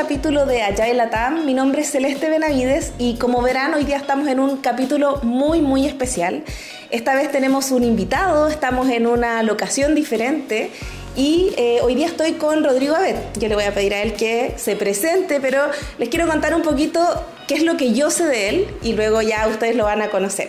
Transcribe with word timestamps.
capítulo 0.00 0.46
de 0.46 0.62
Agile 0.62 0.94
Latam. 0.94 1.44
Mi 1.44 1.52
nombre 1.52 1.82
es 1.82 1.90
Celeste 1.90 2.30
Benavides 2.30 2.94
y 2.96 3.16
como 3.16 3.42
verán 3.42 3.74
hoy 3.74 3.84
día 3.84 3.98
estamos 3.98 4.28
en 4.28 4.40
un 4.40 4.56
capítulo 4.56 5.20
muy 5.22 5.60
muy 5.60 5.86
especial. 5.86 6.42
Esta 6.88 7.14
vez 7.14 7.30
tenemos 7.30 7.70
un 7.70 7.84
invitado, 7.84 8.48
estamos 8.48 8.88
en 8.88 9.06
una 9.06 9.42
locación 9.42 9.94
diferente 9.94 10.70
y 11.16 11.52
eh, 11.58 11.80
hoy 11.82 11.96
día 11.96 12.06
estoy 12.06 12.32
con 12.32 12.64
Rodrigo 12.64 12.96
Abed. 12.96 13.16
Yo 13.38 13.48
le 13.48 13.54
voy 13.54 13.64
a 13.64 13.74
pedir 13.74 13.92
a 13.92 14.00
él 14.00 14.14
que 14.14 14.54
se 14.56 14.74
presente, 14.74 15.38
pero 15.38 15.64
les 15.98 16.08
quiero 16.08 16.26
contar 16.26 16.54
un 16.54 16.62
poquito 16.62 17.02
qué 17.46 17.56
es 17.56 17.62
lo 17.62 17.76
que 17.76 17.92
yo 17.92 18.10
sé 18.10 18.24
de 18.24 18.48
él 18.48 18.68
y 18.82 18.94
luego 18.94 19.20
ya 19.20 19.46
ustedes 19.48 19.76
lo 19.76 19.84
van 19.84 20.00
a 20.00 20.08
conocer. 20.08 20.48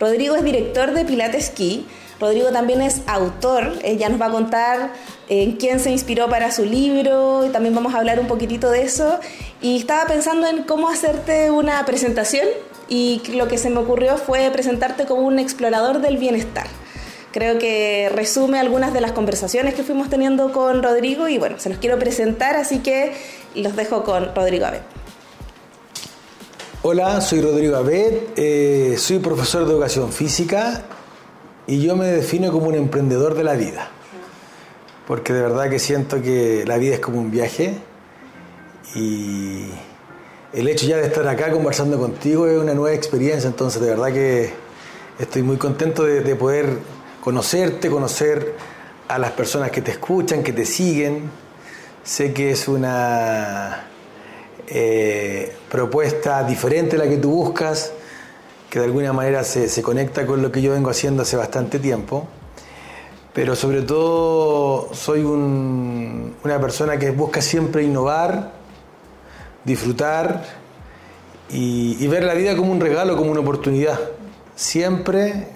Rodrigo 0.00 0.36
es 0.36 0.44
director 0.44 0.92
de 0.92 1.06
Pilates 1.06 1.46
Ski. 1.46 1.86
Rodrigo 2.22 2.50
también 2.52 2.80
es 2.82 3.02
autor, 3.06 3.72
ella 3.82 4.08
nos 4.08 4.20
va 4.20 4.26
a 4.26 4.30
contar 4.30 4.92
en 5.28 5.56
quién 5.56 5.80
se 5.80 5.90
inspiró 5.90 6.28
para 6.28 6.52
su 6.52 6.64
libro 6.64 7.44
y 7.44 7.48
también 7.48 7.74
vamos 7.74 7.94
a 7.94 7.98
hablar 7.98 8.20
un 8.20 8.28
poquitito 8.28 8.70
de 8.70 8.82
eso. 8.82 9.18
Y 9.60 9.78
estaba 9.78 10.06
pensando 10.06 10.46
en 10.46 10.62
cómo 10.62 10.88
hacerte 10.88 11.50
una 11.50 11.84
presentación 11.84 12.46
y 12.88 13.20
lo 13.34 13.48
que 13.48 13.58
se 13.58 13.70
me 13.70 13.78
ocurrió 13.78 14.18
fue 14.18 14.48
presentarte 14.52 15.04
como 15.04 15.22
un 15.22 15.40
explorador 15.40 16.00
del 16.00 16.16
bienestar. 16.16 16.68
Creo 17.32 17.58
que 17.58 18.08
resume 18.14 18.60
algunas 18.60 18.92
de 18.92 19.00
las 19.00 19.10
conversaciones 19.10 19.74
que 19.74 19.82
fuimos 19.82 20.08
teniendo 20.08 20.52
con 20.52 20.80
Rodrigo 20.80 21.26
y 21.26 21.38
bueno, 21.38 21.58
se 21.58 21.70
los 21.70 21.78
quiero 21.78 21.98
presentar, 21.98 22.54
así 22.54 22.78
que 22.78 23.14
los 23.56 23.74
dejo 23.74 24.04
con 24.04 24.32
Rodrigo 24.32 24.66
Abed. 24.66 24.82
Hola, 26.82 27.20
soy 27.20 27.40
Rodrigo 27.40 27.76
Abed, 27.76 28.14
eh, 28.36 28.94
soy 28.96 29.18
profesor 29.18 29.66
de 29.66 29.72
educación 29.72 30.12
física 30.12 30.84
y 31.72 31.80
yo 31.80 31.96
me 31.96 32.04
defino 32.04 32.52
como 32.52 32.66
un 32.66 32.74
emprendedor 32.74 33.34
de 33.34 33.44
la 33.44 33.54
vida. 33.54 33.88
Porque 35.06 35.32
de 35.32 35.40
verdad 35.40 35.70
que 35.70 35.78
siento 35.78 36.20
que 36.20 36.64
la 36.66 36.76
vida 36.76 36.96
es 36.96 37.00
como 37.00 37.18
un 37.18 37.30
viaje. 37.30 37.78
Y 38.94 39.70
el 40.52 40.68
hecho 40.68 40.86
ya 40.86 40.98
de 40.98 41.06
estar 41.06 41.26
acá 41.26 41.50
conversando 41.50 41.98
contigo 41.98 42.46
es 42.46 42.58
una 42.58 42.74
nueva 42.74 42.94
experiencia, 42.94 43.48
entonces 43.48 43.80
de 43.80 43.88
verdad 43.88 44.12
que 44.12 44.52
estoy 45.18 45.42
muy 45.42 45.56
contento 45.56 46.04
de, 46.04 46.36
poder 46.36 46.76
conocerte, 47.22 47.88
conocer 47.88 48.52
a 49.08 49.18
las 49.18 49.30
personas 49.30 49.70
que 49.70 49.80
te 49.80 49.92
escuchan, 49.92 50.42
que 50.42 50.52
te 50.52 50.66
siguen. 50.66 51.30
Sé 52.04 52.34
que 52.34 52.50
es 52.50 52.68
una 52.68 53.86
eh, 54.68 55.56
propuesta 55.70 56.44
diferente 56.44 56.96
a 56.96 56.98
la 56.98 57.08
que 57.08 57.16
tú 57.16 57.30
buscas, 57.30 57.94
que 58.72 58.78
de 58.78 58.86
alguna 58.86 59.12
manera 59.12 59.44
se, 59.44 59.68
se 59.68 59.82
conecta 59.82 60.26
con 60.26 60.40
lo 60.40 60.50
que 60.50 60.62
yo 60.62 60.72
vengo 60.72 60.88
haciendo 60.88 61.24
hace 61.24 61.36
bastante 61.36 61.78
tiempo 61.78 62.26
pero 63.32 63.56
sobre 63.56 63.82
todo 63.82 64.90
soy 64.92 65.22
una 65.22 66.60
persona 66.60 66.98
que 66.98 67.10
busca 67.10 67.40
siempre 67.40 67.82
innovar, 67.82 68.52
disfrutar 69.64 70.44
y, 71.48 72.06
ver 72.08 72.24
la 72.24 72.34
vida 72.34 72.54
como 72.56 72.72
un 72.72 72.80
regalo, 72.80 73.16
como 73.16 73.30
una 73.30 73.40
oportunidad. 73.40 73.98
Siempre 74.54 75.48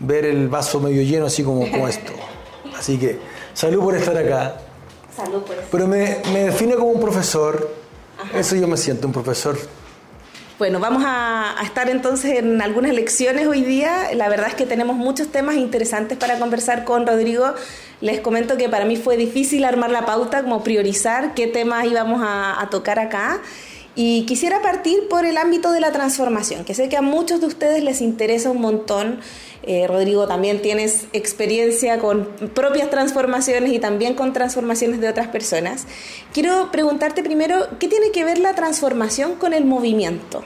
ver 0.00 0.24
el 0.24 0.48
vaso 0.48 0.80
medio 0.80 1.02
lleno 1.02 1.26
así 1.26 1.42
como, 1.42 1.70
como 1.70 1.86
esto. 1.86 2.12
Así 2.78 2.98
que 2.98 3.18
salud 3.54 3.82
por 3.82 3.96
estar 3.96 4.16
acá. 4.16 4.58
Salud 5.14 5.42
por 5.42 5.52
estar. 5.52 5.68
Pero 5.70 5.86
me, 5.86 6.18
me 6.32 6.44
define 6.44 6.74
como 6.74 6.88
un 6.88 7.00
profesor. 7.00 7.70
Eso 8.34 8.56
yo 8.56 8.68
me 8.68 8.76
siento, 8.76 9.06
un 9.06 9.14
profesor 9.14 9.56
bueno, 10.58 10.80
vamos 10.80 11.02
a, 11.04 11.54
estar 11.62 11.90
entonces 11.90 12.38
en 12.38 12.62
algunas 12.62 12.94
lecciones 12.94 13.46
hoy 13.46 13.62
día. 13.62 14.14
La 14.14 14.28
verdad 14.28 14.48
es 14.48 14.54
que 14.54 14.64
tenemos 14.64 14.96
muchos 14.96 15.28
temas 15.28 15.56
interesantes 15.56 16.16
para 16.16 16.38
conversar 16.38 16.84
con 16.84 17.06
Rodrigo. 17.06 17.52
Les 18.00 18.20
comento 18.20 18.56
que 18.56 18.68
para 18.68 18.86
mí 18.86 18.96
fue 18.96 19.18
difícil 19.18 19.64
armar 19.64 19.90
la 19.90 20.06
pauta, 20.06 20.42
como 20.42 20.62
priorizar 20.62 21.34
qué 21.34 21.46
temas 21.46 21.84
íbamos 21.86 22.22
a 22.22 22.66
tocar 22.70 22.98
acá. 22.98 23.42
Y 23.98 24.26
quisiera 24.26 24.60
partir 24.60 25.08
por 25.08 25.24
el 25.24 25.38
ámbito 25.38 25.72
de 25.72 25.80
la 25.80 25.90
transformación, 25.90 26.66
que 26.66 26.74
sé 26.74 26.90
que 26.90 26.98
a 26.98 27.02
muchos 27.02 27.40
de 27.40 27.46
ustedes 27.46 27.82
les 27.82 28.02
interesa 28.02 28.50
un 28.50 28.60
montón. 28.60 29.20
Eh, 29.62 29.86
Rodrigo, 29.88 30.28
también 30.28 30.60
tienes 30.60 31.06
experiencia 31.14 31.98
con 31.98 32.26
propias 32.54 32.90
transformaciones 32.90 33.72
y 33.72 33.78
también 33.78 34.14
con 34.14 34.34
transformaciones 34.34 35.00
de 35.00 35.08
otras 35.08 35.28
personas. 35.28 35.86
Quiero 36.34 36.70
preguntarte 36.70 37.22
primero, 37.22 37.68
¿qué 37.80 37.88
tiene 37.88 38.10
que 38.10 38.22
ver 38.22 38.38
la 38.38 38.54
transformación 38.54 39.36
con 39.36 39.54
el 39.54 39.64
movimiento? 39.64 40.44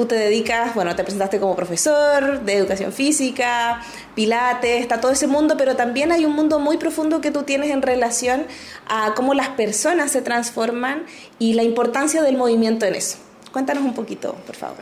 Tú 0.00 0.06
te 0.06 0.14
dedicas, 0.14 0.74
bueno, 0.74 0.96
te 0.96 1.02
presentaste 1.02 1.38
como 1.38 1.54
profesor 1.54 2.40
de 2.40 2.54
educación 2.54 2.90
física, 2.90 3.82
pilates, 4.14 4.80
está 4.80 4.98
todo 4.98 5.12
ese 5.12 5.26
mundo, 5.26 5.56
pero 5.58 5.76
también 5.76 6.10
hay 6.10 6.24
un 6.24 6.32
mundo 6.32 6.58
muy 6.58 6.78
profundo 6.78 7.20
que 7.20 7.30
tú 7.30 7.42
tienes 7.42 7.70
en 7.70 7.82
relación 7.82 8.46
a 8.88 9.12
cómo 9.14 9.34
las 9.34 9.50
personas 9.50 10.10
se 10.10 10.22
transforman 10.22 11.04
y 11.38 11.52
la 11.52 11.64
importancia 11.64 12.22
del 12.22 12.38
movimiento 12.38 12.86
en 12.86 12.94
eso. 12.94 13.18
Cuéntanos 13.52 13.84
un 13.84 13.92
poquito, 13.92 14.36
por 14.46 14.56
favor. 14.56 14.78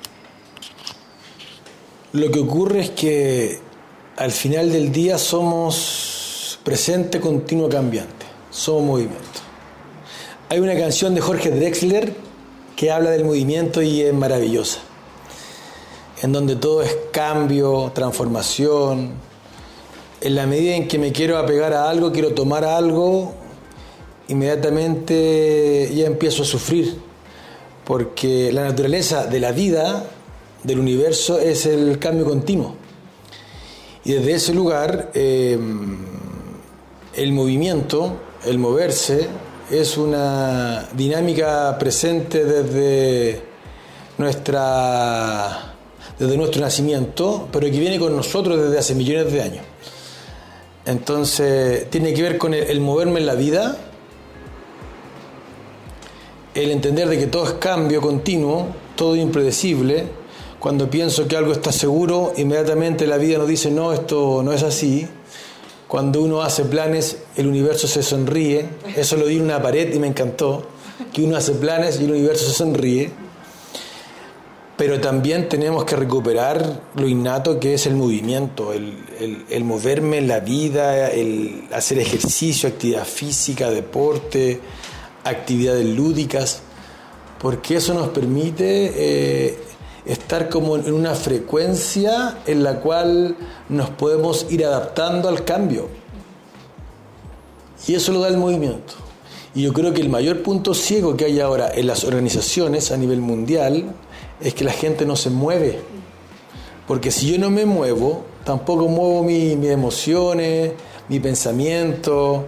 Lo 2.12 2.30
que 2.30 2.38
ocurre 2.38 2.82
es 2.82 2.90
que 2.90 3.58
al 4.18 4.30
final 4.30 4.70
del 4.70 4.92
día 4.92 5.18
somos 5.18 6.60
presente, 6.62 7.18
continuo, 7.18 7.68
cambiante. 7.68 8.24
Somos 8.50 8.84
movimiento. 8.84 9.40
Hay 10.48 10.60
una 10.60 10.76
canción 10.76 11.12
de 11.16 11.20
Jorge 11.20 11.50
Drexler 11.50 12.14
que 12.76 12.92
habla 12.92 13.10
del 13.10 13.24
movimiento 13.24 13.82
y 13.82 14.02
es 14.02 14.14
maravillosa 14.14 14.82
en 16.22 16.32
donde 16.32 16.56
todo 16.56 16.82
es 16.82 16.96
cambio, 17.12 17.92
transformación. 17.94 19.12
En 20.20 20.34
la 20.34 20.46
medida 20.46 20.74
en 20.74 20.88
que 20.88 20.98
me 20.98 21.12
quiero 21.12 21.38
apegar 21.38 21.72
a 21.72 21.88
algo, 21.88 22.10
quiero 22.10 22.34
tomar 22.34 22.64
algo, 22.64 23.34
inmediatamente 24.26 25.90
ya 25.94 26.06
empiezo 26.06 26.42
a 26.42 26.46
sufrir, 26.46 26.98
porque 27.84 28.50
la 28.52 28.64
naturaleza 28.64 29.26
de 29.26 29.40
la 29.40 29.52
vida, 29.52 30.06
del 30.64 30.80
universo, 30.80 31.38
es 31.38 31.66
el 31.66 31.98
cambio 31.98 32.24
continuo. 32.24 32.74
Y 34.04 34.12
desde 34.12 34.32
ese 34.32 34.54
lugar, 34.54 35.10
em, 35.14 35.98
el 37.14 37.32
movimiento, 37.32 38.16
el 38.44 38.58
moverse, 38.58 39.28
es 39.70 39.96
una 39.96 40.88
dinámica 40.94 41.76
presente 41.78 42.44
desde 42.44 43.42
nuestra 44.16 45.67
desde 46.18 46.36
nuestro 46.36 46.60
nacimiento, 46.60 47.48
pero 47.52 47.70
que 47.70 47.78
viene 47.78 47.98
con 47.98 48.16
nosotros 48.16 48.60
desde 48.60 48.78
hace 48.78 48.94
millones 48.94 49.32
de 49.32 49.42
años. 49.42 49.64
Entonces, 50.84 51.88
tiene 51.90 52.12
que 52.14 52.22
ver 52.22 52.38
con 52.38 52.54
el, 52.54 52.80
moverme 52.80 53.20
en 53.20 53.26
la 53.26 53.34
vida, 53.34 53.76
el 56.54 56.70
entender 56.70 57.08
de 57.08 57.18
que 57.18 57.26
todo 57.26 57.44
es 57.44 57.52
cambio 57.54 58.00
continuo, 58.00 58.68
todo 58.96 59.14
impredecible. 59.14 60.06
Cuando 60.58 60.90
pienso 60.90 61.28
que 61.28 61.36
algo 61.36 61.52
está 61.52 61.70
seguro, 61.70 62.32
inmediatamente 62.36 63.06
la 63.06 63.16
vida 63.16 63.38
nos 63.38 63.46
dice, 63.46 63.70
no, 63.70 63.92
esto 63.92 64.42
no 64.42 64.52
es 64.52 64.62
así. 64.64 65.06
Cuando 65.86 66.20
uno 66.22 66.42
hace 66.42 66.64
planes, 66.64 67.18
el 67.36 67.46
universo 67.46 67.86
se 67.86 68.02
sonríe. 68.02 68.68
Eso 68.96 69.16
lo 69.16 69.26
di 69.26 69.36
en 69.36 69.42
una 69.42 69.62
pared 69.62 69.94
y 69.94 69.98
me 69.98 70.08
encantó. 70.08 70.66
Que 71.12 71.22
uno 71.22 71.36
hace 71.36 71.52
planes 71.52 72.00
y 72.00 72.04
el 72.04 72.10
universo 72.10 72.46
se 72.46 72.54
sonríe 72.54 73.27
pero 74.78 75.00
también 75.00 75.48
tenemos 75.48 75.84
que 75.84 75.96
recuperar 75.96 76.82
lo 76.94 77.08
innato 77.08 77.58
que 77.58 77.74
es 77.74 77.86
el 77.86 77.96
movimiento, 77.96 78.72
el, 78.72 79.64
moverme 79.64 80.18
en 80.18 80.28
la 80.28 80.38
vida, 80.38 81.10
el 81.10 81.64
hacer 81.72 81.98
ejercicio, 81.98 82.68
actividad 82.68 83.04
física, 83.04 83.72
deporte, 83.72 84.60
actividades 85.24 85.84
lúdicas, 85.84 86.60
porque 87.40 87.78
eso 87.78 87.92
nos 87.92 88.10
permite 88.10 88.92
eh, 88.94 89.58
estar 90.06 90.48
como 90.48 90.76
en 90.76 90.92
una 90.94 91.16
frecuencia 91.16 92.38
en 92.46 92.62
la 92.62 92.78
cual 92.78 93.36
nos 93.68 93.90
podemos 93.90 94.46
ir 94.48 94.64
adaptando 94.64 95.28
al 95.28 95.44
cambio. 95.44 95.88
Y 97.88 97.96
eso 97.96 98.12
lo 98.12 98.20
da 98.20 98.28
el 98.28 98.36
movimiento. 98.38 98.94
Y 99.56 99.62
yo 99.62 99.72
creo 99.72 99.92
que 99.92 100.02
el 100.02 100.08
mayor 100.08 100.44
punto 100.44 100.72
ciego 100.72 101.16
que 101.16 101.24
hay 101.24 101.40
ahora 101.40 101.68
en 101.74 101.88
las 101.88 102.04
organizaciones 102.04 102.92
a 102.92 102.96
nivel 102.96 103.20
mundial, 103.20 103.92
es 104.40 104.54
que 104.54 104.64
la 104.64 104.72
gente 104.72 105.04
no 105.04 105.16
se 105.16 105.30
mueve. 105.30 105.80
Porque 106.86 107.10
si 107.10 107.30
yo 107.30 107.38
no 107.38 107.50
me 107.50 107.66
muevo, 107.66 108.24
tampoco 108.44 108.88
muevo 108.88 109.22
mis 109.22 109.52
emociones, 109.68 110.72
mi 111.08 111.20
pensamiento, 111.20 112.46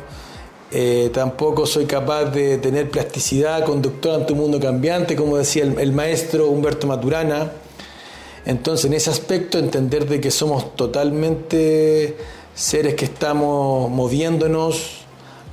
eh, 0.72 1.10
tampoco 1.12 1.66
soy 1.66 1.84
capaz 1.84 2.26
de 2.26 2.58
tener 2.58 2.90
plasticidad 2.90 3.64
conductora 3.64 4.14
ante 4.16 4.32
un 4.32 4.38
mundo 4.38 4.60
cambiante, 4.60 5.16
como 5.16 5.36
decía 5.36 5.64
el, 5.64 5.92
maestro 5.92 6.48
Humberto 6.48 6.86
Maturana. 6.86 7.52
Entonces, 8.46 8.86
en 8.86 8.94
ese 8.94 9.10
aspecto, 9.10 9.58
entender 9.58 10.08
de 10.08 10.20
que 10.20 10.30
somos 10.30 10.76
totalmente 10.76 12.16
seres 12.54 12.94
que 12.94 13.04
estamos 13.04 13.90
moviéndonos 13.90 15.00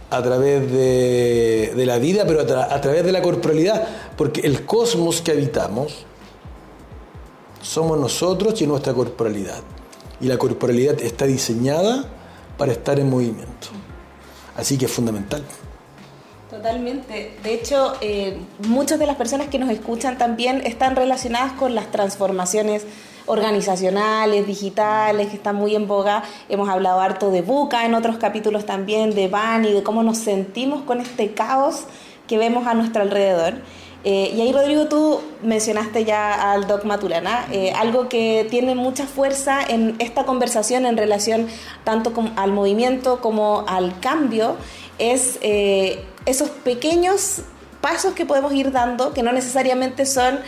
a 0.10 0.24
través 0.24 0.72
de, 0.72 1.84
la 1.86 1.98
vida, 1.98 2.26
pero 2.26 2.42
a 2.42 2.82
través 2.82 3.04
de 3.04 3.12
la 3.12 3.22
corporalidad, 3.22 3.86
porque 4.16 4.42
el 4.42 4.66
cosmos 4.66 5.22
que 5.22 5.32
habitamos 5.32 6.07
somos 7.68 8.00
nosotros 8.00 8.62
y 8.62 8.68
nuestra 8.68 8.94
corporalidad. 8.94 9.62
Y 10.22 10.28
la 10.28 10.38
corporalidad 10.38 11.00
está 11.02 11.26
diseñada 11.26 12.06
para 12.58 12.72
estar 12.72 13.00
en 13.00 13.10
movimiento. 13.10 13.68
Así 14.56 14.78
que 14.78 14.86
es 14.86 14.92
fundamental. 14.92 15.44
Totalmente. 16.50 17.38
De 17.44 17.54
hecho, 17.54 17.94
eh, 18.00 18.40
muchas 18.68 18.98
de 19.00 19.06
las 19.06 19.18
personas 19.18 19.50
que 19.50 19.60
nos 19.60 19.70
escuchan 19.70 20.18
también 20.18 20.66
están 20.66 20.96
relacionadas 20.96 21.52
con 21.54 21.76
las 21.76 21.92
transformaciones 21.92 22.86
organizacionales, 23.26 24.48
digitales, 24.48 25.28
que 25.28 25.36
están 25.36 25.58
muy 25.58 25.76
en 25.76 25.88
boga. 25.88 26.24
Hemos 26.48 26.70
hablado 26.70 27.02
harto 27.02 27.32
de 27.32 27.42
Buca 27.42 27.86
en 27.86 27.94
otros 27.94 28.18
capítulos 28.18 28.66
también, 28.66 29.14
de 29.14 29.28
Bani, 29.28 29.74
de 29.74 29.84
cómo 29.84 30.04
nos 30.04 30.20
sentimos 30.20 30.84
con 30.84 31.02
este 31.02 31.34
caos 31.34 31.84
que 32.28 32.38
vemos 32.38 32.66
a 32.66 32.74
nuestro 32.74 33.02
alrededor. 33.02 33.56
Eh, 34.04 34.32
y 34.36 34.42
ahí, 34.42 34.52
Rodrigo, 34.54 34.88
tú 34.88 35.22
mencionaste 35.44 36.06
ya 36.06 36.52
al 36.52 36.68
Doc 36.68 36.86
Maturana, 36.86 37.48
eh, 37.52 37.74
algo 37.76 38.08
que 38.08 38.48
tiene 38.50 38.76
mucha 38.76 39.06
fuerza 39.06 39.60
en 39.68 39.96
esta 40.00 40.24
conversación 40.24 40.86
en 40.86 40.98
relación 40.98 41.48
tanto 41.84 42.14
al 42.36 42.52
movimiento 42.52 43.20
como 43.22 43.66
al 43.68 44.00
cambio, 44.00 44.56
es 45.00 45.40
eh, 45.42 46.06
esos 46.26 46.50
pequeños 46.50 47.42
pasos 47.82 48.14
que 48.14 48.26
podemos 48.26 48.54
ir 48.54 48.72
dando, 48.72 49.14
que 49.14 49.24
no 49.24 49.32
necesariamente 49.32 50.06
son 50.06 50.40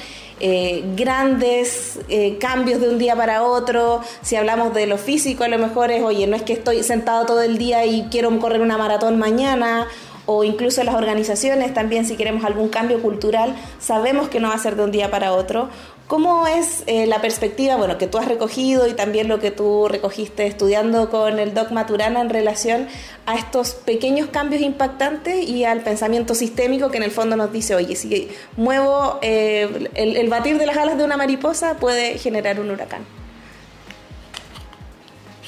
grandes 0.96 2.00
cambios 2.40 2.80
de 2.80 2.88
un 2.88 2.98
día 2.98 3.14
para 3.14 3.44
otro. 3.44 4.00
Si 4.22 4.38
hablamos 4.38 4.74
de 4.74 4.88
lo 4.88 4.98
físico, 4.98 5.44
a 5.44 5.50
lo 5.50 5.58
mejor 5.58 5.92
es, 5.92 6.02
oye, 6.02 6.28
no 6.28 6.38
es 6.38 6.44
que 6.44 6.54
estoy 6.54 6.82
sentado 6.82 7.26
todo 7.26 7.42
el 7.42 7.58
día 7.58 7.86
y 7.86 8.08
quiero 8.10 8.40
correr 8.40 8.62
una 8.62 8.78
maratón 8.78 9.20
mañana 9.20 9.86
o 10.32 10.44
incluso 10.44 10.84
las 10.84 10.94
organizaciones 10.94 11.74
también, 11.74 12.06
si 12.06 12.16
queremos 12.16 12.46
algún 12.46 12.70
cambio 12.70 13.02
cultural, 13.02 13.56
sabemos 13.80 14.30
que 14.30 14.40
no 14.40 14.50
va 14.50 14.54
a 14.54 14.60
ser 14.60 14.76
de 14.76 14.84
un 14.84 14.92
día 14.92 15.10
para 15.10 15.34
otro. 15.34 15.70
¿Cómo 16.06 16.46
es 16.46 16.84
eh, 16.86 17.08
la 17.08 17.20
perspectiva 17.20 17.78
bueno, 17.78 17.98
que 17.98 18.06
tú 18.06 18.20
has 18.20 18.28
recogido 18.28 18.88
y 18.88 18.94
también 18.94 19.28
lo 19.28 19.40
que 19.40 19.50
tú 19.50 19.88
recogiste 19.88 20.46
estudiando 20.46 21.10
con 21.10 21.40
el 21.40 21.56
Doc 21.56 21.72
Maturana 21.72 22.22
en 22.22 22.30
relación 22.30 22.88
a 23.26 23.38
estos 23.38 23.72
pequeños 23.72 24.30
cambios 24.30 24.62
impactantes 24.62 25.50
y 25.50 25.64
al 25.64 25.82
pensamiento 25.82 26.36
sistémico 26.36 26.92
que 26.92 26.98
en 26.98 27.04
el 27.04 27.12
fondo 27.12 27.36
nos 27.36 27.52
dice, 27.52 27.74
oye, 27.74 27.96
si 27.96 28.30
muevo 28.56 29.18
eh, 29.24 29.90
el, 29.96 30.30
batir 30.30 30.60
de 30.60 30.68
las 30.68 30.78
alas 30.78 30.96
de 31.00 31.06
una 31.06 31.18
mariposa 31.18 31.78
puede 31.78 32.20
generar 32.20 32.60
un 32.60 32.70
huracán? 32.70 33.02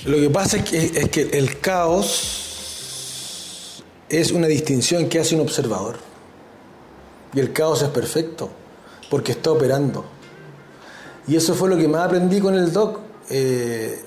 Lo 0.05 0.17
que 0.17 0.31
pasa 0.31 0.57
es 0.57 0.63
que, 0.63 0.85
es 0.85 1.09
que 1.09 1.37
el 1.37 1.59
caos 1.59 2.50
es 4.11 4.33
una 4.33 4.47
distinción 4.47 5.07
que 5.07 5.19
hace 5.19 5.35
un 5.35 5.41
observador. 5.41 5.95
Y 7.33 7.39
el 7.39 7.53
caos 7.53 7.81
es 7.81 7.89
perfecto, 7.89 8.49
porque 9.09 9.31
está 9.31 9.51
operando. 9.51 10.03
Y 11.27 11.37
eso 11.37 11.55
fue 11.55 11.69
lo 11.69 11.77
que 11.77 11.87
más 11.87 12.01
aprendí 12.07 12.41
con 12.41 12.55
el 12.55 12.73
doc, 12.73 12.99
eh, 13.29 14.03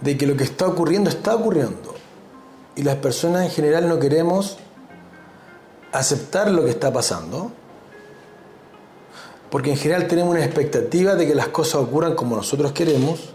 de 0.00 0.16
que 0.16 0.26
lo 0.26 0.36
que 0.36 0.44
está 0.44 0.68
ocurriendo 0.68 1.10
está 1.10 1.34
ocurriendo. 1.34 1.94
Y 2.76 2.82
las 2.84 2.96
personas 2.96 3.44
en 3.44 3.50
general 3.50 3.88
no 3.88 3.98
queremos 3.98 4.58
aceptar 5.90 6.48
lo 6.50 6.64
que 6.64 6.70
está 6.70 6.92
pasando, 6.92 7.50
porque 9.50 9.70
en 9.70 9.76
general 9.76 10.06
tenemos 10.06 10.32
una 10.32 10.44
expectativa 10.44 11.16
de 11.16 11.26
que 11.26 11.34
las 11.34 11.48
cosas 11.48 11.76
ocurran 11.76 12.14
como 12.14 12.36
nosotros 12.36 12.70
queremos, 12.70 13.30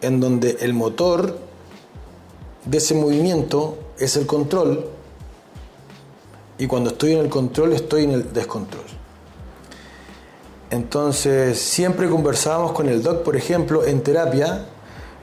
en 0.00 0.20
donde 0.20 0.58
el 0.60 0.74
motor 0.74 1.38
de 2.64 2.78
ese 2.78 2.94
movimiento 2.94 3.78
es 3.98 4.16
el 4.16 4.26
control 4.26 4.88
y 6.58 6.66
cuando 6.66 6.90
estoy 6.90 7.12
en 7.12 7.20
el 7.20 7.28
control 7.28 7.72
estoy 7.72 8.04
en 8.04 8.10
el 8.12 8.32
descontrol. 8.32 8.84
Entonces, 10.70 11.58
siempre 11.58 12.08
conversábamos 12.08 12.72
con 12.72 12.88
el 12.88 13.02
doc, 13.02 13.22
por 13.22 13.36
ejemplo, 13.36 13.84
en 13.84 14.02
terapia, 14.02 14.66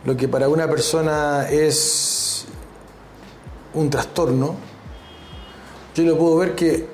lo 0.06 0.15
que 0.15 0.27
para 0.27 0.47
una 0.47 0.69
persona 0.69 1.47
es 1.50 2.45
un 3.73 3.89
trastorno, 3.89 4.56
yo 5.94 6.03
lo 6.03 6.18
puedo 6.18 6.38
ver 6.38 6.56
que 6.56 6.88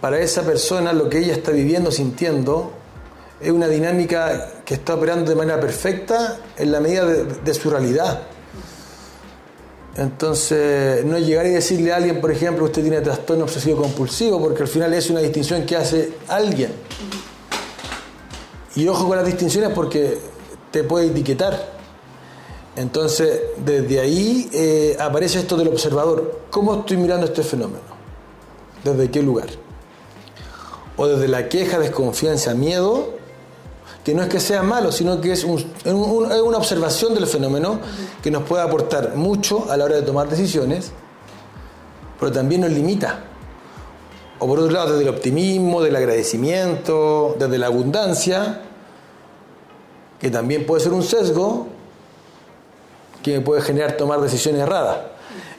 para 0.00 0.20
esa 0.20 0.42
persona 0.42 0.92
lo 0.92 1.08
que 1.08 1.18
ella 1.18 1.32
está 1.32 1.50
viviendo, 1.50 1.90
sintiendo, 1.90 2.72
es 3.40 3.50
una 3.50 3.68
dinámica 3.68 4.62
que 4.64 4.74
está 4.74 4.94
operando 4.94 5.30
de 5.30 5.36
manera 5.36 5.58
perfecta 5.60 6.38
en 6.56 6.72
la 6.72 6.80
medida 6.80 7.06
de, 7.06 7.24
de 7.24 7.54
su 7.54 7.70
realidad. 7.70 8.22
Entonces, 9.96 11.04
no 11.06 11.18
llegar 11.18 11.46
y 11.46 11.50
decirle 11.50 11.92
a 11.92 11.96
alguien, 11.96 12.20
por 12.20 12.30
ejemplo, 12.30 12.64
usted 12.64 12.82
tiene 12.82 13.00
trastorno 13.00 13.44
obsesivo 13.44 13.80
compulsivo, 13.80 14.38
porque 14.40 14.62
al 14.62 14.68
final 14.68 14.92
es 14.92 15.08
una 15.08 15.20
distinción 15.20 15.64
que 15.64 15.74
hace 15.74 16.12
alguien. 16.28 16.70
Y 18.74 18.86
ojo 18.88 19.08
con 19.08 19.16
las 19.16 19.24
distinciones 19.24 19.70
porque 19.74 20.18
te 20.70 20.84
puede 20.84 21.06
etiquetar. 21.06 21.76
Entonces, 22.76 23.40
desde 23.64 24.00
ahí 24.00 24.50
eh, 24.52 24.96
aparece 25.00 25.38
esto 25.38 25.56
del 25.56 25.68
observador. 25.68 26.40
¿Cómo 26.50 26.74
estoy 26.74 26.98
mirando 26.98 27.24
este 27.24 27.42
fenómeno? 27.42 27.80
¿Desde 28.84 29.10
qué 29.10 29.22
lugar? 29.22 29.48
O 30.98 31.06
desde 31.06 31.26
la 31.26 31.48
queja, 31.48 31.78
desconfianza, 31.78 32.54
miedo, 32.54 33.15
que 34.06 34.14
no 34.14 34.22
es 34.22 34.28
que 34.28 34.38
sea 34.38 34.62
malo, 34.62 34.92
sino 34.92 35.20
que 35.20 35.32
es, 35.32 35.42
una 35.42 36.56
observación 36.56 37.12
del 37.12 37.26
fenómeno 37.26 37.80
que 38.22 38.30
nos 38.30 38.44
puede 38.44 38.62
aportar 38.62 39.16
mucho 39.16 39.68
a 39.68 39.76
la 39.76 39.84
hora 39.84 39.96
de 39.96 40.02
tomar 40.02 40.28
decisiones, 40.28 40.92
pero 42.20 42.30
también 42.30 42.60
nos 42.60 42.70
limita. 42.70 43.24
O 44.38 44.46
por 44.46 44.60
otro 44.60 44.70
lado, 44.70 44.90
desde 44.90 45.02
el 45.02 45.08
optimismo, 45.08 45.82
del 45.82 45.96
agradecimiento, 45.96 47.34
desde 47.36 47.58
la 47.58 47.66
abundancia, 47.66 48.60
que 50.20 50.30
también 50.30 50.66
puede 50.66 50.84
ser 50.84 50.92
un 50.92 51.02
sesgo 51.02 51.66
que 53.24 53.38
me 53.38 53.40
puede 53.40 53.60
generar 53.60 53.96
tomar 53.96 54.20
decisiones 54.20 54.62
erradas. 54.62 54.98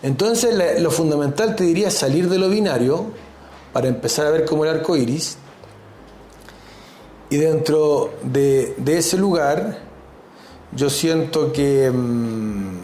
Entonces, 0.01 0.79
lo 0.79 0.89
fundamental 0.89 1.53
te 1.53 1.65
diría 1.65 1.91
salir 1.91 2.29
de 2.29 2.37
lo 2.37 2.47
binario 2.47 3.07
para 3.73 3.89
empezar 3.89 4.25
a 4.25 4.29
ver 4.31 4.45
como 4.45 4.63
el 4.63 4.69
arco 4.69 4.95
iris 4.95 5.37
y 7.29 7.37
dentro 7.37 8.13
de, 8.23 8.75
ese 8.85 9.17
lugar, 9.17 9.79
yo 10.71 10.89
siento 10.89 11.51
que 11.51 11.91
mm, 11.91 12.77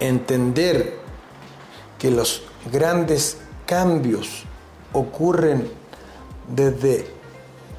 entender 0.00 0.98
que 1.98 2.10
los 2.10 2.42
grandes 2.72 3.38
cambios 3.64 4.42
ocurren 4.92 5.70
desde 6.48 7.06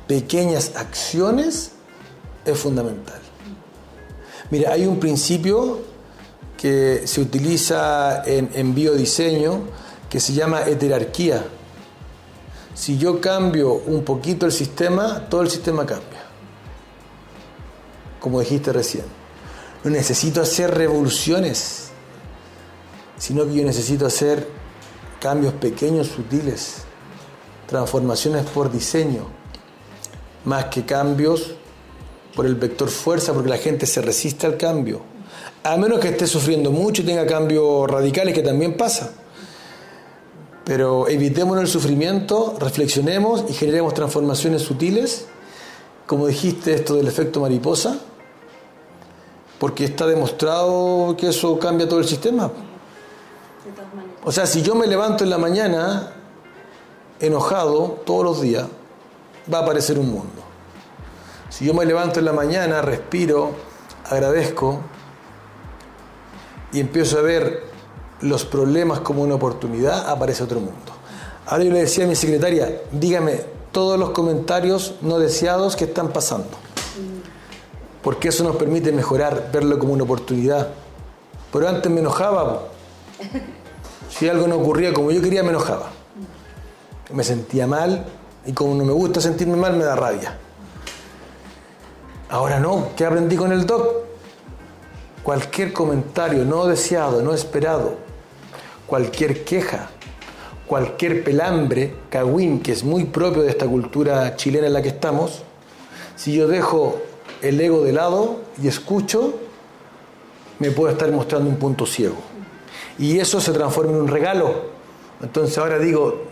pequeñas 0.07 0.73
acciones 0.75 1.71
es 2.45 2.57
fundamental. 2.57 3.19
Mira, 4.49 4.71
hay 4.71 4.85
un 4.85 4.99
principio 4.99 5.79
que 6.55 7.05
se 7.05 7.19
utiliza 7.19 8.23
en, 8.25 8.49
en 8.53 8.73
biodiseño 8.73 9.59
que 10.09 10.21
se 10.21 10.31
llama 10.33 10.61
heterarquía 10.65 11.45
si 12.77 12.95
yo 12.99 13.19
cambio 13.19 13.73
un 13.73 14.03
poquito 14.03 14.45
el 14.45 14.51
sistema, 14.51 15.27
todo 15.29 15.41
el 15.41 15.49
sistema 15.49 15.83
cambia. 15.83 16.21
Como 18.19 18.39
dijiste 18.39 18.71
recién. 18.71 19.05
No 19.83 19.89
necesito 19.89 20.41
hacer 20.41 20.75
revoluciones, 20.75 21.87
sino 23.17 23.47
que 23.47 23.55
yo 23.55 23.63
necesito 23.63 24.05
hacer 24.05 24.47
cambios 25.19 25.55
pequeños, 25.55 26.07
sutiles, 26.07 26.83
transformaciones 27.65 28.45
por 28.45 28.71
diseño, 28.71 29.25
más 30.45 30.65
que 30.65 30.85
cambios 30.85 31.55
por 32.35 32.45
el 32.45 32.53
vector 32.53 32.89
fuerza, 32.89 33.33
porque 33.33 33.49
la 33.49 33.57
gente 33.57 33.87
se 33.87 34.03
resiste 34.03 34.45
al 34.45 34.55
cambio. 34.55 35.01
A 35.63 35.77
menos 35.77 35.99
que 35.99 36.09
esté 36.09 36.27
sufriendo 36.27 36.71
mucho 36.71 37.01
y 37.01 37.05
tenga 37.05 37.25
cambios 37.25 37.89
radicales, 37.89 38.35
que 38.35 38.43
también 38.43 38.77
pasa. 38.77 39.13
Pero 40.67 41.07
evitemos 41.07 41.57
el 41.61 41.67
sufrimiento, 41.67 42.57
reflexionemos 42.59 43.45
y 43.47 43.53
generemos 43.53 43.93
transformaciones 43.93 44.63
sutiles, 44.63 45.25
como 46.05 46.27
dijiste 46.27 46.73
esto 46.73 46.95
del 46.95 47.07
efecto 47.07 47.39
mariposa, 47.39 47.97
porque 49.59 49.85
está 49.85 50.05
demostrado 50.05 51.15
que 51.15 51.29
eso 51.29 51.57
cambia 51.57 51.87
todo 51.87 51.99
el 51.99 52.05
sistema. 52.05 52.51
O 54.25 54.31
sea, 54.33 54.45
si 54.45 54.61
yo 54.61 54.75
me 54.75 54.87
levanto 54.87 55.23
en 55.23 55.29
la 55.29 55.37
mañana 55.37 56.11
enojado 57.21 58.01
todos 58.05 58.25
los 58.25 58.41
días, 58.41 58.67
va 59.51 59.59
a 59.59 59.61
aparecer 59.61 59.97
un 59.97 60.11
mundo. 60.11 60.43
Si 61.47 61.63
yo 61.63 61.73
me 61.73 61.85
levanto 61.85 62.19
en 62.19 62.25
la 62.25 62.33
mañana, 62.33 62.81
respiro, 62.81 63.51
agradezco 64.03 64.81
y 66.73 66.81
empiezo 66.81 67.19
a 67.19 67.21
ver 67.21 67.66
los 68.21 68.45
problemas 68.45 68.99
como 69.01 69.23
una 69.23 69.35
oportunidad, 69.35 70.09
aparece 70.09 70.43
otro 70.43 70.59
mundo. 70.59 70.93
Ahora 71.45 71.63
yo 71.63 71.71
le 71.71 71.79
decía 71.79 72.05
a 72.05 72.07
mi 72.07 72.15
secretaria, 72.15 72.81
dígame 72.91 73.41
todos 73.71 73.99
los 73.99 74.09
comentarios 74.09 74.95
no 75.01 75.19
deseados 75.19 75.75
que 75.75 75.85
están 75.85 76.09
pasando. 76.09 76.49
Porque 78.01 78.29
eso 78.29 78.43
nos 78.43 78.55
permite 78.55 78.91
mejorar, 78.91 79.49
verlo 79.51 79.77
como 79.79 79.93
una 79.93 80.03
oportunidad. 80.03 80.69
Pero 81.51 81.67
antes 81.67 81.91
me 81.91 81.99
enojaba. 81.99 82.63
Si 84.09 84.27
algo 84.27 84.47
no 84.47 84.55
ocurría 84.55 84.93
como 84.93 85.11
yo 85.11 85.21
quería, 85.21 85.43
me 85.43 85.49
enojaba. 85.49 85.89
Me 87.13 87.23
sentía 87.23 87.67
mal 87.67 88.05
y 88.45 88.53
como 88.53 88.75
no 88.75 88.83
me 88.83 88.93
gusta 88.93 89.21
sentirme 89.21 89.55
mal, 89.57 89.75
me 89.75 89.83
da 89.83 89.95
rabia. 89.95 90.37
Ahora 92.29 92.59
no, 92.59 92.89
¿qué 92.95 93.05
aprendí 93.05 93.35
con 93.35 93.51
el 93.51 93.65
doc? 93.65 94.05
Cualquier 95.23 95.71
comentario 95.71 96.45
no 96.45 96.65
deseado, 96.65 97.21
no 97.21 97.33
esperado, 97.33 98.06
cualquier 98.87 99.43
queja, 99.43 99.89
cualquier 100.65 101.23
pelambre, 101.23 101.93
cagüín, 102.09 102.61
que 102.61 102.71
es 102.71 102.83
muy 102.83 103.05
propio 103.05 103.43
de 103.43 103.49
esta 103.49 103.67
cultura 103.67 104.35
chilena 104.35 104.67
en 104.67 104.73
la 104.73 104.81
que 104.81 104.89
estamos, 104.89 105.43
si 106.15 106.33
yo 106.33 106.47
dejo 106.47 106.99
el 107.41 107.61
ego 107.61 107.83
de 107.83 107.93
lado 107.93 108.39
y 108.61 108.67
escucho, 108.67 109.35
me 110.59 110.71
puedo 110.71 110.91
estar 110.91 111.11
mostrando 111.11 111.49
un 111.49 111.57
punto 111.57 111.85
ciego. 111.85 112.15
Y 112.97 113.19
eso 113.19 113.39
se 113.39 113.51
transforma 113.51 113.91
en 113.91 114.01
un 114.01 114.07
regalo. 114.07 114.77
Entonces 115.21 115.57
ahora 115.57 115.77
digo, 115.77 116.23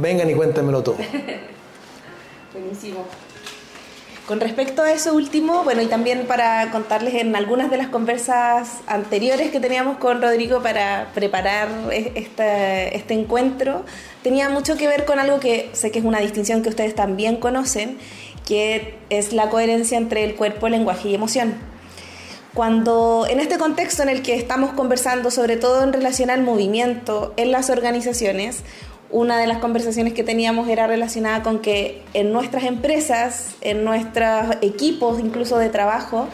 vengan 0.00 0.30
y 0.30 0.34
cuéntenmelo 0.34 0.82
todo. 0.82 0.96
Buenísimo. 2.52 3.04
Con 4.26 4.38
respecto 4.38 4.82
a 4.82 4.92
eso 4.92 5.14
último, 5.14 5.64
bueno, 5.64 5.82
y 5.82 5.86
también 5.86 6.26
para 6.26 6.70
contarles 6.70 7.14
en 7.14 7.34
algunas 7.34 7.72
de 7.72 7.76
las 7.76 7.88
conversas 7.88 8.78
anteriores 8.86 9.50
que 9.50 9.58
teníamos 9.58 9.96
con 9.96 10.22
Rodrigo 10.22 10.62
para 10.62 11.10
preparar 11.12 11.68
este, 11.90 12.96
este 12.96 13.14
encuentro, 13.14 13.84
tenía 14.22 14.48
mucho 14.48 14.76
que 14.76 14.86
ver 14.86 15.04
con 15.06 15.18
algo 15.18 15.40
que 15.40 15.70
sé 15.72 15.90
que 15.90 15.98
es 15.98 16.04
una 16.04 16.20
distinción 16.20 16.62
que 16.62 16.68
ustedes 16.68 16.94
también 16.94 17.38
conocen, 17.38 17.98
que 18.46 18.96
es 19.10 19.32
la 19.32 19.50
coherencia 19.50 19.98
entre 19.98 20.22
el 20.22 20.36
cuerpo, 20.36 20.68
lenguaje 20.68 21.08
y 21.08 21.14
emoción. 21.16 21.54
Cuando 22.54 23.26
en 23.28 23.40
este 23.40 23.58
contexto 23.58 24.04
en 24.04 24.08
el 24.08 24.22
que 24.22 24.34
estamos 24.34 24.72
conversando, 24.72 25.32
sobre 25.32 25.56
todo 25.56 25.82
en 25.82 25.92
relación 25.92 26.30
al 26.30 26.42
movimiento 26.42 27.32
en 27.36 27.50
las 27.50 27.70
organizaciones, 27.70 28.62
una 29.12 29.38
de 29.38 29.46
las 29.46 29.58
conversaciones 29.58 30.14
que 30.14 30.24
teníamos 30.24 30.68
era 30.68 30.86
relacionada 30.86 31.42
con 31.42 31.60
que 31.60 32.02
en 32.14 32.32
nuestras 32.32 32.64
empresas, 32.64 33.54
en 33.60 33.84
nuestros 33.84 34.56
equipos 34.62 35.20
incluso 35.20 35.58
de 35.58 35.68
trabajo, 35.68 36.28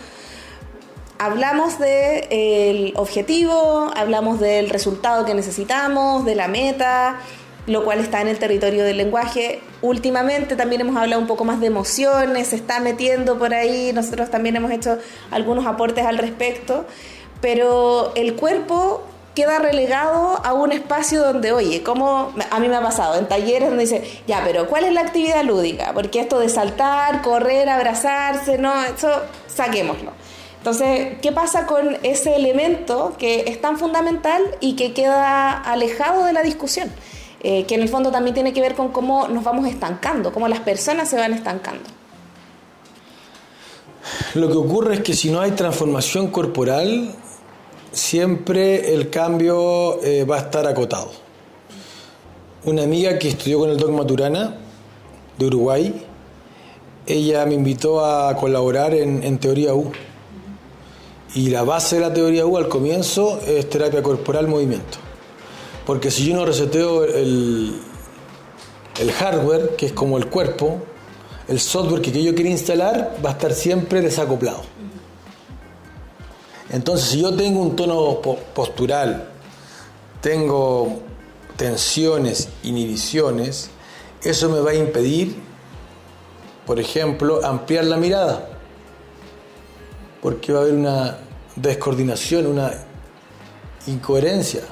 hablamos 1.18 1.78
del 1.80 2.92
objetivo, 2.96 3.90
hablamos 3.96 4.38
del 4.38 4.70
resultado 4.70 5.24
que 5.24 5.34
necesitamos, 5.34 6.24
de 6.24 6.36
la 6.36 6.46
meta, 6.46 7.16
lo 7.66 7.84
cual 7.84 7.98
está 7.98 8.20
en 8.20 8.28
el 8.28 8.38
territorio 8.38 8.84
del 8.84 8.96
lenguaje. 8.96 9.60
Últimamente 9.82 10.54
también 10.54 10.80
hemos 10.80 10.96
hablado 10.96 11.20
un 11.20 11.28
poco 11.28 11.44
más 11.44 11.60
de 11.60 11.66
emociones, 11.66 12.48
se 12.48 12.56
está 12.56 12.78
metiendo 12.78 13.38
por 13.38 13.52
ahí, 13.54 13.92
nosotros 13.92 14.30
también 14.30 14.54
hemos 14.56 14.70
hecho 14.70 14.98
algunos 15.32 15.66
aportes 15.66 16.06
al 16.06 16.16
respecto, 16.16 16.86
pero 17.40 18.12
el 18.14 18.34
cuerpo 18.36 19.02
queda 19.38 19.60
relegado 19.60 20.44
a 20.44 20.52
un 20.52 20.72
espacio 20.72 21.22
donde, 21.22 21.52
oye, 21.52 21.84
como 21.84 22.32
a 22.50 22.58
mí 22.58 22.66
me 22.66 22.74
ha 22.74 22.82
pasado 22.82 23.16
en 23.16 23.28
talleres 23.28 23.68
donde 23.68 23.84
dice, 23.84 24.02
ya, 24.26 24.42
pero 24.44 24.66
¿cuál 24.66 24.82
es 24.82 24.92
la 24.92 25.02
actividad 25.02 25.44
lúdica? 25.44 25.92
Porque 25.94 26.18
esto 26.18 26.40
de 26.40 26.48
saltar, 26.48 27.22
correr, 27.22 27.68
abrazarse, 27.68 28.58
no, 28.58 28.82
eso 28.82 29.08
saquémoslo. 29.46 30.10
Entonces, 30.56 31.18
¿qué 31.22 31.30
pasa 31.30 31.66
con 31.66 31.98
ese 32.02 32.34
elemento 32.34 33.14
que 33.16 33.44
es 33.46 33.60
tan 33.60 33.78
fundamental 33.78 34.42
y 34.58 34.74
que 34.74 34.92
queda 34.92 35.52
alejado 35.52 36.24
de 36.24 36.32
la 36.32 36.42
discusión? 36.42 36.90
Eh, 37.40 37.64
que 37.66 37.76
en 37.76 37.82
el 37.82 37.88
fondo 37.88 38.10
también 38.10 38.34
tiene 38.34 38.52
que 38.52 38.60
ver 38.60 38.74
con 38.74 38.88
cómo 38.88 39.28
nos 39.28 39.44
vamos 39.44 39.68
estancando, 39.68 40.32
cómo 40.32 40.48
las 40.48 40.58
personas 40.58 41.08
se 41.08 41.16
van 41.16 41.32
estancando. 41.32 41.88
Lo 44.34 44.48
que 44.48 44.56
ocurre 44.56 44.96
es 44.96 45.00
que 45.02 45.14
si 45.14 45.30
no 45.30 45.40
hay 45.40 45.52
transformación 45.52 46.32
corporal, 46.32 47.14
siempre 47.92 48.94
el 48.94 49.10
cambio 49.10 50.02
eh, 50.02 50.24
va 50.24 50.36
a 50.36 50.40
estar 50.40 50.66
acotado. 50.66 51.10
Una 52.64 52.82
amiga 52.82 53.18
que 53.18 53.28
estudió 53.28 53.60
con 53.60 53.70
el 53.70 53.76
Doc 53.76 53.90
Maturana 53.90 54.56
de 55.38 55.46
Uruguay, 55.46 56.04
ella 57.06 57.46
me 57.46 57.54
invitó 57.54 58.04
a 58.04 58.34
colaborar 58.36 58.94
en, 58.94 59.38
Teoría 59.38 59.74
U. 59.74 59.90
Y 61.34 61.50
la 61.50 61.62
base 61.62 61.96
de 61.96 62.02
la 62.02 62.12
Teoría 62.12 62.46
U 62.46 62.56
al 62.56 62.68
comienzo 62.68 63.40
es 63.46 63.68
terapia 63.70 64.02
corporal 64.02 64.48
movimiento. 64.48 64.98
Porque 65.86 66.10
si 66.10 66.26
yo 66.26 66.36
no 66.36 66.44
reseteo 66.44 67.04
el, 67.04 67.80
el 69.00 69.12
hardware, 69.12 69.76
que 69.76 69.86
es 69.86 69.92
como 69.92 70.18
el 70.18 70.26
cuerpo, 70.26 70.78
el 71.48 71.60
software 71.60 72.02
que 72.02 72.10
yo 72.22 72.34
quiero 72.34 72.50
instalar 72.50 73.16
va 73.24 73.30
a 73.30 73.32
estar 73.32 73.54
siempre 73.54 74.02
desacoplado. 74.02 74.62
Entonces, 76.70 77.08
si 77.08 77.22
yo 77.22 77.34
tengo 77.34 77.60
un 77.60 77.76
tono 77.76 78.20
postural, 78.54 79.28
tengo 80.20 81.00
tensiones, 81.56 82.48
inhibiciones, 82.62 83.70
eso 84.22 84.50
me 84.50 84.60
va 84.60 84.72
a 84.72 84.74
impedir, 84.74 85.36
por 86.66 86.78
ejemplo, 86.78 87.44
ampliar 87.44 87.84
la 87.84 87.96
mirada, 87.96 88.48
porque 90.20 90.52
va 90.52 90.60
a 90.60 90.62
haber 90.62 90.74
una 90.74 91.18
descoordinación, 91.56 92.46
una 92.46 92.72
incoherencia. 93.86 94.62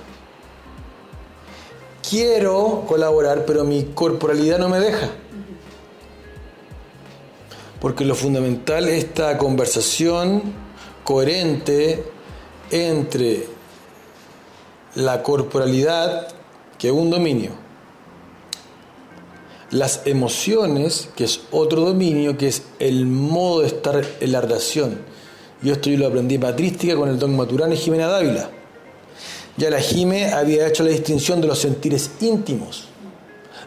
Quiero 2.08 2.84
colaborar, 2.86 3.44
pero 3.46 3.64
mi 3.64 3.84
corporalidad 3.84 4.58
no 4.58 4.68
me 4.68 4.78
deja. 4.78 5.08
Porque 7.80 8.04
lo 8.04 8.14
fundamental 8.14 8.88
es 8.88 9.04
esta 9.04 9.38
conversación 9.38 10.65
coherente 11.06 12.04
entre 12.70 13.46
la 14.96 15.22
corporalidad, 15.22 16.26
que 16.78 16.88
es 16.88 16.92
un 16.92 17.10
dominio, 17.10 17.52
las 19.70 20.02
emociones, 20.04 21.08
que 21.14 21.24
es 21.24 21.42
otro 21.52 21.82
dominio, 21.82 22.36
que 22.36 22.48
es 22.48 22.64
el 22.80 23.06
modo 23.06 23.60
de 23.60 23.68
estar 23.68 24.04
en 24.20 24.32
la 24.32 24.40
relación. 24.40 24.98
Yo 25.62 25.74
esto 25.74 25.90
yo 25.90 25.96
lo 25.96 26.08
aprendí 26.08 26.34
en 26.34 26.40
patrística 26.40 26.96
con 26.96 27.08
el 27.08 27.18
don 27.18 27.36
Maturana 27.36 27.74
y 27.74 27.78
Jimena 27.78 28.08
Dávila. 28.08 28.50
Ya 29.56 29.70
la 29.70 29.80
Jime 29.80 30.32
había 30.32 30.66
hecho 30.66 30.82
la 30.82 30.90
distinción 30.90 31.40
de 31.40 31.46
los 31.46 31.60
sentires 31.60 32.10
íntimos. 32.20 32.88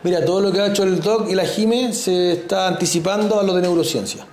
Mira, 0.04 0.24
todo 0.26 0.42
lo 0.42 0.52
que 0.52 0.60
ha 0.60 0.68
hecho 0.68 0.84
el 0.84 1.00
doc 1.00 1.30
y 1.30 1.36
la 1.36 1.46
Jime 1.46 1.94
se 1.94 2.34
está 2.34 2.68
anticipando 2.68 3.40
a 3.40 3.44
lo 3.44 3.54
de 3.56 3.62
neurociencia 3.62 4.26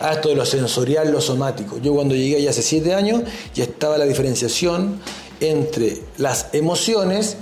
a 0.00 0.14
esto 0.14 0.30
de 0.30 0.34
lo 0.34 0.46
sensorial, 0.46 1.12
lo 1.12 1.20
somático. 1.20 1.78
Yo 1.78 1.94
cuando 1.94 2.14
llegué 2.14 2.36
ahí 2.36 2.48
hace 2.48 2.62
siete 2.62 2.94
años 2.94 3.22
ya 3.54 3.64
estaba 3.64 3.98
la 3.98 4.06
diferenciación 4.06 5.00
entre 5.40 6.02
las 6.16 6.48
emociones, 6.52 7.36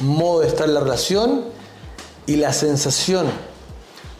modo 0.00 0.40
de 0.40 0.48
estar 0.48 0.68
la 0.68 0.80
relación, 0.80 1.44
y 2.26 2.36
la 2.36 2.52
sensación, 2.52 3.26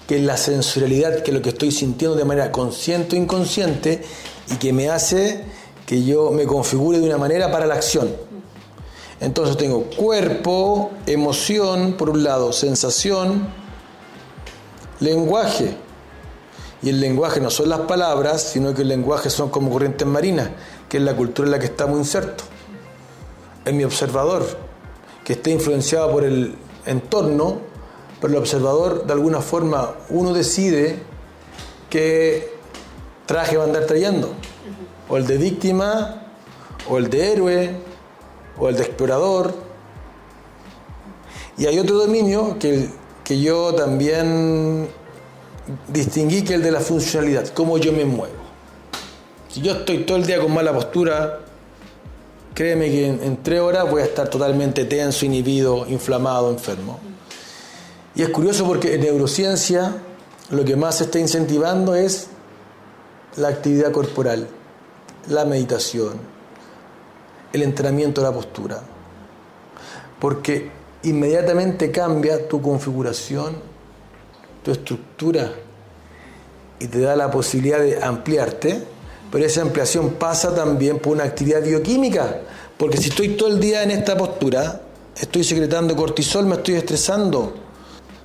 que 0.09 0.17
es 0.17 0.23
la 0.23 0.37
sensorialidad, 0.37 1.23
que 1.23 1.31
es 1.31 1.35
lo 1.37 1.43
que 1.43 1.51
estoy 1.51 1.71
sintiendo 1.71 2.17
de 2.17 2.25
manera 2.25 2.51
consciente 2.51 3.17
o 3.17 3.19
inconsciente, 3.19 4.03
y 4.51 4.57
que 4.57 4.73
me 4.73 4.89
hace 4.89 5.45
que 5.87 6.05
yo 6.05 6.31
me 6.31 6.45
configure 6.47 6.99
de 6.99 7.07
una 7.07 7.19
manera 7.19 7.53
para 7.53 7.67
la 7.67 7.75
acción. 7.75 8.11
Entonces 9.21 9.57
tengo 9.57 9.85
cuerpo, 9.85 10.91
emoción, 11.07 11.95
por 11.95 12.11
un 12.11 12.25
lado, 12.25 12.53
sensación, 12.53 13.49
lenguaje, 14.99 15.77
y 16.83 16.89
el 16.89 17.01
lenguaje 17.01 17.41
no 17.41 17.51
son 17.51 17.69
las 17.69 17.81
palabras, 17.81 18.43
sino 18.43 18.75
que 18.75 18.83
el 18.83 18.89
lenguaje 18.89 19.29
son 19.29 19.51
como 19.51 19.71
corrientes 19.71 20.07
marinas, 20.07 20.51
que 20.89 20.97
es 20.97 21.03
la 21.03 21.15
cultura 21.15 21.47
en 21.47 21.53
la 21.53 21.59
que 21.59 21.67
estamos 21.67 21.99
insertos. 21.99 22.47
Es 23.65 23.75
mi 23.75 23.85
observador, 23.85 24.47
que 25.25 25.35
está 25.35 25.51
influenciado 25.51 26.11
por 26.11 26.25
el 26.25 26.57
entorno, 26.87 27.59
pero 28.21 28.33
el 28.33 28.39
observador 28.39 29.07
de 29.07 29.13
alguna 29.13 29.41
forma 29.41 29.95
uno 30.09 30.33
decide 30.33 31.03
qué 31.91 32.55
traje 33.27 33.59
va 33.59 33.65
a 33.65 33.67
andar 33.67 33.85
trayendo. 33.85 34.33
O 35.09 35.19
el 35.19 35.27
de 35.27 35.37
víctima, 35.37 36.23
o 36.89 36.97
el 36.97 37.11
de 37.11 37.33
héroe, 37.33 37.77
o 38.59 38.69
el 38.69 38.77
de 38.77 38.83
explorador. 38.83 39.53
Y 41.59 41.67
hay 41.67 41.79
otro 41.79 41.99
dominio 41.99 42.59
que, 42.59 42.89
que 43.23 43.41
yo 43.41 43.75
también 43.75 44.89
distinguí 45.89 46.43
que 46.43 46.55
el 46.55 46.63
de 46.63 46.71
la 46.71 46.81
funcionalidad, 46.81 47.49
cómo 47.49 47.79
yo 47.79 47.93
me 47.93 48.05
muevo. 48.05 48.35
Si 49.49 49.61
yo 49.61 49.73
estoy 49.73 50.05
todo 50.05 50.17
el 50.17 50.27
día 50.27 50.41
con 50.41 50.53
mala 50.53 50.73
postura, 50.73 51.41
créeme 52.55 52.91
que 52.91 53.07
en, 53.07 53.43
tres 53.43 53.61
horas 53.61 53.91
voy 53.91 54.03
a 54.03 54.05
estar 54.05 54.29
totalmente 54.29 54.85
tenso, 54.85 55.27
inhibido, 55.27 55.87
inflamado, 55.89 56.51
enfermo. 56.51 57.01
Y 58.15 58.23
es 58.23 58.29
curioso 58.29 58.67
porque 58.67 58.95
en 58.95 59.03
neurociencia 59.03 59.97
lo 60.51 60.65
que 60.65 60.77
más 60.77 60.99
se 60.99 61.05
está 61.05 61.19
incentivando 61.19 61.95
es 61.95 62.29
la 63.37 63.49
actividad 63.49 63.93
corporal, 63.93 64.49
la 65.29 65.45
meditación, 65.45 66.15
el 67.53 67.63
entrenamiento 67.63 68.21
de 68.21 68.27
la 68.29 68.35
postura. 68.35 68.83
Porque 70.19 70.71
inmediatamente 71.03 71.91
cambia 71.91 72.47
tu 72.49 72.61
configuración 72.61 73.70
tu 74.63 74.71
estructura 74.71 75.53
y 76.79 76.87
te 76.87 77.01
da 77.01 77.15
la 77.17 77.31
posibilidad 77.31 77.81
de 77.81 78.03
ampliarte, 78.03 78.83
pero 79.31 79.45
esa 79.45 79.63
ampliación 79.63 80.11
pasa 80.15 80.55
también 80.55 80.99
por 80.99 81.13
una 81.13 81.25
actividad 81.25 81.63
bioquímica, 81.63 82.41
porque 82.77 82.97
si 82.97 83.11
estoy 83.11 83.37
todo 83.37 83.49
el 83.49 83.61
día 83.61 83.83
en 83.83 83.91
esta 83.91 84.17
postura, 84.17 84.81
estoy 85.17 85.45
secretando 85.45 85.95
cortisol, 85.95 86.47
me 86.47 86.57
estoy 86.57 86.75
estresando, 86.75 87.55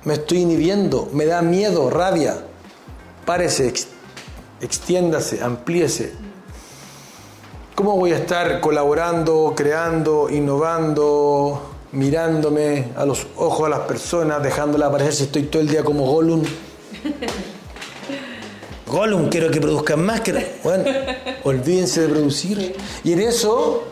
me 0.04 0.14
estoy 0.14 0.38
inhibiendo, 0.38 1.08
me 1.12 1.26
da 1.26 1.42
miedo, 1.42 1.90
rabia. 1.90 2.38
Párese, 3.24 3.72
extiéndase, 4.60 5.42
amplíese. 5.42 6.12
¿Cómo 7.74 7.96
voy 7.96 8.12
a 8.12 8.16
estar 8.16 8.60
colaborando, 8.60 9.52
creando, 9.54 10.30
innovando, 10.30 11.75
mirándome 11.92 12.88
a 12.96 13.04
los 13.04 13.26
ojos 13.36 13.66
a 13.66 13.70
las 13.70 13.80
personas, 13.80 14.42
dejándola 14.42 14.86
aparecer 14.86 15.14
si 15.14 15.22
estoy 15.24 15.44
todo 15.44 15.62
el 15.62 15.68
día 15.68 15.84
como 15.84 16.06
Gollum. 16.06 16.42
Gollum, 18.86 19.28
quiero 19.28 19.50
que 19.50 19.60
produzcan 19.60 20.04
más. 20.04 20.20
Que... 20.20 20.60
Bueno, 20.62 20.84
olvídense 21.44 22.02
de 22.02 22.08
producir. 22.08 22.76
Y 23.02 23.12
en 23.12 23.20
eso, 23.20 23.84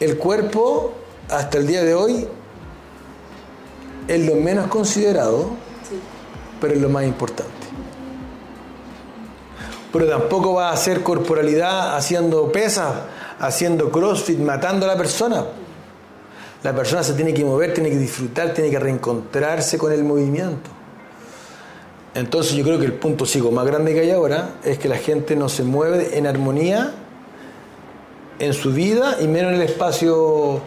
el 0.00 0.18
cuerpo, 0.18 0.94
hasta 1.28 1.58
el 1.58 1.66
día 1.66 1.82
de 1.82 1.94
hoy, 1.94 2.26
es 4.08 4.26
lo 4.26 4.34
menos 4.34 4.66
considerado, 4.66 5.50
pero 6.60 6.74
es 6.74 6.80
lo 6.80 6.88
más 6.88 7.04
importante. 7.04 7.52
Pero 9.92 10.08
tampoco 10.08 10.54
va 10.54 10.70
a 10.70 10.72
hacer 10.72 11.02
corporalidad 11.02 11.96
haciendo 11.96 12.50
pesas, 12.50 12.92
haciendo 13.38 13.90
crossfit, 13.90 14.38
matando 14.38 14.86
a 14.86 14.88
la 14.88 14.96
persona. 14.96 15.44
La 16.62 16.74
persona 16.74 17.02
se 17.02 17.14
tiene 17.14 17.34
que 17.34 17.44
mover, 17.44 17.74
tiene 17.74 17.90
que 17.90 17.96
disfrutar, 17.96 18.54
tiene 18.54 18.70
que 18.70 18.78
reencontrarse 18.78 19.78
con 19.78 19.92
el 19.92 20.04
movimiento. 20.04 20.70
Entonces 22.14 22.54
yo 22.54 22.62
creo 22.62 22.78
que 22.78 22.84
el 22.84 22.92
punto 22.92 23.26
psico 23.26 23.50
más 23.50 23.66
grande 23.66 23.94
que 23.94 24.00
hay 24.00 24.10
ahora 24.10 24.56
es 24.64 24.78
que 24.78 24.88
la 24.88 24.98
gente 24.98 25.34
no 25.34 25.48
se 25.48 25.64
mueve 25.64 26.18
en 26.18 26.26
armonía 26.26 26.92
en 28.38 28.52
su 28.52 28.72
vida 28.72 29.16
y 29.20 29.28
menos 29.28 29.52
en 29.52 29.60
el 29.60 29.68
espacio 29.68 30.60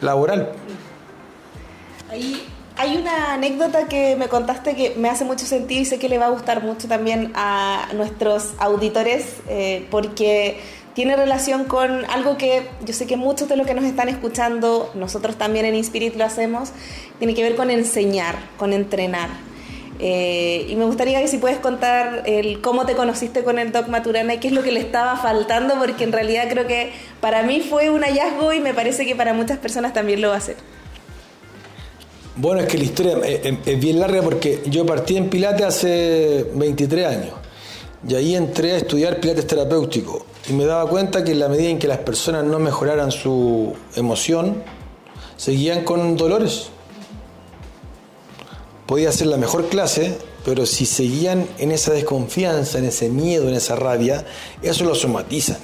laboral. 0.00 0.52
Hay 2.76 2.96
una 2.96 3.34
anécdota 3.34 3.86
que 3.86 4.16
me 4.16 4.28
contaste 4.28 4.74
que 4.74 4.94
me 4.96 5.08
hace 5.08 5.24
mucho 5.24 5.46
sentido 5.46 5.82
y 5.82 5.84
sé 5.84 5.98
que 5.98 6.08
le 6.08 6.18
va 6.18 6.26
a 6.26 6.30
gustar 6.30 6.64
mucho 6.64 6.88
también 6.88 7.30
a 7.34 7.88
nuestros 7.94 8.54
auditores 8.58 9.36
eh, 9.48 9.86
porque 9.90 10.58
tiene 10.94 11.16
relación 11.16 11.64
con 11.64 12.04
algo 12.06 12.36
que 12.36 12.68
yo 12.84 12.92
sé 12.92 13.06
que 13.06 13.16
muchos 13.16 13.48
de 13.48 13.56
los 13.56 13.66
que 13.66 13.74
nos 13.74 13.84
están 13.84 14.08
escuchando, 14.08 14.90
nosotros 14.94 15.36
también 15.36 15.64
en 15.64 15.74
Inspirit 15.74 16.16
lo 16.16 16.24
hacemos, 16.24 16.70
tiene 17.18 17.34
que 17.34 17.42
ver 17.42 17.56
con 17.56 17.70
enseñar, 17.70 18.36
con 18.58 18.72
entrenar. 18.72 19.30
Eh, 19.98 20.66
y 20.68 20.74
me 20.74 20.84
gustaría 20.84 21.20
que 21.20 21.28
si 21.28 21.38
puedes 21.38 21.58
contar 21.58 22.24
cómo 22.60 22.86
te 22.86 22.94
conociste 22.94 23.44
con 23.44 23.58
el 23.58 23.72
Doc 23.72 23.88
Maturana 23.88 24.34
y 24.34 24.38
qué 24.38 24.48
es 24.48 24.54
lo 24.54 24.62
que 24.62 24.72
le 24.72 24.80
estaba 24.80 25.16
faltando, 25.16 25.76
porque 25.78 26.04
en 26.04 26.12
realidad 26.12 26.48
creo 26.50 26.66
que 26.66 26.90
para 27.20 27.42
mí 27.42 27.60
fue 27.60 27.88
un 27.88 28.02
hallazgo 28.02 28.52
y 28.52 28.60
me 28.60 28.74
parece 28.74 29.06
que 29.06 29.14
para 29.14 29.32
muchas 29.32 29.58
personas 29.58 29.92
también 29.92 30.20
lo 30.20 30.30
va 30.30 30.36
a 30.36 30.40
ser. 30.40 30.56
Bueno, 32.34 32.62
es 32.62 32.66
que 32.66 32.78
la 32.78 32.84
historia 32.84 33.18
es 33.22 33.80
bien 33.80 34.00
larga 34.00 34.22
porque 34.22 34.60
yo 34.66 34.84
partí 34.86 35.16
en 35.18 35.28
Pilates 35.28 35.66
hace 35.66 36.46
23 36.54 37.06
años 37.06 37.34
y 38.08 38.14
ahí 38.14 38.34
entré 38.34 38.72
a 38.72 38.76
estudiar 38.78 39.20
Pilates 39.20 39.46
terapéutico 39.46 40.26
y 40.48 40.52
me 40.52 40.64
daba 40.64 40.88
cuenta 40.88 41.24
que 41.24 41.32
en 41.32 41.38
la 41.38 41.48
medida 41.48 41.68
en 41.68 41.78
que 41.78 41.88
las 41.88 41.98
personas 41.98 42.44
no 42.44 42.58
mejoraran 42.58 43.12
su 43.12 43.74
emoción, 43.94 44.62
seguían 45.36 45.84
con 45.84 46.16
dolores. 46.16 46.68
Podía 48.86 49.12
ser 49.12 49.28
la 49.28 49.36
mejor 49.36 49.68
clase, 49.68 50.18
pero 50.44 50.66
si 50.66 50.86
seguían 50.86 51.46
en 51.58 51.72
esa 51.72 51.92
desconfianza, 51.92 52.78
en 52.78 52.86
ese 52.86 53.08
miedo, 53.08 53.48
en 53.48 53.54
esa 53.54 53.76
rabia, 53.76 54.24
eso 54.62 54.84
lo 54.84 54.94
somatizan. 54.94 55.58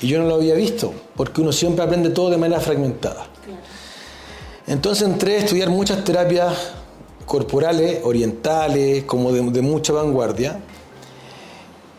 Y 0.00 0.08
yo 0.08 0.20
no 0.20 0.26
lo 0.26 0.36
había 0.36 0.54
visto, 0.54 0.92
porque 1.16 1.40
uno 1.40 1.52
siempre 1.52 1.84
aprende 1.84 2.10
todo 2.10 2.30
de 2.30 2.36
manera 2.36 2.60
fragmentada. 2.60 3.26
Entonces 4.66 5.08
entré 5.08 5.36
a 5.36 5.38
estudiar 5.38 5.70
muchas 5.70 6.04
terapias 6.04 6.54
corporales, 7.24 8.00
orientales, 8.04 9.04
como 9.04 9.32
de, 9.32 9.62
mucha 9.62 9.92
vanguardia, 9.92 10.60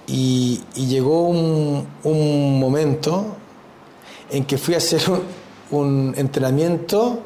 y, 0.09 0.61
llegó 0.75 1.23
un, 1.23 2.59
momento 2.59 3.35
en 4.29 4.45
que 4.45 4.57
fui 4.57 4.73
a 4.73 4.77
hacer 4.77 5.01
un, 5.71 6.13
entrenamiento 6.17 7.19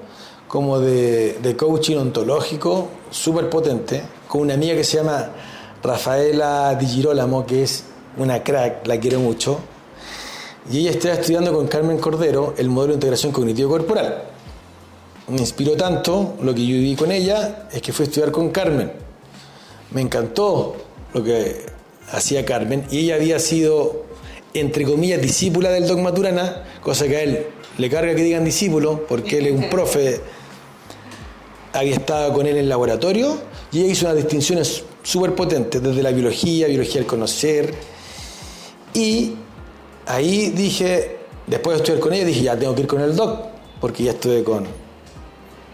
como 0.48 0.80
de, 0.80 1.56
coaching 1.58 1.98
ontológico 1.98 2.90
súper 3.10 3.50
potente 3.50 4.04
con 4.28 4.42
una 4.42 4.54
amiga 4.54 4.76
que 4.76 4.84
se 4.84 4.98
llama 4.98 5.30
Rafaela 5.82 6.76
Di 6.76 6.86
Girolamo, 6.86 7.46
que 7.46 7.64
es 7.64 7.86
una 8.18 8.44
crack, 8.44 8.86
la 8.88 9.00
quiero 9.00 9.20
mucho, 9.20 9.60
y 10.72 10.80
ella 10.80 10.92
está 10.92 11.14
estudiando 11.14 11.52
con 11.54 11.68
Carmen 11.68 11.98
Cordero 11.98 12.54
el 12.58 12.70
modelo 12.70 12.94
de 12.94 12.98
integración 12.98 13.32
cognitivo-corporal 13.32 14.34
me 15.28 15.40
inspiró 15.40 15.76
tanto 15.76 16.36
lo 16.42 16.54
que 16.54 16.66
yo 16.66 16.76
viví 16.76 16.96
con 16.96 17.12
ella, 17.12 17.68
es 17.72 17.82
que 17.82 17.94
fui 17.94 18.06
a 18.06 18.08
estudiar 18.08 18.32
con 18.32 18.50
Carmen. 18.50 18.92
Me 19.92 20.02
encantó 20.02 20.76
lo 21.14 21.24
que 21.24 21.66
hacía 22.14 22.46
Carmen 22.46 22.86
y 22.90 23.00
ella 23.00 23.16
había 23.16 23.40
sido, 23.40 24.06
entre 24.54 24.86
comillas, 24.86 25.22
discípula 25.22 25.70
del 25.72 25.88
dogma 25.88 26.14
Turana, 26.14 26.64
cosa 26.82 27.08
que 27.08 27.18
a 27.18 27.24
él 27.24 27.48
le 27.78 27.90
carga 27.90 28.16
que 28.16 28.24
digan 28.24 28.46
discípulo, 28.46 29.06
porque 29.08 29.40
él 29.40 29.48
es 29.48 29.54
un 29.54 29.70
profe, 29.70 30.22
había 31.74 31.96
estado 31.96 32.32
con 32.34 32.46
él 32.46 32.54
en 32.54 32.60
el 32.60 32.70
laboratorio 32.70 33.38
y 33.72 33.82
ella 33.82 33.92
hizo 33.92 34.06
unas 34.06 34.18
distinciones 34.18 34.84
súper 35.02 35.34
potentes, 35.36 35.82
desde 35.82 36.02
la 36.02 36.12
biología, 36.12 36.68
biología 36.68 36.96
del 36.96 37.08
conocer, 37.08 37.74
y 38.94 39.34
ahí 40.06 40.54
dije, 40.56 41.18
después 41.48 41.78
de 41.78 41.84
estudiar 41.84 42.00
con 42.00 42.14
ella, 42.14 42.26
dije, 42.26 42.44
ya 42.44 42.58
tengo 42.58 42.76
que 42.76 42.82
ir 42.82 42.88
con 42.88 43.02
el 43.02 43.16
doc, 43.16 43.48
porque 43.82 44.04
ya 44.04 44.12
estuve 44.12 44.44
con, 44.44 44.68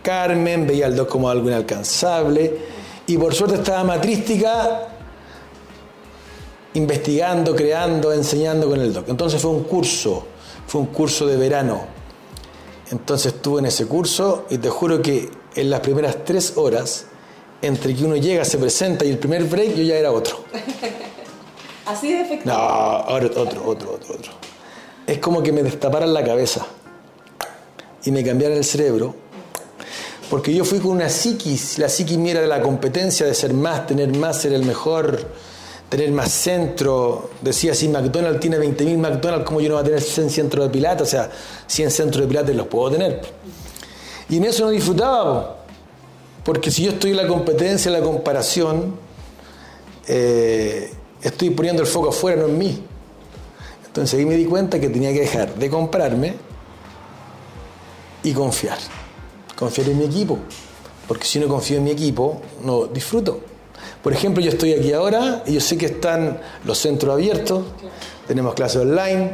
Carmen, 0.02 0.65
veía 0.65 0.86
al 0.86 0.95
doc 0.95 1.10
como 1.10 1.30
algo 1.30 1.49
inalcanzable 1.49 2.58
y 3.06 3.17
por 3.17 3.36
suerte 3.36 3.56
estaba 3.56 3.84
matrística 3.84 4.88
investigando, 6.73 7.55
creando, 7.55 8.13
enseñando 8.13 8.69
con 8.69 8.79
el 8.79 8.93
doc. 8.93 9.10
Entonces 9.10 9.41
fue 9.41 9.51
un 9.51 9.63
curso, 9.63 10.25
fue 10.67 10.82
un 10.82 10.88
curso 10.88 11.25
de 11.25 11.38
verano. 11.38 11.82
Entonces 12.91 13.34
estuve 13.34 13.60
en 13.60 13.67
ese 13.67 13.86
curso 13.86 14.45
y 14.49 14.58
te 14.58 14.69
juro 14.69 15.01
que 15.01 15.29
en 15.55 15.69
las 15.69 15.79
primeras 15.82 16.23
tres 16.23 16.53
horas, 16.58 17.05
entre 17.62 17.95
que 17.95 18.05
uno 18.05 18.15
llega, 18.15 18.45
se 18.45 18.58
presenta 18.58 19.05
y 19.05 19.10
el 19.10 19.17
primer 19.17 19.43
break, 19.45 19.75
yo 19.75 19.84
ya 19.84 19.95
era 19.95 20.12
otro. 20.12 20.43
¿Así 21.86 22.13
de 22.13 22.21
efectivo? 22.21 22.55
No, 22.55 23.05
otro, 23.08 23.41
otro, 23.41 23.63
otro, 23.65 23.93
otro. 23.93 24.32
Es 25.08 25.17
como 25.19 25.41
que 25.41 25.51
me 25.51 25.63
destaparan 25.63 26.13
la 26.13 26.23
cabeza 26.23 26.65
y 28.05 28.12
me 28.12 28.23
cambiaran 28.23 28.58
el 28.58 28.63
cerebro 28.63 29.15
porque 30.29 30.53
yo 30.53 30.63
fui 30.63 30.79
con 30.79 30.91
una 30.91 31.10
psiquis, 31.10 31.79
la 31.79 31.89
psiquis 31.89 32.17
mira 32.17 32.39
de 32.39 32.47
la 32.47 32.62
competencia, 32.62 33.25
de 33.25 33.34
ser 33.34 33.53
más, 33.53 33.88
tener 33.88 34.15
más, 34.15 34.39
ser 34.39 34.53
el 34.53 34.63
mejor, 34.63 35.19
tener 35.89 36.12
más 36.12 36.32
centro. 36.32 37.32
Decía, 37.41 37.73
si 37.73 37.89
McDonald's 37.89 38.39
tiene 38.39 38.58
20.000 38.58 38.97
McDonald's, 38.97 39.45
¿cómo 39.45 39.60
yo 39.60 39.69
no 39.69 39.75
voy 39.75 39.82
a 39.82 39.86
tener 39.86 40.02
100 40.02 40.30
centros 40.30 40.65
de 40.65 40.69
pilates? 40.71 41.08
O 41.08 41.10
sea, 41.10 41.30
100 41.67 41.91
centros 41.91 42.21
de 42.23 42.28
pilates 42.28 42.56
los 42.56 42.67
puedo 42.67 42.91
tener. 42.91 43.21
Y 44.30 44.38
en 44.38 44.45
eso 44.45 44.65
no 44.65 44.69
disfrutaba, 44.69 45.58
porque 46.43 46.69
si 46.69 46.84
yo 46.84 46.91
estoy 46.91 47.12
en 47.12 47.17
la 47.17 47.28
competencia, 47.28 47.89
en 47.89 47.99
la 47.99 48.06
comparación, 48.06 48.95
eh, 50.08 50.93
estoy 51.21 51.49
poniendo 51.49 51.82
el 51.82 51.88
foco 51.88 52.10
afuera, 52.10 52.41
no 52.41 52.47
en 52.47 52.58
mí. 52.58 52.84
Entonces 53.88 54.19
ahí 54.19 54.25
me 54.25 54.36
di 54.36 54.45
cuenta 54.45 54.80
que 54.80 54.89
tenía 54.89 55.12
que 55.12 55.21
dejar 55.21 55.56
de 55.56 55.69
comprarme 55.69 56.36
y 58.21 58.34
confiar 58.34 58.78
confiar 59.60 59.89
en 59.89 59.97
mi 59.97 60.06
equipo, 60.06 60.39
porque 61.06 61.25
si 61.25 61.38
no 61.38 61.49
confío 61.49 61.78
en 61.78 61.84
mi 61.84 61.91
equipo, 61.91 62.41
no 62.63 62.86
disfruto. 62.88 63.41
Por 64.03 64.13
ejemplo, 64.13 64.41
yo 64.41 64.51
estoy 64.51 64.73
aquí 64.73 64.93
ahora 64.93 65.43
y 65.45 65.53
yo 65.53 65.62
sé 65.62 65.77
que 65.77 65.88
están 65.88 66.39
los 66.63 66.77
centros 66.77 67.13
abiertos, 67.13 67.63
tenemos 68.27 68.53
clases 68.53 68.81
online, 68.81 69.31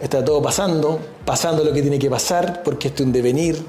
está 0.00 0.24
todo 0.24 0.40
pasando, 0.40 0.98
pasando 1.24 1.62
lo 1.62 1.72
que 1.72 1.82
tiene 1.82 1.98
que 1.98 2.08
pasar, 2.08 2.62
porque 2.62 2.88
estoy 2.88 3.06
en 3.06 3.12
devenir, 3.12 3.62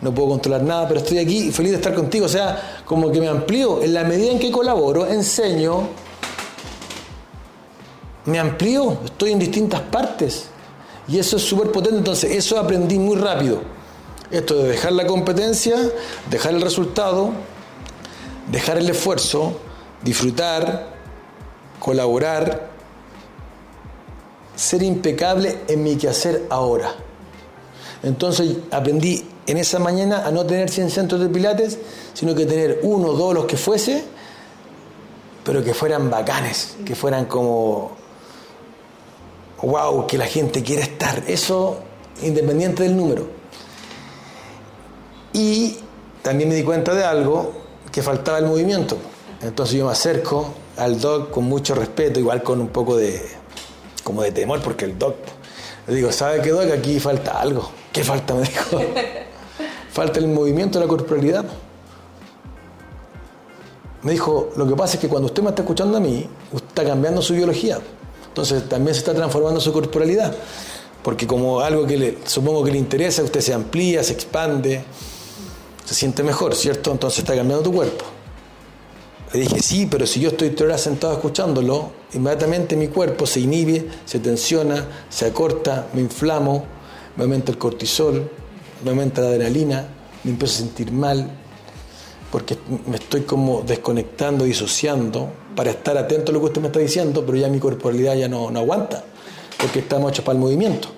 no 0.00 0.14
puedo 0.14 0.30
controlar 0.30 0.62
nada, 0.62 0.86
pero 0.86 1.00
estoy 1.00 1.18
aquí 1.18 1.48
y 1.48 1.52
feliz 1.52 1.72
de 1.72 1.76
estar 1.78 1.94
contigo. 1.94 2.26
O 2.26 2.28
sea, 2.28 2.82
como 2.84 3.10
que 3.10 3.20
me 3.20 3.28
amplío, 3.28 3.82
en 3.82 3.94
la 3.94 4.04
medida 4.04 4.32
en 4.32 4.38
que 4.38 4.50
colaboro, 4.50 5.06
enseño, 5.06 5.88
me 8.26 8.38
amplío, 8.38 8.98
estoy 9.04 9.32
en 9.32 9.38
distintas 9.38 9.80
partes. 9.80 10.46
Y 11.08 11.18
eso 11.18 11.36
es 11.36 11.42
súper 11.42 11.72
potente, 11.72 11.98
entonces 11.98 12.30
eso 12.32 12.58
aprendí 12.58 12.98
muy 12.98 13.16
rápido. 13.16 13.60
Esto 14.30 14.56
de 14.58 14.68
dejar 14.70 14.92
la 14.92 15.06
competencia, 15.06 15.76
dejar 16.30 16.54
el 16.54 16.62
resultado, 16.62 17.30
dejar 18.50 18.78
el 18.78 18.88
esfuerzo, 18.88 19.58
disfrutar, 20.02 20.92
colaborar, 21.78 22.70
ser 24.56 24.82
impecable 24.82 25.60
en 25.68 25.82
mi 25.82 25.96
quehacer 25.96 26.46
ahora. 26.50 26.92
Entonces 28.02 28.56
aprendí 28.70 29.26
en 29.46 29.56
esa 29.58 29.78
mañana 29.78 30.26
a 30.26 30.30
no 30.30 30.44
tener 30.46 30.70
100 30.70 30.90
centros 30.90 31.20
de 31.20 31.28
pilates, 31.28 31.78
sino 32.14 32.34
que 32.34 32.46
tener 32.46 32.80
uno 32.82 33.08
o 33.08 33.12
dos 33.14 33.34
los 33.34 33.44
que 33.46 33.56
fuese, 33.56 34.04
pero 35.44 35.64
que 35.64 35.74
fueran 35.74 36.10
bacanes, 36.10 36.76
que 36.84 36.94
fueran 36.94 37.26
como, 37.26 37.92
wow, 39.62 40.06
que 40.06 40.18
la 40.18 40.26
gente 40.26 40.62
quiera 40.62 40.82
estar. 40.82 41.24
Eso 41.26 41.78
independiente 42.22 42.82
del 42.84 42.96
número. 42.96 43.26
Y 45.32 45.78
también 46.22 46.48
me 46.48 46.54
di 46.54 46.62
cuenta 46.62 46.94
de 46.94 47.04
algo, 47.04 47.52
que 47.90 48.02
faltaba 48.02 48.38
el 48.38 48.46
movimiento. 48.46 48.96
Entonces 49.42 49.76
yo 49.76 49.86
me 49.86 49.92
acerco 49.92 50.54
al 50.76 51.00
doc 51.00 51.30
con 51.30 51.44
mucho 51.44 51.74
respeto, 51.74 52.20
igual 52.20 52.42
con 52.42 52.60
un 52.60 52.68
poco 52.68 52.96
de, 52.96 53.20
como 54.04 54.22
de 54.22 54.30
temor, 54.30 54.60
porque 54.62 54.84
el 54.84 54.98
doc, 54.98 55.16
le 55.88 55.96
digo, 55.96 56.12
¿sabe 56.12 56.40
qué 56.42 56.50
doc? 56.50 56.70
Aquí 56.70 57.00
falta 57.00 57.40
algo. 57.40 57.70
¿Qué 57.92 58.04
falta? 58.04 58.34
Me 58.36 58.42
dijo. 58.42 58.80
falta 59.92 60.20
el 60.20 60.28
movimiento 60.28 60.78
de 60.78 60.84
la 60.84 60.88
corporalidad. 60.88 61.44
Me 64.02 64.12
dijo, 64.12 64.50
lo 64.56 64.66
que 64.66 64.74
pasa 64.74 64.94
es 64.94 65.00
que 65.00 65.08
cuando 65.08 65.26
usted 65.26 65.42
me 65.42 65.50
está 65.50 65.62
escuchando 65.62 65.96
a 65.96 66.00
mí, 66.00 66.28
usted 66.52 66.68
está 66.68 66.84
cambiando 66.84 67.22
su 67.22 67.34
biología. 67.34 67.78
Entonces 68.28 68.68
también 68.68 68.94
se 68.94 69.00
está 69.00 69.14
transformando 69.14 69.60
su 69.60 69.72
corporalidad. 69.72 70.34
Porque 71.02 71.26
como 71.26 71.60
algo 71.60 71.86
que 71.86 71.96
le, 71.96 72.18
supongo 72.24 72.64
que 72.64 72.72
le 72.72 72.78
interesa, 72.78 73.22
usted 73.22 73.40
se 73.40 73.54
amplía, 73.54 74.02
se 74.02 74.12
expande, 74.12 74.84
se 75.84 75.94
siente 75.94 76.22
mejor, 76.22 76.54
¿cierto? 76.54 76.90
Entonces 76.90 77.20
está 77.20 77.36
cambiando 77.36 77.62
tu 77.62 77.72
cuerpo. 77.72 78.04
Le 79.32 79.40
dije, 79.40 79.60
sí, 79.60 79.88
pero 79.90 80.06
si 80.06 80.20
yo 80.20 80.28
estoy 80.28 80.50
tres 80.50 80.62
horas 80.68 80.80
sentado 80.82 81.14
escuchándolo, 81.14 81.90
inmediatamente 82.12 82.76
mi 82.76 82.88
cuerpo 82.88 83.24
se 83.24 83.40
inhibe, 83.40 83.88
se 84.04 84.18
tensiona, 84.18 84.86
se 85.08 85.24
acorta, 85.24 85.88
me 85.94 86.02
inflamo, 86.02 86.64
me 87.16 87.22
aumenta 87.22 87.50
el 87.50 87.56
cortisol, 87.56 88.30
me 88.84 88.90
aumenta 88.90 89.22
la 89.22 89.28
adrenalina, 89.28 89.86
me 90.24 90.32
empiezo 90.32 90.56
a 90.56 90.58
sentir 90.66 90.92
mal, 90.92 91.30
porque 92.30 92.58
me 92.86 92.96
estoy 92.96 93.22
como 93.22 93.62
desconectando, 93.62 94.44
disociando, 94.44 95.32
para 95.56 95.70
estar 95.70 95.96
atento 95.96 96.30
a 96.30 96.34
lo 96.34 96.40
que 96.40 96.46
usted 96.46 96.60
me 96.60 96.66
está 96.66 96.80
diciendo, 96.80 97.24
pero 97.24 97.38
ya 97.38 97.48
mi 97.48 97.58
corporalidad 97.58 98.14
ya 98.16 98.28
no, 98.28 98.50
no 98.50 98.60
aguanta, 98.60 99.02
porque 99.56 99.78
estamos 99.78 100.12
hechos 100.12 100.26
para 100.26 100.36
el 100.36 100.40
movimiento. 100.40 100.88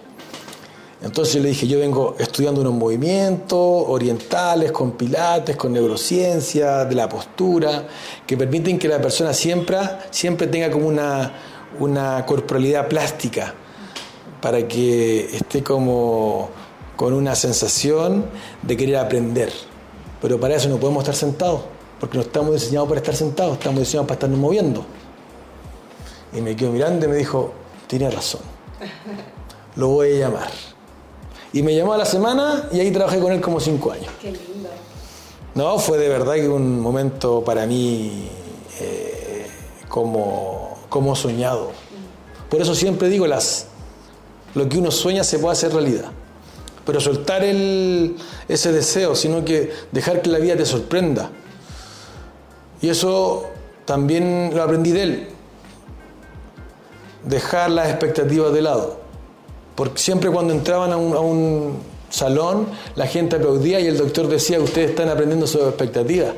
Entonces 1.05 1.43
le 1.43 1.51
dije, 1.51 1.67
yo 1.67 1.79
vengo 1.81 2.17
estudiando 2.19 2.63
unos 2.63 2.73
movimientos 2.73 3.59
orientales, 3.61 4.73
con 4.73 4.93
pilates, 4.93 5.55
con 5.55 5.75
neurociencia, 5.75 6.87
de 6.87 6.95
la 6.95 7.11
postura, 7.11 7.87
que 8.27 8.39
permiten 8.39 8.79
que 8.79 8.89
la 8.89 8.99
persona 9.03 9.35
siempre, 9.35 9.77
siempre 10.11 10.47
tenga 10.47 10.71
como 10.71 10.89
una, 10.89 11.31
una 11.79 12.25
corporalidad 12.25 12.89
plástica, 12.89 13.53
para 14.41 14.67
que 14.67 15.27
esté 15.37 15.63
como 15.63 16.49
con 16.97 17.13
una 17.13 17.35
sensación 17.35 18.25
de 18.63 18.75
querer 18.75 18.97
aprender. 18.97 19.53
Pero 20.23 20.41
para 20.41 20.55
eso 20.55 20.71
no 20.71 20.79
podemos 20.79 21.03
estar 21.03 21.15
sentados, 21.15 21.61
porque 22.01 22.17
no 22.17 22.23
estamos 22.23 22.55
diseñados 22.55 22.89
para 22.89 23.01
estar 23.01 23.15
sentados, 23.15 23.59
estamos 23.59 23.81
diseñados 23.81 24.07
para 24.07 24.15
estarnos 24.15 24.39
moviendo. 24.39 24.87
Y 26.33 26.41
me 26.41 26.57
quedó 26.57 26.73
mirando 26.73 27.05
y 27.05 27.09
me 27.11 27.17
dijo, 27.17 27.53
tiene 27.89 28.11
razón, 28.11 28.41
lo 29.77 29.89
voy 29.89 30.15
a 30.15 30.19
llamar. 30.21 30.74
Y 31.55 31.63
me 31.63 31.73
llamó 31.73 31.93
a 31.93 31.99
la 31.99 32.05
semana 32.05 32.69
y 32.73 32.81
ahí 32.81 32.91
trabajé 32.91 33.21
con 33.21 33.31
él 33.33 33.41
como 33.41 33.61
cinco 33.61 33.93
años. 33.93 34.09
Qué 34.21 34.33
lindo. 34.33 34.69
No, 35.55 35.79
fue 35.79 35.99
de 35.99 36.09
verdad 36.09 36.35
que 36.35 36.49
un 36.49 36.81
momento 36.81 37.45
para 37.45 37.65
mí 37.65 38.29
eh, 38.81 39.47
como, 39.89 40.77
como 40.89 41.15
soñado. 41.15 41.71
Por 42.51 42.61
eso 42.61 42.75
siempre 42.75 43.09
digo, 43.09 43.29
las, 43.29 43.69
lo 44.57 44.69
que 44.69 44.79
uno 44.79 44.91
sueña 44.91 45.23
se 45.23 45.39
puede 45.39 45.53
hacer 45.53 45.73
realidad. 45.73 46.11
Pero 46.85 47.01
soltar 47.01 47.45
el, 47.45 48.17
ese 48.49 48.73
deseo, 48.73 49.15
sino 49.15 49.45
que 49.45 49.73
dejar 49.93 50.23
que 50.23 50.31
la 50.31 50.41
vida 50.41 50.57
te 50.57 50.67
sorprenda. 50.67 51.31
Y 52.83 52.89
eso 52.89 53.47
también 53.85 54.51
lo 54.53 54.61
aprendí 54.61 54.91
de 54.91 55.03
él. 55.05 55.29
Dejar 57.23 57.71
las 57.71 57.91
expectativas 57.91 58.53
de 58.53 58.61
lado. 58.61 59.04
Porque 59.75 59.99
siempre 59.99 60.31
cuando 60.31 60.53
entraban 60.53 60.93
a 60.93 60.97
un, 60.97 61.15
a 61.15 61.21
un 61.21 61.79
salón, 62.11 62.69
la 62.95 63.07
gente 63.07 63.37
aplaudía 63.37 63.81
y 63.81 63.87
el 63.87 63.99
doctor 63.99 64.29
decía, 64.29 64.61
ustedes 64.61 64.91
están 64.91 65.09
aprendiendo 65.09 65.47
sobre 65.47 65.69
expectativas. 65.69 66.35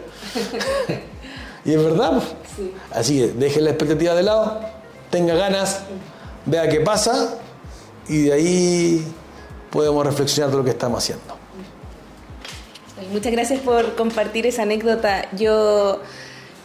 y 1.64 1.72
es 1.72 1.82
verdad. 1.82 2.12
pues. 2.12 2.24
Sí. 2.56 2.72
Así 2.92 3.18
que 3.18 3.26
deje 3.28 3.60
la 3.60 3.70
expectativa 3.70 4.14
de 4.14 4.22
lado, 4.22 4.60
tenga 5.10 5.34
ganas, 5.34 5.82
vea 6.46 6.68
qué 6.68 6.80
pasa 6.80 7.38
y 8.08 8.22
de 8.22 8.32
ahí 8.32 9.06
podemos 9.70 10.06
reflexionar 10.06 10.50
de 10.50 10.56
lo 10.56 10.64
que 10.64 10.70
estamos 10.70 11.02
haciendo. 11.02 11.36
Muchas 13.12 13.32
gracias 13.32 13.60
por 13.60 13.94
compartir 13.94 14.46
esa 14.46 14.62
anécdota. 14.62 15.28
Yo 15.32 16.00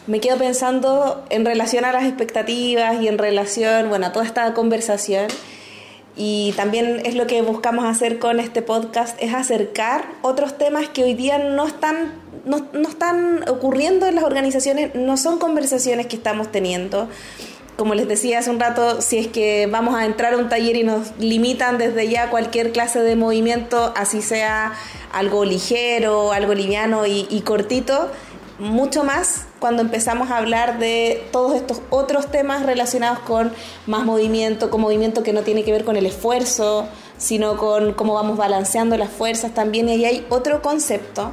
me 0.08 0.22
quedo 0.22 0.38
pensando 0.38 1.26
en 1.30 1.46
relación 1.46 1.84
a 1.84 1.92
las 1.92 2.06
expectativas 2.06 3.02
y 3.02 3.08
en 3.08 3.18
relación, 3.18 3.90
bueno, 3.90 4.08
a 4.08 4.12
toda 4.14 4.26
esta 4.26 4.54
conversación. 4.54 5.28
Y 6.24 6.54
también 6.56 7.02
es 7.04 7.16
lo 7.16 7.26
que 7.26 7.42
buscamos 7.42 7.84
hacer 7.86 8.20
con 8.20 8.40
este 8.40 8.62
podcast, 8.62 9.20
es 9.20 9.34
acercar 9.34 10.06
otros 10.22 10.56
temas 10.56 10.88
que 10.88 11.04
hoy 11.04 11.16
día 11.16 11.40
no 11.40 11.66
están, 11.66 12.14
no, 12.46 12.68
no 12.74 12.90
están 12.90 13.50
ocurriendo 13.50 14.06
en 14.06 14.14
las 14.14 14.24
organizaciones, 14.24 14.94
no 14.94 15.18
son 15.18 15.40
conversaciones 15.40 16.06
que 16.06 16.16
estamos 16.16 16.52
teniendo. 16.52 17.10
Como 17.76 17.96
les 17.96 18.08
decía 18.08 18.38
hace 18.38 18.52
un 18.52 18.60
rato, 18.60 19.02
si 19.02 19.18
es 19.18 19.30
que 19.30 19.66
vamos 19.66 19.96
a 19.96 20.06
entrar 20.06 20.36
a 20.36 20.38
un 20.38 20.48
taller 20.48 20.76
y 20.76 20.84
nos 20.84 21.18
limitan 21.18 21.80
desde 21.80 22.08
ya 22.08 22.30
cualquier 22.30 22.72
clase 22.72 23.00
de 23.00 23.16
movimiento, 23.16 23.92
así 23.96 24.22
sea 24.22 24.74
algo 25.12 25.44
ligero, 25.44 26.34
algo 26.34 26.54
liviano 26.54 27.08
y, 27.08 27.26
y 27.32 27.42
cortito, 27.42 28.12
mucho 28.62 29.04
más 29.04 29.46
cuando 29.60 29.82
empezamos 29.82 30.30
a 30.30 30.38
hablar 30.38 30.78
de 30.78 31.28
todos 31.32 31.56
estos 31.56 31.82
otros 31.90 32.30
temas 32.30 32.64
relacionados 32.64 33.18
con 33.20 33.52
más 33.88 34.06
movimiento, 34.06 34.70
con 34.70 34.82
movimiento 34.82 35.24
que 35.24 35.34
no 35.34 35.42
tiene 35.42 35.64
que 35.64 35.72
ver 35.72 35.84
con 35.84 35.98
el 35.98 36.06
esfuerzo, 36.06 36.86
sino 37.18 37.58
con 37.58 37.94
cómo 37.94 38.14
vamos 38.14 38.38
balanceando 38.38 38.98
las 38.98 39.10
fuerzas 39.10 39.56
también. 39.56 39.90
Y 39.90 39.94
ahí 39.94 40.06
hay 40.06 40.28
otro 40.30 40.62
concepto 40.62 41.32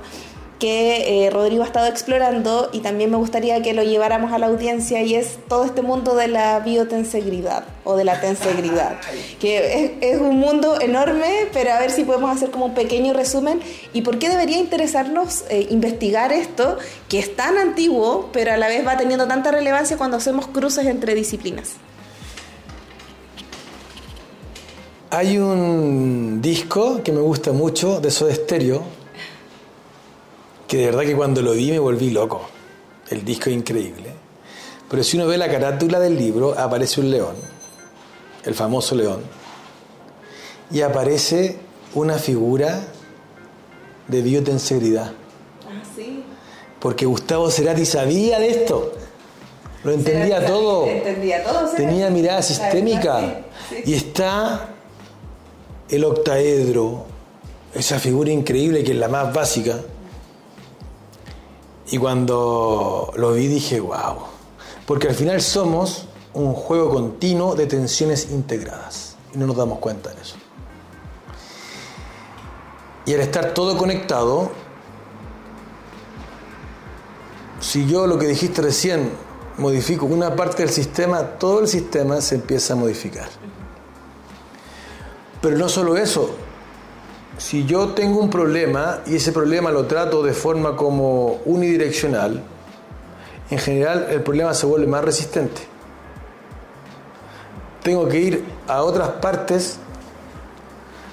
que 0.59 1.27
eh, 1.27 1.31
Rodrigo 1.31 1.63
ha 1.63 1.67
estado 1.67 1.87
explorando 1.87 2.69
y 2.73 2.81
también 2.81 3.11
me 3.11 3.17
gustaría 3.17 3.63
que 3.63 3.75
lo 3.75 3.83
lleváramos 3.83 4.33
a 4.33 4.39
la 4.39 4.47
audiencia 4.47 5.03
y 5.03 5.15
es 5.15 5.39
todo 5.49 5.65
este 5.65 5.83
mundo 5.83 6.17
de 6.17 6.29
la 6.29 6.59
biotensegridad 6.61 7.65
o 7.85 7.97
de 7.97 8.05
la 8.05 8.21
tensegridad, 8.21 8.97
que 9.41 9.85
es, 10.01 10.15
es, 10.15 10.21
un 10.21 10.39
mundo 10.39 10.81
enorme, 10.81 11.47
pero 11.53 11.73
a 11.73 11.79
ver 11.79 11.91
si 11.91 12.05
podemos 12.05 12.35
hacer 12.35 12.51
como 12.51 12.67
un 12.67 12.75
pequeño 12.75 13.13
resumen 13.13 13.61
y 13.93 14.03
por 14.03 14.19
qué 14.19 14.29
debería 14.29 14.59
interesarnos 14.59 15.45
eh, 15.49 15.67
investigar 15.71 16.33
esto, 16.33 16.79
que 17.09 17.19
es 17.19 17.37
tan 17.37 17.57
antiguo, 17.57 18.31
pero 18.33 18.53
a 18.53 18.57
la 18.57 18.69
vez 18.69 18.87
va 18.87 18.97
teniendo 18.97 19.27
tanta 19.29 19.51
relevancia 19.51 19.97
cuando 19.97 20.17
hacemos 20.17 20.49
cruces 20.49 20.87
entre 20.87 21.15
disciplinas. 21.15 21.75
Hay 25.11 25.39
un 25.39 26.43
disco 26.43 27.03
que 27.03 27.13
me 27.13 27.21
gusta 27.21 27.53
mucho 27.53 28.01
de 28.01 28.11
Soda 28.11 28.35
Stereo, 28.35 28.98
que 30.69 30.77
de 30.77 30.87
verdad 30.87 31.03
que 31.03 31.17
cuando 31.17 31.41
lo 31.43 31.53
vi 31.53 31.73
me 31.73 31.79
volví 31.79 32.11
loco. 32.11 32.43
El 33.09 33.25
disco 33.25 33.49
es 33.49 33.57
increíble. 33.57 34.13
Pero 34.89 35.03
si 35.03 35.17
uno 35.17 35.27
ve 35.27 35.39
la 35.39 35.51
carátula 35.51 35.99
del 35.99 36.17
libro, 36.17 36.55
aparece 36.59 37.01
un 37.01 37.11
león, 37.11 37.35
el 38.45 38.55
famoso 38.55 38.95
león, 38.95 39.23
y 40.71 40.83
aparece 40.83 41.59
una 41.95 42.19
figura 42.19 42.87
de 44.09 44.23
biotensegridad. 44.23 45.13
Ah, 45.67 45.83
sí. 45.97 46.23
Porque 46.79 47.07
Gustavo 47.07 47.51
Cerati 47.51 47.87
sabía 47.87 48.39
de 48.39 48.51
esto. 48.51 48.93
Lo 49.85 49.93
entendía 49.93 50.45
Cerati 50.45 50.47
todo. 50.47 50.87
Entendía 50.89 51.45
todo. 51.45 51.69
Tenía 51.71 52.11
mirada 52.11 52.43
sistémica. 52.43 53.21
verdad, 53.21 53.45
sí, 53.71 53.77
sí. 53.85 53.91
Y 53.91 53.95
está 53.95 54.69
el 55.89 56.05
octaedro, 56.05 57.07
esa 57.75 57.99
figura 57.99 58.31
increíble 58.31 58.85
que 58.85 58.93
es 58.93 58.99
la 58.99 59.09
más 59.09 59.33
básica. 59.33 59.79
Y 61.91 61.99
cuando 61.99 63.13
lo 63.17 63.33
vi 63.33 63.47
dije, 63.47 63.81
wow. 63.81 64.17
Porque 64.87 65.09
al 65.09 65.15
final 65.15 65.41
somos 65.41 66.07
un 66.35 66.53
juego 66.53 66.91
continuo 66.91 67.55
de 67.55 67.67
tensiones 67.67 68.31
integradas. 68.31 69.17
Y 69.35 69.39
no 69.39 69.47
nos 69.47 69.57
damos 69.57 69.79
cuenta 69.79 70.11
de 70.11 70.21
eso. 70.21 70.37
Y 73.07 73.15
al 73.15 73.21
estar 73.21 73.55
todo 73.55 73.77
conectado, 73.79 74.51
si 77.61 77.87
yo 77.87 78.07
lo 78.07 78.19
que 78.19 78.27
dijiste 78.27 78.61
recién 78.61 79.11
modifico 79.57 80.07
una 80.07 80.37
parte 80.37 80.63
del 80.63 80.73
sistema, 80.73 81.23
todo 81.39 81.61
el 81.61 81.69
sistema 81.69 82.21
se 82.21 82.37
empieza 82.37 82.75
a 82.75 82.77
modificar. 82.77 83.29
Pero 85.41 85.57
no 85.57 85.69
solo 85.69 85.97
eso, 85.97 86.31
si 87.39 87.65
yo 87.65 87.91
tengo 87.91 88.21
un 88.21 88.31
problema 88.31 89.01
y 89.07 89.17
ese 89.17 89.33
problema 89.33 89.71
lo 89.71 89.87
trato 89.87 90.23
de 90.23 90.33
forma 90.33 90.77
como 90.77 91.41
unidireccional, 91.45 92.43
en 93.49 93.59
general 93.59 94.09
el 94.11 94.23
problema 94.23 94.53
se 94.53 94.67
vuelve 94.67 94.89
más 94.89 95.05
resistente. 95.05 95.63
Tengo 97.83 98.09
que 98.09 98.19
ir 98.19 98.45
a 98.67 98.83
otras 98.83 99.09
partes 99.09 99.79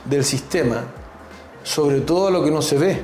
del 0.04 0.26
sistema, 0.26 0.84
sobre 1.64 2.02
todo 2.02 2.32
lo 2.32 2.44
que 2.44 2.52
no 2.52 2.62
se 2.64 2.80
ve, 2.80 3.02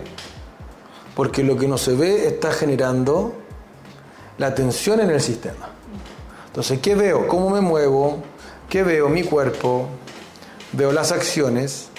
porque 1.15 1.43
lo 1.43 1.55
que 1.55 1.67
no 1.67 1.77
se 1.77 1.95
ve 1.95 2.27
está 2.27 2.51
generando 2.51 3.33
la 4.39 4.55
tensión 4.55 4.99
en 4.99 5.11
el 5.11 5.21
sistema. 5.21 5.69
Entonces, 6.47 6.79
¿qué 6.79 6.95
veo? 6.95 7.27
¿Cómo 7.27 7.51
me 7.51 7.61
muevo? 7.61 8.17
¿Qué 8.67 8.81
veo? 8.81 9.09
Mi 9.09 9.23
cuerpo, 9.23 9.87
veo 10.73 10.91
las 10.91 11.11
acciones, 11.11 11.90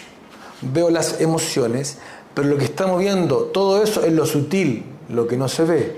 veo 0.62 0.90
las 0.90 1.20
emociones, 1.20 1.98
pero 2.34 2.48
lo 2.48 2.56
que 2.56 2.64
estamos 2.64 2.98
viendo, 2.98 3.44
todo 3.44 3.82
eso 3.82 4.04
es 4.04 4.12
lo 4.12 4.26
sutil, 4.26 4.84
lo 5.08 5.26
que 5.26 5.36
no 5.36 5.48
se 5.48 5.64
ve, 5.64 5.96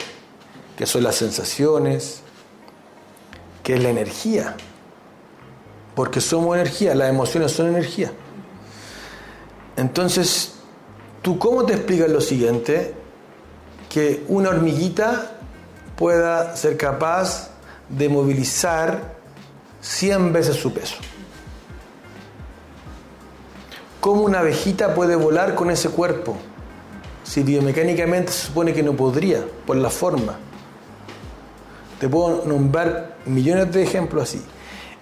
que 0.77 0.87
son 0.87 1.03
las 1.03 1.17
sensaciones, 1.17 2.21
que 3.63 3.75
es 3.75 3.83
la 3.83 3.91
energía, 3.91 4.57
porque 5.95 6.21
somos 6.21 6.57
energía, 6.57 6.95
las 6.95 7.09
emociones 7.09 7.53
son 7.53 7.69
energía. 7.69 8.13
Entonces, 9.77 10.55
¿Tú 11.25 11.39
cómo 11.39 11.65
te 11.65 11.73
explicas 11.73 12.11
lo 12.11 12.21
siguiente? 12.21 12.93
Que 13.89 14.25
una 14.29 14.51
hormiguita 14.51 15.39
pueda 15.97 16.55
ser 16.55 16.77
capaz 16.77 17.49
de 17.89 18.11
movilizar 18.11 19.15
100 19.81 20.35
veces 20.35 20.57
su 20.57 20.75
peso. 20.75 20.97
¿Cómo 24.05 24.21
una 24.25 24.41
abejita 24.41 24.95
puede 24.95 25.17
volar 25.17 25.55
con 25.55 25.71
ese 25.71 25.89
cuerpo? 25.89 26.37
Si 27.23 27.43
biomecánicamente 27.43 28.33
se 28.33 28.49
supone 28.49 28.75
que 28.75 28.83
no 28.83 28.93
podría, 28.93 29.43
por 29.67 29.77
la 29.77 29.89
forma. 29.89 30.37
Te 31.99 32.07
puedo 32.07 32.45
nombrar 32.45 33.17
millones 33.25 33.73
de 33.73 33.83
ejemplos 33.83 34.25
así. 34.25 34.43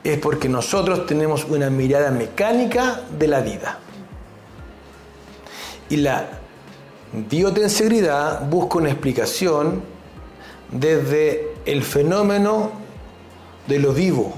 Es 0.04 0.20
porque 0.20 0.48
nosotros 0.48 1.04
tenemos 1.06 1.44
una 1.46 1.68
mirada 1.68 2.12
mecánica 2.12 3.00
de 3.18 3.26
la 3.26 3.40
vida. 3.40 3.80
Y 5.88 5.96
la 5.96 6.38
biotensegridad 7.28 8.48
busca 8.48 8.78
una 8.78 8.90
explicación 8.90 9.82
desde 10.70 11.54
el 11.66 11.82
fenómeno 11.82 12.70
de 13.66 13.80
lo 13.80 13.94
vivo 13.94 14.32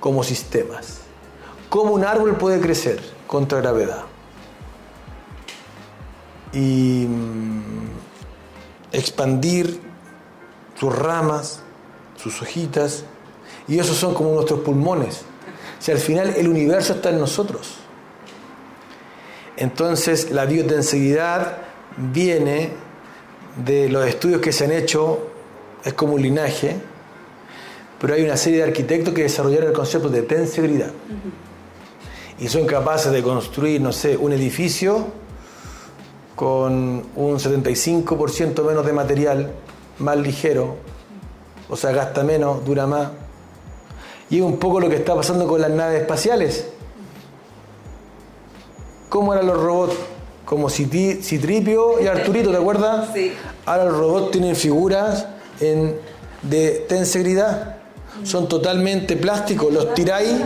como 0.00 0.24
sistemas. 0.24 1.00
¿Cómo 1.68 1.92
un 1.92 2.06
árbol 2.06 2.36
puede 2.38 2.62
crecer 2.62 3.15
contra 3.26 3.60
gravedad? 3.60 4.04
Y 6.52 7.06
mm, 7.08 7.88
expandir 8.92 9.80
sus 10.78 10.94
ramas, 10.94 11.60
sus 12.16 12.40
hojitas, 12.42 13.04
y 13.68 13.78
esos 13.78 13.96
son 13.96 14.14
como 14.14 14.32
nuestros 14.32 14.60
pulmones. 14.60 15.22
Si 15.78 15.92
al 15.92 15.98
final 15.98 16.34
el 16.36 16.48
universo 16.48 16.94
está 16.94 17.10
en 17.10 17.18
nosotros. 17.18 17.76
Entonces 19.56 20.30
la 20.30 20.46
biotensidad 20.46 21.58
viene 21.96 22.70
de 23.64 23.88
los 23.88 24.06
estudios 24.06 24.40
que 24.40 24.52
se 24.52 24.64
han 24.64 24.72
hecho, 24.72 25.28
es 25.84 25.94
como 25.94 26.14
un 26.14 26.22
linaje, 26.22 26.76
pero 27.98 28.14
hay 28.14 28.22
una 28.24 28.36
serie 28.36 28.58
de 28.58 28.64
arquitectos 28.64 29.14
que 29.14 29.22
desarrollaron 29.22 29.68
el 29.68 29.72
concepto 29.72 30.08
de 30.08 30.22
tensibilidad. 30.22 30.90
Y 32.38 32.48
son 32.48 32.66
capaces 32.66 33.12
de 33.12 33.22
construir, 33.22 33.80
no 33.80 33.92
sé, 33.92 34.16
un 34.16 34.32
edificio 34.32 35.06
con 36.34 37.02
un 37.16 37.38
75% 37.38 38.62
menos 38.62 38.84
de 38.84 38.92
material, 38.92 39.52
más 39.98 40.18
ligero, 40.18 40.76
o 41.68 41.76
sea, 41.76 41.92
gasta 41.92 42.22
menos, 42.22 42.64
dura 42.64 42.86
más. 42.86 43.08
Y 44.28 44.38
es 44.38 44.42
un 44.42 44.58
poco 44.58 44.80
lo 44.80 44.88
que 44.88 44.96
está 44.96 45.14
pasando 45.14 45.46
con 45.46 45.60
las 45.60 45.70
naves 45.70 46.02
espaciales. 46.02 46.68
¿Cómo 49.08 49.32
eran 49.32 49.46
los 49.46 49.60
robots? 49.60 49.94
Como 50.44 50.68
Citripio 50.68 52.00
y 52.00 52.06
Arturito, 52.06 52.50
¿te 52.50 52.56
acuerdas? 52.56 53.08
Sí. 53.14 53.32
Ahora 53.64 53.86
los 53.86 53.96
robots 53.96 54.30
tienen 54.32 54.54
figuras 54.54 55.26
en, 55.60 55.96
de 56.42 56.84
tensegridad. 56.88 57.78
Son 58.22 58.48
totalmente 58.48 59.16
plásticos. 59.16 59.72
Los 59.72 59.94
tiráis, 59.94 60.36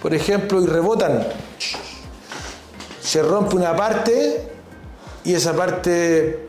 por 0.00 0.14
ejemplo, 0.14 0.62
y 0.62 0.66
rebotan. 0.66 1.26
Se 3.02 3.22
rompe 3.22 3.56
una 3.56 3.76
parte 3.76 4.48
y 5.24 5.34
esa 5.34 5.54
parte 5.54 6.48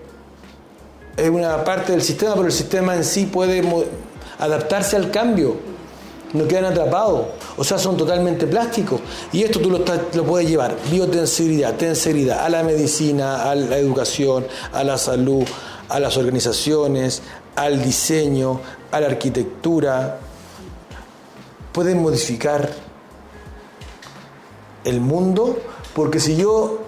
es 1.18 1.30
una 1.30 1.64
parte 1.64 1.92
del 1.92 2.02
sistema, 2.02 2.34
pero 2.34 2.48
el 2.48 2.54
sistema 2.54 2.96
en 2.96 3.04
sí 3.04 3.26
puede 3.26 3.64
adaptarse 4.40 4.96
al 4.96 5.12
cambio. 5.12 5.56
No 6.34 6.48
quedan 6.48 6.66
atrapados. 6.66 7.28
O 7.58 7.64
sea, 7.64 7.78
son 7.78 7.98
totalmente 7.98 8.48
plásticos. 8.48 9.02
Y 9.34 9.44
esto 9.44 9.60
tú 9.60 9.70
lo, 9.70 9.84
puedes 10.24 10.50
llevar, 10.50 10.78
biotensibilidad, 10.90 11.76
tensibilidad, 11.76 12.46
a 12.46 12.50
la 12.50 12.64
medicina, 12.64 13.50
a 13.50 13.56
la 13.56 13.78
educación, 13.78 14.48
a 14.72 14.84
la 14.86 14.98
salud, 14.98 15.44
a 15.90 16.00
las 16.00 16.16
organizaciones, 16.16 17.22
al 17.56 17.84
diseño, 17.84 18.62
a 18.92 19.02
la 19.02 19.08
arquitectura. 19.08 20.20
Pueden 21.74 22.02
modificar 22.02 22.70
el 24.84 25.02
mundo 25.02 25.58
porque 25.94 26.20
si 26.20 26.36
yo 26.36 26.80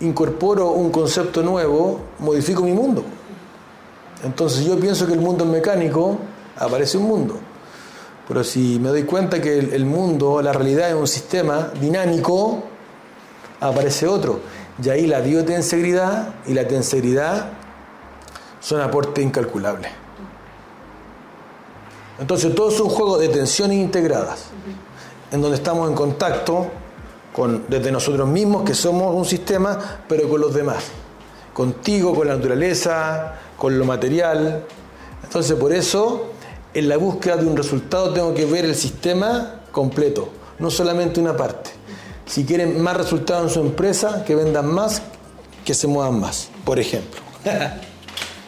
incorporo 0.00 0.70
un 0.70 0.90
concepto 0.90 1.42
nuevo, 1.42 2.00
modifico 2.18 2.62
mi 2.62 2.72
mundo. 2.72 3.04
Entonces 4.24 4.64
yo 4.64 4.78
pienso 4.78 5.06
que 5.06 5.12
el 5.12 5.20
mundo 5.20 5.44
es 5.44 5.50
mecánico, 5.50 6.18
aparece 6.56 6.98
un 6.98 7.04
mundo. 7.04 7.38
Pero 8.26 8.44
si 8.44 8.78
me 8.80 8.90
doy 8.90 9.04
cuenta 9.04 9.40
que 9.40 9.58
el, 9.58 9.84
mundo, 9.84 10.40
la 10.42 10.52
realidad 10.52 10.88
es 10.88 10.94
un 10.94 11.06
sistema 11.06 11.70
dinámico, 11.80 12.62
aparece 13.60 14.06
otro. 14.06 14.40
Y 14.82 14.88
ahí 14.88 15.06
la 15.06 15.20
biotensegridad 15.20 16.34
y 16.46 16.54
la 16.54 16.66
tensegridad 16.66 17.50
son 18.60 18.80
aportes 18.80 19.24
incalculables. 19.24 19.90
Entonces 22.18 22.54
todo 22.54 22.70
es 22.70 22.78
un 22.80 22.90
juego 22.90 23.18
de 23.18 23.28
tensiones 23.28 23.78
integradas, 23.78 24.46
en 25.30 25.40
donde 25.40 25.56
estamos 25.56 25.88
en 25.88 25.94
contacto 25.94 26.68
con, 27.34 27.64
desde 27.68 27.92
nosotros 27.92 28.28
mismos, 28.28 28.64
que 28.64 28.74
somos 28.74 29.14
un 29.14 29.24
sistema, 29.24 30.02
pero 30.08 30.28
con 30.28 30.40
los 30.40 30.54
demás. 30.54 30.84
Contigo, 31.52 32.14
con 32.14 32.28
la 32.28 32.36
naturaleza, 32.36 33.34
con 33.56 33.78
lo 33.78 33.84
material. 33.84 34.64
Entonces 35.22 35.56
por 35.56 35.72
eso, 35.72 36.32
en 36.74 36.88
la 36.88 36.96
búsqueda 36.96 37.36
de 37.36 37.46
un 37.46 37.56
resultado 37.56 38.12
tengo 38.12 38.34
que 38.34 38.46
ver 38.46 38.64
el 38.64 38.74
sistema 38.74 39.60
completo, 39.72 40.28
no 40.58 40.70
solamente 40.70 41.20
una 41.20 41.36
parte. 41.36 41.70
Si 42.26 42.44
quieren 42.44 42.80
más 42.80 42.96
resultados 42.96 43.44
en 43.44 43.50
su 43.50 43.60
empresa, 43.60 44.24
que 44.24 44.34
vendan 44.34 44.66
más, 44.72 45.02
que 45.64 45.74
se 45.74 45.86
muevan 45.86 46.20
más, 46.20 46.48
por 46.64 46.78
ejemplo. 46.78 47.20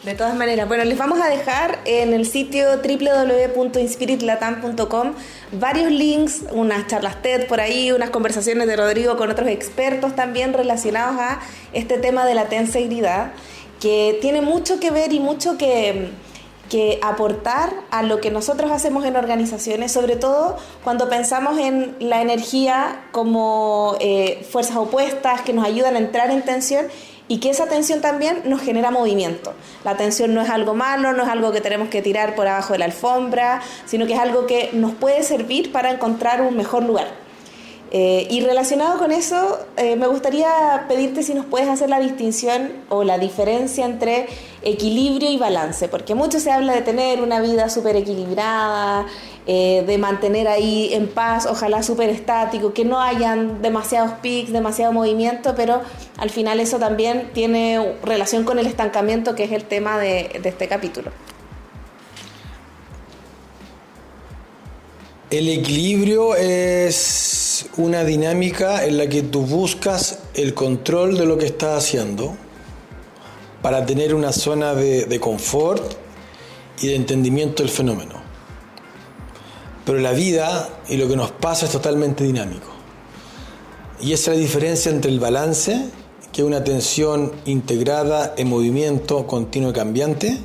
De 0.04 0.14
todas 0.14 0.34
maneras, 0.34 0.66
bueno, 0.66 0.82
les 0.82 0.98
vamos 0.98 1.20
a 1.20 1.28
dejar 1.28 1.78
en 1.84 2.12
el 2.12 2.26
sitio 2.26 2.78
www.inspiritlatam.com 2.78 5.12
varios 5.52 5.92
links, 5.92 6.42
unas 6.50 6.88
charlas 6.88 7.22
TED 7.22 7.46
por 7.46 7.60
ahí, 7.60 7.92
unas 7.92 8.10
conversaciones 8.10 8.66
de 8.66 8.74
Rodrigo 8.74 9.16
con 9.16 9.30
otros 9.30 9.48
expertos 9.48 10.16
también 10.16 10.54
relacionados 10.54 11.20
a 11.20 11.38
este 11.72 11.98
tema 11.98 12.26
de 12.26 12.34
la 12.34 12.46
tenseidad, 12.46 13.30
que 13.80 14.18
tiene 14.20 14.40
mucho 14.40 14.80
que 14.80 14.90
ver 14.90 15.12
y 15.12 15.20
mucho 15.20 15.56
que, 15.56 16.10
que 16.68 16.98
aportar 17.00 17.72
a 17.92 18.02
lo 18.02 18.20
que 18.20 18.32
nosotros 18.32 18.72
hacemos 18.72 19.04
en 19.04 19.14
organizaciones, 19.14 19.92
sobre 19.92 20.16
todo 20.16 20.56
cuando 20.82 21.08
pensamos 21.08 21.58
en 21.58 21.94
la 22.00 22.22
energía 22.22 23.04
como 23.12 23.96
eh, 24.00 24.44
fuerzas 24.50 24.78
opuestas 24.78 25.42
que 25.42 25.52
nos 25.52 25.64
ayudan 25.64 25.94
a 25.94 25.98
entrar 25.98 26.32
en 26.32 26.42
tensión 26.42 26.88
y 27.32 27.38
que 27.38 27.48
esa 27.48 27.64
tensión 27.64 28.02
también 28.02 28.42
nos 28.44 28.60
genera 28.60 28.90
movimiento. 28.90 29.54
La 29.86 29.96
tensión 29.96 30.34
no 30.34 30.42
es 30.42 30.50
algo 30.50 30.74
malo, 30.74 31.14
no 31.14 31.22
es 31.22 31.30
algo 31.30 31.50
que 31.50 31.62
tenemos 31.62 31.88
que 31.88 32.02
tirar 32.02 32.34
por 32.34 32.46
abajo 32.46 32.74
de 32.74 32.80
la 32.80 32.84
alfombra, 32.84 33.62
sino 33.86 34.06
que 34.06 34.12
es 34.12 34.18
algo 34.18 34.44
que 34.44 34.68
nos 34.74 34.92
puede 34.92 35.22
servir 35.22 35.72
para 35.72 35.90
encontrar 35.90 36.42
un 36.42 36.54
mejor 36.58 36.82
lugar. 36.82 37.06
Eh, 37.90 38.26
y 38.28 38.42
relacionado 38.42 38.98
con 38.98 39.12
eso, 39.12 39.60
eh, 39.78 39.96
me 39.96 40.08
gustaría 40.08 40.84
pedirte 40.88 41.22
si 41.22 41.32
nos 41.32 41.46
puedes 41.46 41.68
hacer 41.68 41.88
la 41.88 42.00
distinción 42.00 42.70
o 42.90 43.02
la 43.02 43.16
diferencia 43.16 43.86
entre 43.86 44.26
equilibrio 44.62 45.30
y 45.30 45.38
balance, 45.38 45.88
porque 45.88 46.14
mucho 46.14 46.38
se 46.38 46.50
habla 46.50 46.74
de 46.74 46.82
tener 46.82 47.22
una 47.22 47.40
vida 47.40 47.70
súper 47.70 47.96
equilibrada, 47.96 49.06
eh, 49.46 49.84
de 49.86 49.98
mantener 49.98 50.48
ahí 50.48 50.90
en 50.92 51.08
paz, 51.08 51.46
ojalá 51.46 51.82
súper 51.82 52.10
estático, 52.10 52.72
que 52.72 52.84
no 52.84 53.00
hayan 53.00 53.62
demasiados 53.62 54.12
pics, 54.22 54.52
demasiado 54.52 54.92
movimiento, 54.92 55.54
pero 55.56 55.80
al 56.18 56.30
final 56.30 56.60
eso 56.60 56.78
también 56.78 57.30
tiene 57.32 57.96
relación 58.02 58.44
con 58.44 58.58
el 58.58 58.66
estancamiento, 58.66 59.34
que 59.34 59.44
es 59.44 59.52
el 59.52 59.64
tema 59.64 59.98
de 59.98 60.40
este 60.44 60.68
capítulo. 60.68 61.10
El 65.32 65.48
equilibrio 65.48 66.36
es 66.36 67.64
una 67.78 68.04
dinámica 68.04 68.84
en 68.84 68.98
la 68.98 69.08
que 69.08 69.22
tú 69.22 69.40
buscas 69.40 70.18
el 70.34 70.52
control 70.52 71.16
de 71.16 71.24
lo 71.24 71.38
que 71.38 71.46
estás 71.46 71.84
haciendo 71.84 72.36
para 73.62 73.86
tener 73.86 74.14
una 74.14 74.30
zona 74.30 74.74
de, 74.74 75.18
confort 75.20 75.94
y 76.82 76.88
de 76.88 76.96
entendimiento 76.96 77.62
del 77.62 77.72
fenómeno. 77.72 78.11
Pero 79.84 79.98
la 79.98 80.12
vida 80.12 80.68
y 80.88 80.96
lo 80.96 81.08
que 81.08 81.16
nos 81.16 81.30
pasa 81.32 81.66
es 81.66 81.72
totalmente 81.72 82.24
dinámico. 82.24 82.68
Y 84.00 84.12
esa 84.12 84.32
es 84.32 84.38
la 84.38 84.42
diferencia 84.42 84.90
entre 84.90 85.10
el 85.10 85.20
balance, 85.20 85.90
que 86.32 86.42
es 86.42 86.46
una 86.46 86.64
tensión 86.64 87.32
integrada 87.44 88.34
en 88.36 88.48
movimiento 88.48 89.26
continuo 89.26 89.70
y 89.70 89.72
cambiante, 89.72 90.38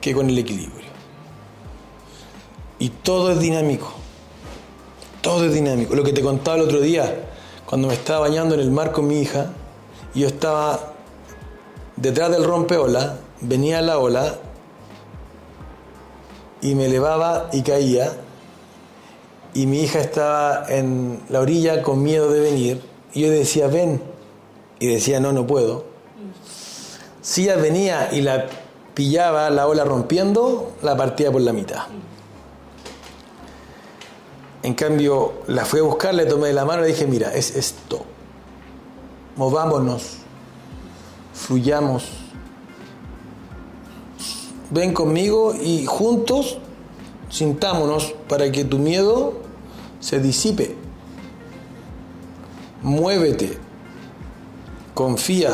que 0.00 0.14
con 0.14 0.28
el 0.28 0.38
equilibrio. 0.38 0.86
Y 2.78 2.90
todo 2.90 3.32
es 3.32 3.40
dinámico. 3.40 3.92
Todo 5.22 5.46
es 5.46 5.54
dinámico. 5.54 5.94
Lo 5.94 6.04
que 6.04 6.12
te 6.12 6.22
contaba 6.22 6.56
el 6.56 6.62
otro 6.62 6.80
día, 6.80 7.26
cuando 7.64 7.88
me 7.88 7.94
estaba 7.94 8.20
bañando 8.20 8.54
en 8.54 8.60
el 8.60 8.70
mar 8.70 8.92
con 8.92 9.08
mi 9.08 9.20
hija, 9.20 9.52
yo 10.14 10.26
estaba 10.26 10.92
detrás 11.96 12.30
del 12.30 12.44
rompeola, 12.44 13.18
venía 13.40 13.80
la 13.82 13.98
ola 13.98 14.38
y 16.60 16.74
me 16.74 16.86
elevaba 16.86 17.48
y 17.52 17.62
caía, 17.62 18.12
y 19.54 19.66
mi 19.66 19.82
hija 19.82 20.00
estaba 20.00 20.66
en 20.68 21.22
la 21.28 21.40
orilla 21.40 21.82
con 21.82 22.02
miedo 22.02 22.30
de 22.30 22.40
venir, 22.40 22.82
y 23.12 23.22
yo 23.22 23.30
decía, 23.30 23.68
ven, 23.68 24.02
y 24.78 24.86
decía, 24.86 25.20
no, 25.20 25.32
no 25.32 25.46
puedo. 25.46 25.84
Si 27.22 27.44
ella 27.44 27.56
venía 27.56 28.10
y 28.12 28.20
la 28.20 28.46
pillaba 28.94 29.50
la 29.50 29.66
ola 29.66 29.84
rompiendo, 29.84 30.72
la 30.82 30.96
partía 30.96 31.32
por 31.32 31.40
la 31.40 31.52
mitad. 31.52 31.84
En 34.62 34.74
cambio, 34.74 35.34
la 35.46 35.64
fui 35.64 35.80
a 35.80 35.82
buscar, 35.84 36.14
le 36.14 36.26
tomé 36.26 36.52
la 36.52 36.64
mano 36.64 36.80
y 36.80 36.86
le 36.86 36.88
dije, 36.92 37.06
mira, 37.06 37.32
es 37.32 37.54
esto. 37.54 38.04
Movámonos, 39.36 40.18
fluyamos. 41.34 42.25
Ven 44.70 44.92
conmigo 44.92 45.54
y 45.54 45.86
juntos 45.86 46.58
sintámonos 47.30 48.14
para 48.28 48.50
que 48.50 48.64
tu 48.64 48.78
miedo 48.78 49.34
se 50.00 50.18
disipe. 50.18 50.74
Muévete, 52.82 53.58
confía. 54.94 55.52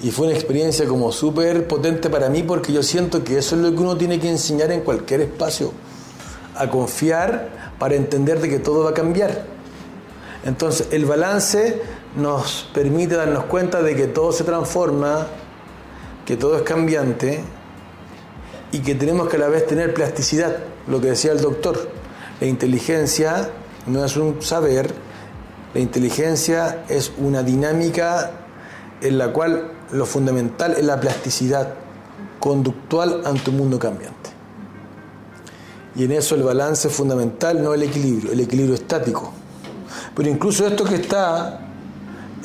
Y 0.00 0.10
fue 0.10 0.26
una 0.26 0.36
experiencia 0.36 0.86
como 0.86 1.10
súper 1.12 1.66
potente 1.66 2.08
para 2.08 2.28
mí 2.28 2.42
porque 2.42 2.72
yo 2.72 2.82
siento 2.82 3.24
que 3.24 3.38
eso 3.38 3.56
es 3.56 3.62
lo 3.62 3.72
que 3.72 3.78
uno 3.78 3.96
tiene 3.96 4.20
que 4.20 4.30
enseñar 4.30 4.70
en 4.70 4.82
cualquier 4.82 5.22
espacio. 5.22 5.72
A 6.54 6.68
confiar 6.68 7.72
para 7.78 7.94
entender 7.94 8.40
de 8.40 8.48
que 8.48 8.58
todo 8.58 8.84
va 8.84 8.90
a 8.90 8.94
cambiar. 8.94 9.46
Entonces 10.44 10.88
el 10.92 11.04
balance 11.04 11.82
nos 12.16 12.68
permite 12.74 13.16
darnos 13.16 13.44
cuenta 13.44 13.82
de 13.82 13.96
que 13.96 14.06
todo 14.06 14.32
se 14.32 14.44
transforma, 14.44 15.26
que 16.26 16.36
todo 16.36 16.56
es 16.56 16.62
cambiante 16.62 17.42
y 18.72 18.80
que 18.80 18.94
tenemos 18.94 19.28
que 19.28 19.36
a 19.36 19.40
la 19.40 19.48
vez 19.48 19.66
tener 19.66 19.94
plasticidad, 19.94 20.56
lo 20.86 21.00
que 21.00 21.08
decía 21.08 21.32
el 21.32 21.40
doctor. 21.40 21.90
La 22.40 22.46
inteligencia 22.46 23.50
no 23.86 24.04
es 24.04 24.16
un 24.16 24.42
saber, 24.42 24.92
la 25.74 25.80
inteligencia 25.80 26.84
es 26.88 27.12
una 27.18 27.42
dinámica 27.42 28.30
en 29.00 29.18
la 29.18 29.32
cual 29.32 29.72
lo 29.92 30.06
fundamental 30.06 30.72
es 30.72 30.84
la 30.84 31.00
plasticidad 31.00 31.74
conductual 32.40 33.22
ante 33.24 33.50
un 33.50 33.56
mundo 33.56 33.78
cambiante. 33.78 34.30
Y 35.96 36.04
en 36.04 36.12
eso 36.12 36.34
el 36.34 36.42
balance 36.42 36.88
es 36.88 36.94
fundamental, 36.94 37.62
no 37.62 37.74
el 37.74 37.82
equilibrio, 37.82 38.32
el 38.32 38.40
equilibrio 38.40 38.74
estático. 38.74 39.32
Pero 40.14 40.28
incluso 40.28 40.66
esto 40.66 40.84
que 40.84 40.96
está 40.96 41.60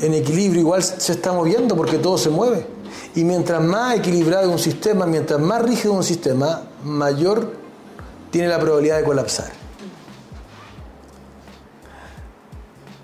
en 0.01 0.13
equilibrio 0.13 0.61
igual 0.61 0.81
se 0.81 1.11
está 1.11 1.33
moviendo 1.33 1.75
porque 1.75 1.97
todo 1.97 2.17
se 2.17 2.29
mueve. 2.29 2.65
Y 3.15 3.23
mientras 3.23 3.61
más 3.61 3.97
equilibrado 3.97 4.49
un 4.49 4.59
sistema, 4.59 5.05
mientras 5.05 5.39
más 5.39 5.61
rígido 5.61 5.93
un 5.93 6.03
sistema, 6.03 6.63
mayor 6.83 7.53
tiene 8.31 8.47
la 8.47 8.59
probabilidad 8.59 8.97
de 8.97 9.03
colapsar. 9.03 9.51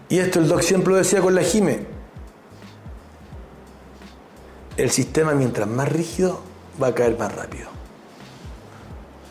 Y 0.10 0.18
esto 0.18 0.40
el 0.40 0.48
doc 0.48 0.62
siempre 0.62 0.92
lo 0.94 0.98
decía 0.98 1.22
con 1.22 1.36
la 1.36 1.44
Jime. 1.44 1.86
El 4.76 4.90
sistema 4.90 5.34
mientras 5.34 5.68
más 5.68 5.90
rígido 5.90 6.40
va 6.82 6.88
a 6.88 6.96
caer 6.96 7.18
más 7.20 7.36
rápido. 7.36 7.68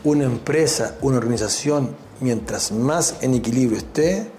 Una 0.05 0.23
empresa, 0.23 0.95
una 1.01 1.17
organización, 1.17 1.93
mientras 2.21 2.71
más 2.71 3.17
en 3.21 3.33
equilibrio 3.33 3.77
esté, 3.77 4.31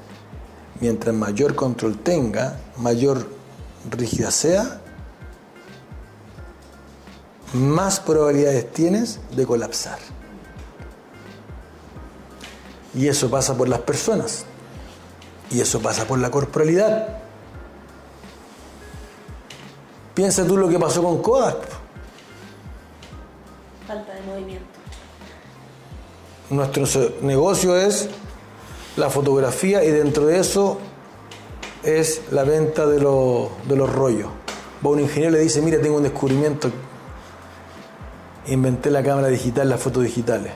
mientras 0.80 1.14
mayor 1.14 1.54
control 1.54 1.98
tenga, 1.98 2.58
mayor 2.78 3.28
rígida 3.90 4.30
sea, 4.30 4.80
más 7.52 8.00
probabilidades 8.00 8.72
tienes 8.72 9.20
de 9.34 9.46
colapsar. 9.46 9.98
Y 12.94 13.08
eso 13.08 13.30
pasa 13.30 13.56
por 13.56 13.68
las 13.68 13.80
personas. 13.80 14.44
Y 15.50 15.60
eso 15.60 15.80
pasa 15.80 16.04
por 16.06 16.18
la 16.18 16.30
corporalidad. 16.30 17.18
Piensa 20.14 20.46
tú 20.46 20.56
lo 20.56 20.68
que 20.68 20.78
pasó 20.78 21.02
con 21.02 21.22
Kodak. 21.22 21.68
Falta 23.86 24.12
de 24.12 24.22
movimiento. 24.22 24.66
Nuestro 26.50 26.84
negocio 27.22 27.76
es 27.76 28.08
la 28.96 29.08
fotografía 29.08 29.84
y 29.84 29.90
dentro 29.90 30.26
de 30.26 30.38
eso 30.38 30.78
es 31.82 32.22
la 32.32 32.42
venta 32.42 32.86
de, 32.86 32.98
de 32.98 33.76
los 33.76 33.92
rollos. 33.92 34.28
Va 34.84 34.90
un 34.90 35.00
ingeniero 35.00 35.36
y 35.36 35.38
le 35.38 35.44
dice, 35.44 35.62
mira, 35.62 35.80
tengo 35.80 35.96
un 35.96 36.02
descubrimiento 36.02 36.70
inventé 38.50 38.90
la 38.90 39.02
cámara 39.02 39.28
digital, 39.28 39.68
las 39.68 39.80
fotos 39.80 40.02
digitales. 40.02 40.52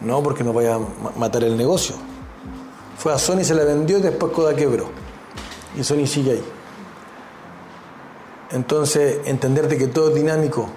No, 0.00 0.22
porque 0.22 0.44
no 0.44 0.52
vaya 0.52 0.74
a 0.76 0.80
matar 1.18 1.44
el 1.44 1.56
negocio. 1.56 1.94
Fue 2.98 3.12
a 3.12 3.18
Sony, 3.18 3.44
se 3.44 3.54
la 3.54 3.64
vendió 3.64 3.98
y 3.98 4.02
después 4.02 4.32
Koda 4.32 4.54
quebró. 4.54 4.88
Y 5.76 5.84
Sony 5.84 6.06
sigue 6.06 6.32
ahí. 6.32 6.44
Entonces, 8.52 9.18
entenderte 9.24 9.76
que 9.76 9.88
todo 9.88 10.10
es 10.10 10.14
dinámico, 10.14 10.68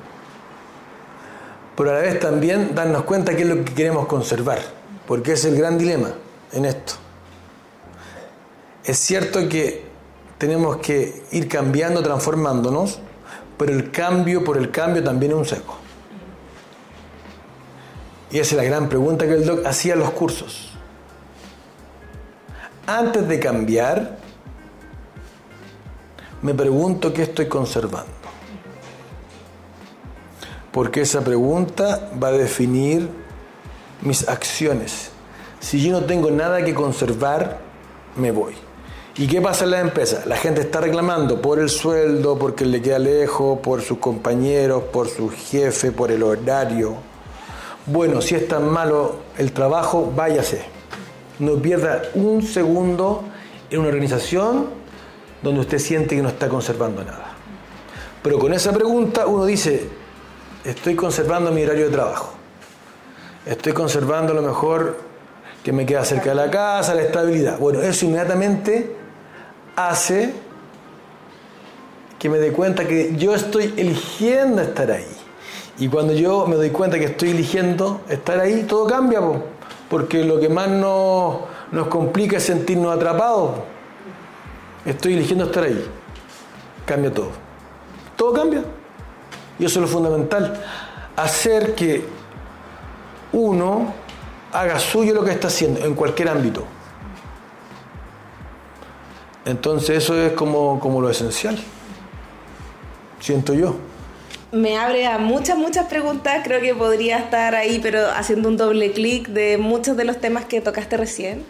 pero 1.76 1.92
a 1.92 1.94
la 1.94 2.00
vez 2.00 2.20
también 2.20 2.74
darnos 2.74 3.04
cuenta 3.04 3.36
qué 3.36 3.44
es 3.44 3.48
lo 3.48 3.64
que 3.64 3.74
queremos 3.74 4.08
conservar, 4.08 4.60
porque 5.08 5.34
es 5.34 5.46
el 5.46 5.56
gran 5.56 5.78
dilema 5.78 6.10
en 6.52 6.66
esto. 6.66 6.94
Es 8.84 8.98
cierto 8.98 9.48
que 9.48 9.86
tenemos 10.38 10.78
que 10.78 11.24
ir 11.32 11.48
cambiando, 11.48 12.02
transformándonos, 12.02 13.00
pero 13.58 13.72
el 13.74 13.92
cambio 13.92 14.44
por 14.44 14.58
el 14.58 14.72
cambio 14.72 15.04
también 15.04 15.34
es 15.34 15.38
un 15.38 15.46
seco. 15.46 15.79
Y 18.32 18.40
esa 18.40 18.56
es 18.56 18.58
la 18.58 18.64
gran 18.64 18.90
pregunta 18.90 19.26
que 19.26 19.34
el 19.34 19.46
doc 19.46 19.66
hacía 19.66 19.94
en 19.94 20.00
los 20.00 20.12
cursos. 20.12 20.72
Antes 22.86 23.28
de 23.28 23.40
cambiar, 23.40 24.18
me 26.42 26.54
pregunto 26.54 27.14
qué 27.14 27.24
estoy 27.24 27.48
conservando. 27.48 28.12
Porque 30.72 31.02
esa 31.02 31.22
pregunta 31.22 32.12
va 32.22 32.28
a 32.28 32.32
definir 32.32 33.10
mis 34.02 34.28
acciones. 34.28 35.10
Si 35.60 35.82
yo 35.82 35.92
no 35.92 36.06
tengo 36.06 36.32
nada 36.32 36.64
que 36.64 36.74
conservar, 36.74 37.60
me 38.16 38.32
voy. 38.32 38.54
¿Y 39.18 39.28
qué 39.28 39.42
pasa 39.42 39.66
en 39.66 39.72
la 39.72 39.82
empresa? 39.82 40.24
La 40.26 40.38
gente 40.38 40.62
está 40.62 40.80
reclamando 40.80 41.42
por 41.42 41.60
el 41.60 41.70
sueldo, 41.70 42.40
porque 42.40 42.64
le 42.64 42.82
queda 42.82 43.00
lejos, 43.00 43.60
por 43.60 43.82
sus 43.82 43.98
compañeros, 43.98 44.84
por 44.94 45.10
su 45.10 45.30
jefe, 45.30 45.92
por 45.92 46.12
el 46.12 46.24
horario. 46.24 46.96
Bueno, 47.92 48.22
si 48.22 48.36
es 48.36 48.48
tan 48.48 48.70
malo 48.70 49.16
el 49.40 49.52
trabajo, 49.52 50.14
váyase. 50.16 50.62
No 51.40 51.56
pierda 51.56 52.04
un 52.14 52.44
segundo 52.44 53.24
en 53.72 53.80
una 53.80 53.88
organización 53.90 54.68
donde 55.42 55.62
usted 55.62 55.80
siente 55.80 56.16
que 56.16 56.22
no 56.22 56.30
está 56.30 56.50
conservando 56.50 57.04
nada. 57.04 57.34
Pero 58.22 58.38
con 58.38 58.54
esa 58.54 58.74
pregunta 58.74 59.26
uno 59.26 59.44
dice, 59.46 59.88
estoy 60.64 60.96
conservando 60.96 61.52
mi 61.52 61.64
horario 61.64 61.86
de 61.86 61.92
trabajo. 61.92 62.34
Estoy 63.48 63.74
conservando 63.74 64.36
lo 64.36 64.44
mejor 64.44 64.98
que 65.64 65.72
me 65.72 65.88
queda 65.88 66.06
cerca 66.06 66.30
de 66.30 66.36
la 66.36 66.52
casa, 66.52 66.94
la 66.94 67.02
estabilidad. 67.02 67.58
Bueno, 67.58 67.82
eso 67.82 68.06
inmediatamente 68.06 68.96
hace 69.76 70.32
que 72.20 72.30
me 72.30 72.38
dé 72.38 72.52
cuenta 72.52 72.86
que 72.86 73.16
yo 73.16 73.34
estoy 73.34 73.74
eligiendo 73.78 74.62
estar 74.62 74.92
ahí. 74.92 75.19
Y 75.80 75.88
cuando 75.88 76.14
yo 76.14 76.46
me 76.46 76.58
doy 76.58 76.72
cuenta 76.72 77.00
que 77.00 77.06
estoy 77.06 77.30
eligiendo 77.30 78.02
estar 78.10 78.38
ahí, 78.38 78.64
todo 78.64 78.86
cambia, 78.86 79.22
porque 79.90 80.26
lo 80.26 80.38
que 80.38 80.50
más 80.50 80.68
nos, 80.68 81.38
nos 81.72 81.88
complica 81.88 82.36
es 82.36 82.44
sentirnos 82.44 82.94
atrapados. 82.94 83.52
Estoy 84.86 85.14
eligiendo 85.14 85.46
estar 85.46 85.64
ahí. 85.64 85.90
Cambia 86.86 87.14
todo. 87.14 87.30
Todo 88.18 88.34
cambia. 88.34 88.64
Y 89.58 89.66
eso 89.66 89.80
es 89.80 89.84
lo 89.84 89.88
fundamental. 89.88 90.62
Hacer 91.16 91.74
que 91.76 92.06
uno 93.32 93.94
haga 94.52 94.80
suyo 94.80 95.14
lo 95.14 95.24
que 95.24 95.32
está 95.32 95.48
haciendo 95.48 95.86
en 95.86 95.96
cualquier 95.96 96.28
ámbito. 96.28 96.66
Entonces 99.46 100.04
eso 100.04 100.16
es 100.16 100.34
como, 100.34 100.78
como 100.82 101.00
lo 101.00 101.10
esencial, 101.10 101.58
siento 103.22 103.54
yo. 103.54 103.76
Me 104.52 104.78
abre 104.78 105.06
a 105.06 105.18
muchas, 105.20 105.58
muchas 105.58 105.88
preguntas, 105.88 106.42
creo 106.44 106.60
que 106.60 106.74
podría 106.74 107.18
estar 107.18 107.54
ahí, 107.56 107.80
pero 107.82 108.08
haciendo 108.10 108.50
un 108.50 108.58
doble 108.58 108.92
clic 108.92 109.28
de 109.28 109.58
muchos 109.58 109.96
de 109.96 110.06
los 110.06 110.20
temas 110.20 110.46
que 110.46 110.62
tocaste 110.62 110.98
recién. 110.98 111.46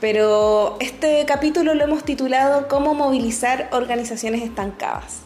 Pero 0.00 0.76
este 0.80 1.24
capítulo 1.26 1.74
lo 1.74 1.84
hemos 1.84 2.04
titulado 2.04 2.68
Cómo 2.68 2.94
movilizar 2.94 3.68
organizaciones 3.72 4.42
estancadas. 4.42 5.20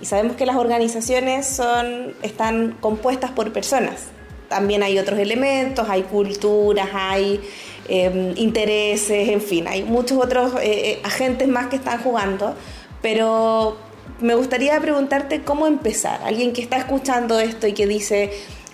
Y 0.00 0.06
sabemos 0.06 0.36
que 0.36 0.46
las 0.46 0.56
organizaciones 0.56 1.46
son, 1.46 2.14
están 2.22 2.72
compuestas 2.80 3.30
por 3.30 3.52
personas. 3.52 4.06
También 4.48 4.82
hay 4.82 4.98
otros 4.98 5.18
elementos, 5.18 5.88
hay 5.88 6.02
culturas, 6.02 6.88
hay 6.92 7.40
Em, 7.88 8.34
intereses, 8.36 9.28
en 9.28 9.40
fin, 9.40 9.68
hay 9.68 9.84
muchos 9.84 10.18
otros 10.18 10.54
eh, 10.54 10.90
eh, 10.90 11.00
agentes 11.04 11.46
más 11.46 11.68
que 11.68 11.76
están 11.76 12.02
jugando, 12.02 12.54
pero 13.00 13.76
me 14.20 14.34
gustaría 14.34 14.80
preguntarte 14.80 15.42
cómo 15.42 15.66
empezar. 15.66 16.20
Alguien 16.24 16.52
que 16.52 16.62
está 16.62 16.76
escuchando 16.76 17.38
esto 17.38 17.66
y 17.66 17.72
que 17.72 17.86
dice, 17.86 18.32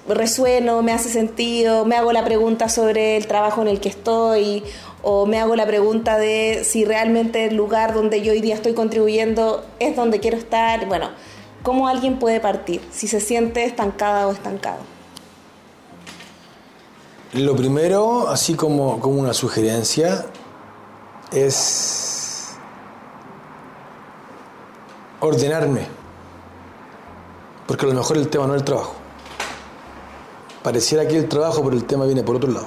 resueno, 0.09 0.83
me 0.83 0.93
hace 0.93 1.09
sentido, 1.09 1.85
me 1.85 1.97
hago 1.97 2.13
la 2.13 2.25
pregunta 2.25 2.69
sobre 2.69 3.17
el 3.17 3.27
trabajo 3.27 3.63
en 3.63 3.69
el 3.69 3.81
que 3.81 3.89
estoy, 3.89 4.63
o 5.03 5.27
me 5.27 5.39
hago 5.41 5.57
la 5.57 5.67
pregunta 5.67 6.19
de 6.19 6.63
si 6.65 6.85
realmente 6.85 7.47
el 7.47 7.57
lugar 7.57 7.95
donde 7.95 8.23
yo 8.23 8.33
hoy 8.33 8.41
día 8.41 8.55
estoy 8.55 8.75
contribuyendo 8.75 9.65
es 9.79 9.97
donde 9.97 10.21
quiero 10.21 10.37
estar. 10.37 10.87
Bueno, 10.87 11.11
¿cómo 11.63 11.89
alguien 11.89 12.19
puede 12.19 12.41
partir 12.41 12.81
si 12.93 13.09
se 13.09 13.21
siente 13.21 13.65
estancada 13.65 14.29
o 14.29 14.33
estancado? 14.33 14.81
Lo 17.33 17.57
primero, 17.57 18.29
así 18.29 18.55
como, 18.55 19.01
como 19.01 19.19
una 19.19 19.33
sugerencia, 19.33 20.27
es 21.33 22.22
ordenarme, 25.23 25.87
porque 27.67 27.87
a 27.87 27.89
lo 27.89 27.95
mejor 27.95 28.17
el 28.17 28.29
tema 28.29 28.47
no 28.47 28.55
es 28.55 28.61
el 28.61 28.65
trabajo. 28.65 28.95
Pareciera 30.63 31.07
que 31.07 31.17
el 31.17 31.29
trabajo, 31.29 31.63
pero 31.63 31.77
el 31.77 31.85
tema 31.85 32.05
viene 32.07 32.23
por 32.23 32.37
otro 32.37 32.51
lado. 32.51 32.67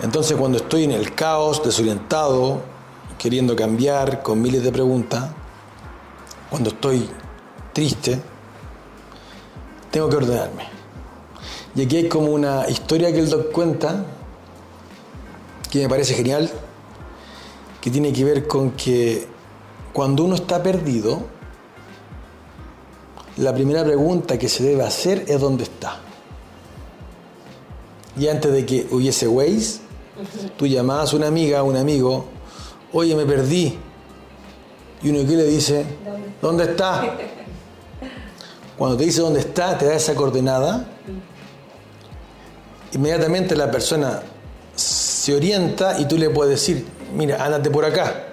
Entonces 0.00 0.36
cuando 0.36 0.58
estoy 0.58 0.84
en 0.84 0.92
el 0.92 1.14
caos, 1.14 1.62
desorientado, 1.64 2.60
queriendo 3.18 3.56
cambiar, 3.56 4.22
con 4.22 4.40
miles 4.40 4.62
de 4.62 4.70
preguntas, 4.70 5.30
cuando 6.50 6.70
estoy 6.70 7.08
triste, 7.72 8.20
tengo 9.90 10.08
que 10.08 10.16
ordenarme. 10.16 10.64
Y 11.74 11.82
aquí 11.82 11.96
hay 11.96 12.08
como 12.08 12.32
una 12.32 12.68
historia 12.68 13.12
que 13.12 13.20
el 13.20 13.30
doc 13.30 13.50
cuenta, 13.50 14.04
que 15.70 15.82
me 15.82 15.88
parece 15.88 16.14
genial, 16.14 16.50
que 17.80 17.90
tiene 17.90 18.12
que 18.12 18.24
ver 18.24 18.46
con 18.46 18.72
que 18.72 19.37
cuando 19.98 20.22
uno 20.22 20.36
está 20.36 20.62
perdido, 20.62 21.26
la 23.38 23.52
primera 23.52 23.82
pregunta 23.82 24.38
que 24.38 24.48
se 24.48 24.62
debe 24.62 24.84
hacer 24.84 25.24
es 25.26 25.40
dónde 25.40 25.64
está. 25.64 25.96
Y 28.16 28.28
antes 28.28 28.52
de 28.52 28.64
que 28.64 28.86
hubiese 28.92 29.26
Waze, 29.26 29.80
Tú 30.56 30.68
llamabas 30.68 31.12
a 31.12 31.16
una 31.16 31.26
amiga, 31.26 31.58
a 31.58 31.62
un 31.64 31.76
amigo, 31.76 32.26
oye, 32.92 33.16
me 33.16 33.26
perdí. 33.26 33.76
Y 35.02 35.10
uno 35.10 35.28
que 35.28 35.34
le 35.34 35.44
dice, 35.46 35.84
¿dónde 36.40 36.62
está? 36.62 37.16
Cuando 38.76 38.96
te 38.96 39.04
dice 39.04 39.20
dónde 39.20 39.40
está, 39.40 39.76
te 39.76 39.86
da 39.86 39.96
esa 39.96 40.14
coordenada. 40.14 40.86
Inmediatamente 42.92 43.56
la 43.56 43.68
persona 43.68 44.22
se 44.76 45.34
orienta 45.34 45.98
y 45.98 46.06
tú 46.06 46.16
le 46.16 46.30
puedes 46.30 46.52
decir, 46.52 46.86
mira, 47.16 47.44
ándate 47.44 47.68
por 47.68 47.84
acá. 47.84 48.27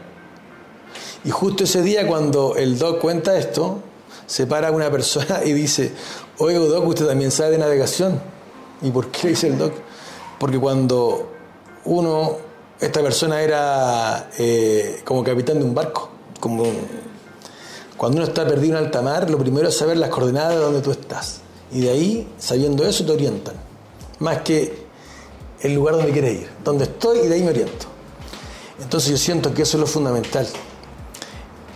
Y 1.25 1.31
justo 1.31 1.63
ese 1.63 1.81
día 1.81 2.07
cuando 2.07 2.55
el 2.55 2.77
doc 2.77 3.01
cuenta 3.01 3.35
esto, 3.35 3.79
se 4.27 4.45
para 4.45 4.71
una 4.71 4.91
persona 4.91 5.41
y 5.43 5.53
dice, 5.53 5.91
oiga 6.37 6.59
doc, 6.59 6.87
usted 6.87 7.07
también 7.07 7.31
sabe 7.31 7.51
de 7.51 7.57
navegación. 7.57 8.21
¿Y 8.83 8.91
por 8.91 9.07
qué 9.07 9.29
dice 9.29 9.47
el 9.47 9.57
doc? 9.57 9.73
Porque 10.39 10.59
cuando 10.59 11.31
uno, 11.85 12.37
esta 12.79 13.01
persona 13.01 13.41
era 13.41 14.29
eh, 14.37 15.01
como 15.03 15.23
capitán 15.23 15.57
de 15.57 15.65
un 15.65 15.73
barco. 15.73 16.09
Como 16.39 16.65
cuando 17.97 18.17
uno 18.17 18.27
está 18.27 18.45
perdido 18.47 18.77
en 18.77 18.85
alta 18.85 19.01
mar, 19.01 19.27
lo 19.27 19.39
primero 19.39 19.67
es 19.69 19.75
saber 19.75 19.97
las 19.97 20.09
coordenadas 20.09 20.53
de 20.53 20.59
donde 20.59 20.81
tú 20.81 20.91
estás. 20.91 21.41
Y 21.71 21.81
de 21.81 21.89
ahí, 21.89 22.33
sabiendo 22.37 22.85
eso, 22.85 23.03
te 23.03 23.13
orientan. 23.13 23.55
Más 24.19 24.39
que 24.43 24.85
el 25.61 25.73
lugar 25.73 25.95
donde 25.95 26.11
quieres 26.11 26.41
ir. 26.41 26.49
Donde 26.63 26.83
estoy 26.83 27.19
y 27.19 27.27
de 27.27 27.33
ahí 27.33 27.41
me 27.41 27.49
oriento. 27.49 27.87
Entonces 28.79 29.09
yo 29.09 29.17
siento 29.17 29.51
que 29.55 29.63
eso 29.63 29.77
es 29.77 29.81
lo 29.81 29.87
fundamental 29.87 30.45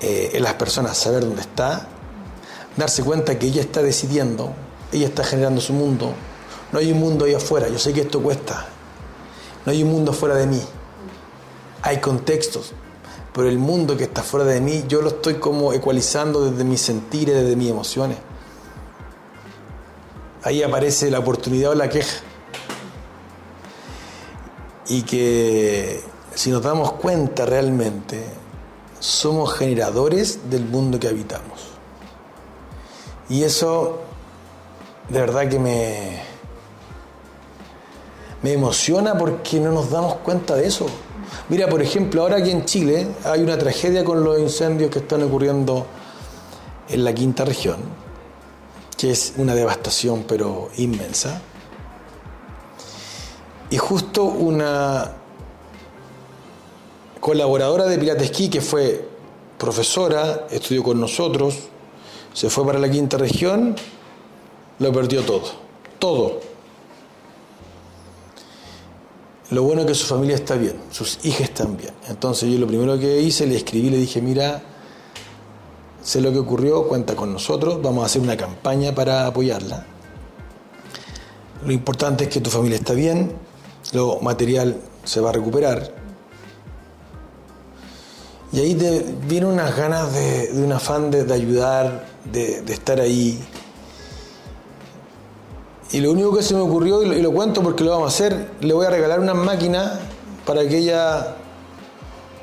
eh, 0.02 0.38
las 0.40 0.54
personas, 0.54 0.98
saber 0.98 1.26
dónde 1.26 1.42
está, 1.42 1.88
darse 2.78 3.04
cuenta 3.04 3.38
que 3.38 3.48
ella 3.48 3.62
está 3.62 3.82
decidiendo, 3.82 4.54
ella 4.92 5.08
está 5.08 5.24
generando 5.24 5.62
su 5.62 5.74
mundo. 5.74 6.14
No 6.72 6.80
hay 6.80 6.92
un 6.92 7.00
mundo 7.00 7.26
ahí 7.26 7.34
afuera. 7.34 7.68
Yo 7.68 7.80
sé 7.80 7.94
que 7.94 8.02
esto 8.02 8.22
cuesta, 8.22 8.68
no 9.66 9.72
hay 9.72 9.84
un 9.84 9.92
mundo 9.92 10.14
fuera 10.14 10.36
de 10.36 10.48
mí. 10.48 10.62
Hay 11.82 12.00
contextos, 12.00 12.74
pero 13.34 13.50
el 13.50 13.58
mundo 13.58 13.98
que 13.98 14.04
está 14.04 14.24
fuera 14.24 14.46
de 14.46 14.60
mí 14.60 14.84
yo 14.88 15.02
lo 15.02 15.10
estoy 15.10 15.36
como 15.36 15.74
ecualizando 15.74 16.50
desde 16.50 16.64
mis 16.64 16.82
sentires, 16.82 17.36
desde 17.36 17.56
mis 17.56 17.70
emociones. 17.70 18.18
Ahí 20.44 20.64
aparece 20.64 21.12
la 21.12 21.20
oportunidad 21.20 21.72
o 21.72 21.76
la 21.76 21.90
queja. 21.90 22.22
Y 24.88 25.04
que 25.04 26.02
si 26.34 26.50
nos 26.50 26.64
damos 26.64 26.94
cuenta 26.94 27.46
realmente, 27.46 28.24
somos 29.00 29.54
generadores 29.54 30.50
del 30.50 30.66
mundo 30.66 31.00
que 31.00 31.08
habitamos. 31.08 31.70
Y 33.30 33.44
eso 33.44 34.00
de 35.10 35.20
verdad 35.20 35.50
que 35.50 35.60
me, 35.60 36.22
me 38.42 38.54
emociona 38.54 39.18
porque 39.18 39.60
no 39.60 39.72
nos 39.72 39.90
damos 39.90 40.16
cuenta 40.16 40.56
de 40.56 40.68
eso. 40.68 40.86
Mira, 41.50 41.68
por 41.68 41.82
ejemplo, 41.82 42.22
ahora 42.22 42.38
aquí 42.38 42.52
en 42.52 42.66
Chile 42.66 43.08
hay 43.24 43.42
una 43.42 43.58
tragedia 43.58 44.04
con 44.04 44.24
los 44.24 44.40
incendios 44.40 44.90
que 44.92 45.00
están 45.00 45.24
ocurriendo 45.24 45.86
en 46.88 47.04
la 47.04 47.14
quinta 47.14 47.46
región, 47.46 47.78
que 48.98 49.12
es 49.12 49.34
una 49.38 49.54
devastación 49.54 50.26
pero 50.28 50.70
inmensa. 50.78 51.42
Y 53.70 53.78
justo 53.78 54.24
una 54.24 55.19
colaboradora 57.20 57.86
de 57.86 57.98
Pilatesquí, 57.98 58.50
que 58.50 58.62
fue 58.62 59.08
profesora, 59.58 60.48
estudió 60.50 60.84
con 60.84 61.00
nosotros, 61.00 61.56
se 62.34 62.50
fue 62.50 62.66
para 62.66 62.80
la 62.80 62.90
quinta 62.90 63.18
región, 63.18 63.76
lo 64.80 64.94
perdió 64.94 65.24
todo, 65.24 65.44
todo. 66.00 66.40
Lo 69.52 69.64
bueno 69.64 69.82
es 69.82 69.88
que 69.88 69.96
su 69.96 70.06
familia 70.06 70.36
está 70.36 70.56
bien, 70.56 70.80
sus 70.92 71.26
hijas 71.26 71.42
están 71.42 71.76
bien. 71.76 71.94
Entonces 72.08 72.52
yo 72.52 72.60
lo 72.60 72.68
primero 72.68 73.00
que 73.00 73.20
hice, 73.20 73.48
le 73.48 73.58
escribí, 73.58 73.90
le 73.90 73.98
dije, 73.98 74.22
mira, 74.22 74.62
sé 76.04 76.22
lo 76.22 76.32
que 76.32 76.38
ocurrió, 76.38 76.88
cuenta 76.88 77.16
con 77.16 77.34
nosotros, 77.34 77.82
vamos 77.82 78.04
a 78.04 78.06
hacer 78.06 78.22
una 78.22 78.38
campaña 78.38 78.94
para 78.94 79.26
apoyarla. 79.26 79.86
Lo 81.66 81.72
importante 81.74 82.26
es 82.26 82.30
que 82.30 82.40
tu 82.42 82.50
familia 82.50 82.78
está 82.78 82.94
bien, 82.94 83.34
lo 83.92 84.20
material 84.20 84.80
se 85.04 85.20
va 85.20 85.32
a 85.32 85.34
recuperar. 85.34 85.99
Y 88.52 88.60
ahí 88.60 88.76
te 88.76 89.06
viene 89.28 89.46
unas 89.46 89.76
ganas 89.78 90.14
de, 90.14 90.52
un 90.56 90.72
afán 90.72 91.12
de, 91.12 91.32
ayudar, 91.34 92.06
de, 92.32 92.62
de 92.62 92.74
estar 92.74 93.00
ahí, 93.00 93.40
y 95.92 96.02
lo 96.02 96.12
único 96.12 96.36
que 96.36 96.44
se 96.44 96.54
me 96.54 96.60
ocurrió, 96.60 97.02
y 97.02 97.22
lo, 97.22 97.32
cuento 97.32 97.64
porque 97.64 97.84
lo 97.84 97.90
vamos 97.90 98.14
a 98.14 98.16
hacer, 98.16 98.52
le 98.62 98.74
voy 98.74 98.86
a 98.86 98.92
regalar 98.92 99.20
una 99.20 99.34
máquina 99.34 100.00
para 100.46 100.68
que 100.68 100.78
ella 100.78 101.36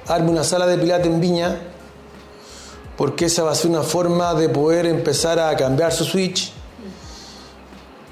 arme 0.08 0.30
una 0.30 0.42
sala 0.42 0.66
de 0.66 0.76
pilates 0.78 1.06
en 1.06 1.20
Viña, 1.20 1.60
porque 2.96 3.26
esa 3.26 3.44
va 3.44 3.52
a 3.52 3.54
ser 3.54 3.70
una 3.70 3.84
forma 3.84 4.34
de 4.34 4.48
poder 4.48 4.86
empezar 4.86 5.38
a 5.38 5.56
cambiar 5.56 5.92
su 5.92 6.04
switch 6.04 6.52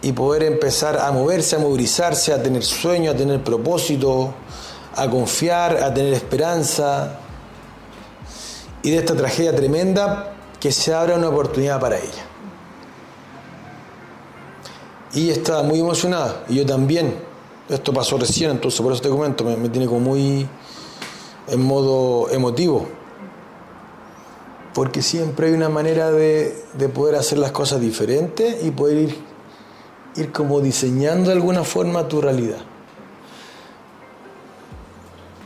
y 0.03 0.13
poder 0.13 0.45
empezar 0.45 0.99
a 0.99 1.11
moverse, 1.11 1.57
a 1.57 1.59
movilizarse, 1.59 2.33
a 2.33 2.41
tener 2.41 2.63
sueño, 2.63 3.11
a 3.11 3.17
tener 3.17 3.43
propósito, 3.43 4.33
a 4.95 5.11
confiar, 5.11 5.83
a 5.83 5.93
tener 5.93 6.13
esperanza. 6.13 7.19
Y 8.85 8.91
de 8.91 8.99
esta 8.99 9.17
tragedia 9.17 9.57
tremenda 9.57 10.35
que 10.61 10.71
se 10.71 10.93
abra 10.93 11.17
una 11.17 11.31
oportunidad 11.31 11.81
para 11.81 11.99
ella. 11.99 12.27
Y 15.15 15.31
está 15.31 15.63
muy 15.63 15.81
emocionada, 15.81 16.45
y 16.49 16.57
yo 16.57 16.67
también. 16.67 17.15
Esto 17.69 17.95
pasó 17.95 18.19
recién, 18.19 18.51
entonces 18.51 18.79
por 18.83 18.93
eso 18.93 19.01
te 19.01 19.09
comento, 19.09 19.43
me, 19.43 19.71
tiene 19.71 19.87
como 19.87 20.01
muy 20.01 20.47
en 21.49 21.63
modo 21.63 22.29
emotivo. 22.31 22.87
Porque 24.75 25.01
siempre 25.01 25.47
hay 25.47 25.55
una 25.55 25.71
manera 25.71 26.11
de, 26.11 26.55
poder 26.95 27.15
hacer 27.15 27.39
las 27.39 27.53
cosas 27.53 27.81
diferentes 27.81 28.63
y 28.65 28.71
poder 28.71 28.99
ir, 28.99 29.19
ir 30.17 30.31
como 30.31 30.61
diseñando 30.61 31.31
de 31.31 31.37
alguna 31.37 31.65
forma 31.65 32.07
tu 32.07 32.21
realidad. 32.21 32.59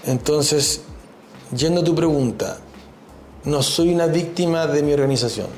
Entonces, 0.06 0.80
yendo 1.54 1.82
a 1.82 1.84
tu 1.84 1.94
pregunta, 1.94 2.58
no 3.48 3.62
soy 3.62 3.92
una 3.92 4.06
víctima 4.06 4.66
de 4.66 4.82
mi 4.82 4.92
organización 4.92 5.48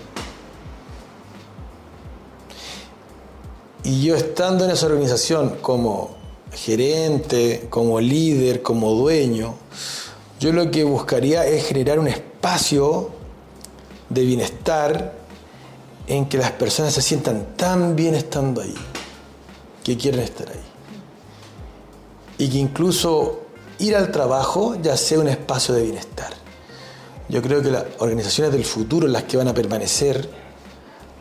Y 3.82 4.02
yo 4.02 4.14
estando 4.14 4.64
en 4.64 4.70
esa 4.70 4.86
organización 4.86 5.56
como 5.62 6.16
gerente, 6.52 7.66
como 7.70 8.00
líder, 8.00 8.62
como 8.62 8.92
dueño, 8.92 9.54
yo 10.38 10.52
lo 10.52 10.70
que 10.70 10.84
buscaría 10.84 11.46
es 11.46 11.66
generar 11.66 11.98
un 11.98 12.08
espacio 12.08 13.10
de 14.08 14.24
bienestar 14.24 15.14
en 16.06 16.28
que 16.28 16.38
las 16.38 16.52
personas 16.52 16.92
se 16.92 17.02
sientan 17.02 17.56
tan 17.56 17.96
bien 17.96 18.14
estando 18.14 18.60
ahí, 18.60 18.74
que 19.82 19.96
quieren 19.96 20.20
estar 20.20 20.48
ahí. 20.48 20.60
Y 22.38 22.48
que 22.48 22.58
incluso 22.58 23.40
ir 23.78 23.96
al 23.96 24.12
trabajo 24.12 24.76
ya 24.80 24.96
sea 24.96 25.20
un 25.20 25.28
espacio 25.28 25.74
de 25.74 25.82
bienestar. 25.82 26.39
Yo 27.30 27.40
creo 27.40 27.62
que 27.62 27.70
las 27.70 27.84
organizaciones 27.98 28.52
del 28.52 28.64
futuro, 28.64 29.06
las 29.06 29.22
que 29.22 29.36
van 29.36 29.46
a 29.46 29.54
permanecer, 29.54 30.28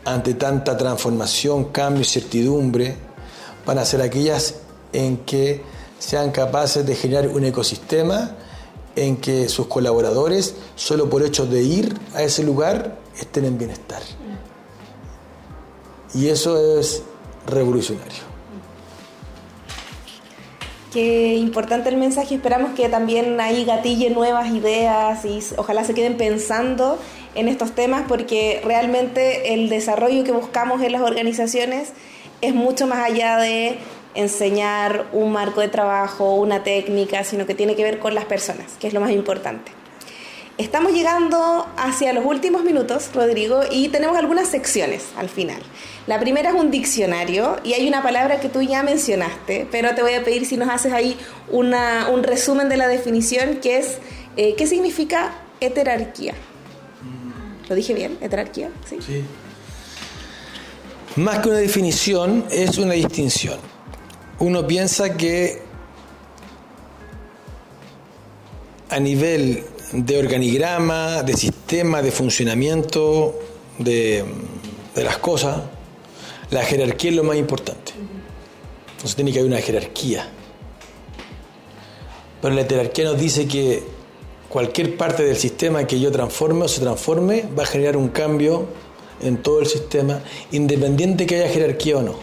ante 0.04 0.34
tanta 0.34 0.76
transformación, 0.76 1.66
cambio 1.66 2.02
y 2.02 2.04
certidumbre, 2.04 2.96
van 3.64 3.78
a 3.78 3.84
ser 3.84 4.02
aquellas 4.02 4.56
en 4.92 5.18
que 5.18 5.62
sean 6.00 6.32
capaces 6.32 6.84
de 6.84 6.96
generar 6.96 7.28
un 7.28 7.44
ecosistema 7.44 8.36
en 8.96 9.18
que 9.18 9.48
sus 9.48 9.68
colaboradores, 9.68 10.56
solo 10.74 11.08
por 11.08 11.22
hecho 11.22 11.46
de 11.46 11.62
ir 11.62 11.96
a 12.14 12.22
ese 12.24 12.42
lugar, 12.42 12.98
estén 13.16 13.44
en 13.44 13.56
bienestar. 13.56 14.02
Y 16.12 16.26
eso 16.26 16.80
es 16.80 17.02
revolucionario. 17.46 18.29
Qué 20.92 21.34
importante 21.34 21.88
el 21.88 21.96
mensaje. 21.96 22.34
Esperamos 22.34 22.72
que 22.72 22.88
también 22.88 23.40
ahí 23.40 23.64
gatille 23.64 24.10
nuevas 24.10 24.50
ideas 24.50 25.24
y 25.24 25.38
ojalá 25.56 25.84
se 25.84 25.94
queden 25.94 26.16
pensando 26.16 26.98
en 27.36 27.46
estos 27.46 27.76
temas 27.76 28.02
porque 28.08 28.60
realmente 28.64 29.54
el 29.54 29.68
desarrollo 29.68 30.24
que 30.24 30.32
buscamos 30.32 30.82
en 30.82 30.90
las 30.90 31.02
organizaciones 31.02 31.92
es 32.40 32.54
mucho 32.54 32.88
más 32.88 32.98
allá 32.98 33.36
de 33.36 33.78
enseñar 34.16 35.06
un 35.12 35.30
marco 35.30 35.60
de 35.60 35.68
trabajo, 35.68 36.34
una 36.34 36.64
técnica, 36.64 37.22
sino 37.22 37.46
que 37.46 37.54
tiene 37.54 37.76
que 37.76 37.84
ver 37.84 38.00
con 38.00 38.16
las 38.16 38.24
personas, 38.24 38.72
que 38.80 38.88
es 38.88 38.92
lo 38.94 39.00
más 39.00 39.12
importante. 39.12 39.79
Estamos 40.60 40.92
llegando 40.92 41.66
hacia 41.78 42.12
los 42.12 42.26
últimos 42.26 42.64
minutos, 42.64 43.08
Rodrigo, 43.14 43.62
y 43.70 43.88
tenemos 43.88 44.18
algunas 44.18 44.46
secciones 44.46 45.06
al 45.16 45.30
final. 45.30 45.58
La 46.06 46.20
primera 46.20 46.50
es 46.50 46.54
un 46.54 46.70
diccionario 46.70 47.56
y 47.64 47.72
hay 47.72 47.88
una 47.88 48.02
palabra 48.02 48.40
que 48.40 48.50
tú 48.50 48.60
ya 48.60 48.82
mencionaste, 48.82 49.66
pero 49.70 49.94
te 49.94 50.02
voy 50.02 50.12
a 50.12 50.22
pedir 50.22 50.44
si 50.44 50.58
nos 50.58 50.68
haces 50.68 50.92
ahí 50.92 51.16
una, 51.50 52.10
un 52.10 52.22
resumen 52.22 52.68
de 52.68 52.76
la 52.76 52.88
definición, 52.88 53.56
que 53.62 53.78
es, 53.78 53.96
eh, 54.36 54.54
¿qué 54.54 54.66
significa 54.66 55.32
heterarquía? 55.60 56.34
¿Lo 57.66 57.74
dije 57.74 57.94
bien? 57.94 58.18
¿Heterarquía? 58.20 58.68
Sí. 58.86 58.98
sí. 59.00 59.24
Más 61.16 61.38
que 61.38 61.48
una 61.48 61.58
definición, 61.58 62.44
es 62.50 62.76
una 62.76 62.92
distinción. 62.92 63.58
Uno 64.38 64.66
piensa 64.66 65.16
que 65.16 65.62
a 68.90 69.00
nivel 69.00 69.64
de 69.92 70.18
organigrama, 70.18 71.22
de 71.22 71.34
sistema, 71.34 72.02
de 72.02 72.12
funcionamiento 72.12 73.38
de, 73.78 74.24
las 74.94 75.18
cosas, 75.18 75.62
la 76.50 76.62
jerarquía 76.62 77.10
es 77.10 77.16
lo 77.16 77.24
más 77.24 77.36
importante. 77.36 77.92
Entonces 78.92 79.16
tiene 79.16 79.32
que 79.32 79.38
haber 79.38 79.50
una 79.50 79.60
jerarquía. 79.60 80.28
Pero 82.42 82.54
la 82.54 82.64
jerarquía 82.64 83.04
nos 83.06 83.18
dice 83.18 83.46
que 83.48 83.82
cualquier 84.48 84.96
parte 84.96 85.22
del 85.22 85.36
sistema 85.36 85.86
que 85.86 85.98
yo 85.98 86.10
transforme 86.10 86.64
o 86.64 86.68
se 86.68 86.80
transforme 86.80 87.44
va 87.58 87.62
a 87.62 87.66
generar 87.66 87.96
un 87.96 88.08
cambio 88.08 88.66
en 89.22 89.42
todo 89.42 89.60
el 89.60 89.66
sistema, 89.66 90.20
independiente 90.50 91.26
que 91.26 91.36
haya 91.36 91.52
jerarquía 91.52 91.98
o 91.98 92.02
no. 92.02 92.14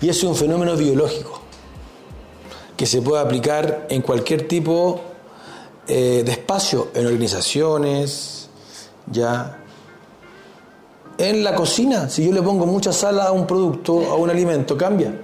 Y 0.00 0.08
es 0.08 0.22
un 0.24 0.34
fenómeno 0.34 0.76
biológico 0.76 1.40
que 2.76 2.86
se 2.86 3.02
puede 3.02 3.22
aplicar 3.22 3.86
en 3.90 4.02
cualquier 4.02 4.48
tipo 4.48 5.11
eh, 5.86 6.22
de 6.24 6.32
espacio 6.32 6.88
en 6.94 7.06
organizaciones, 7.06 8.48
ya. 9.06 9.58
En 11.18 11.42
la 11.42 11.54
cocina, 11.54 12.08
si 12.08 12.24
yo 12.24 12.32
le 12.32 12.42
pongo 12.42 12.66
mucha 12.66 12.92
sal 12.92 13.20
a 13.20 13.32
un 13.32 13.46
producto, 13.46 14.10
a 14.10 14.14
un 14.14 14.30
alimento, 14.30 14.76
cambia. 14.76 15.14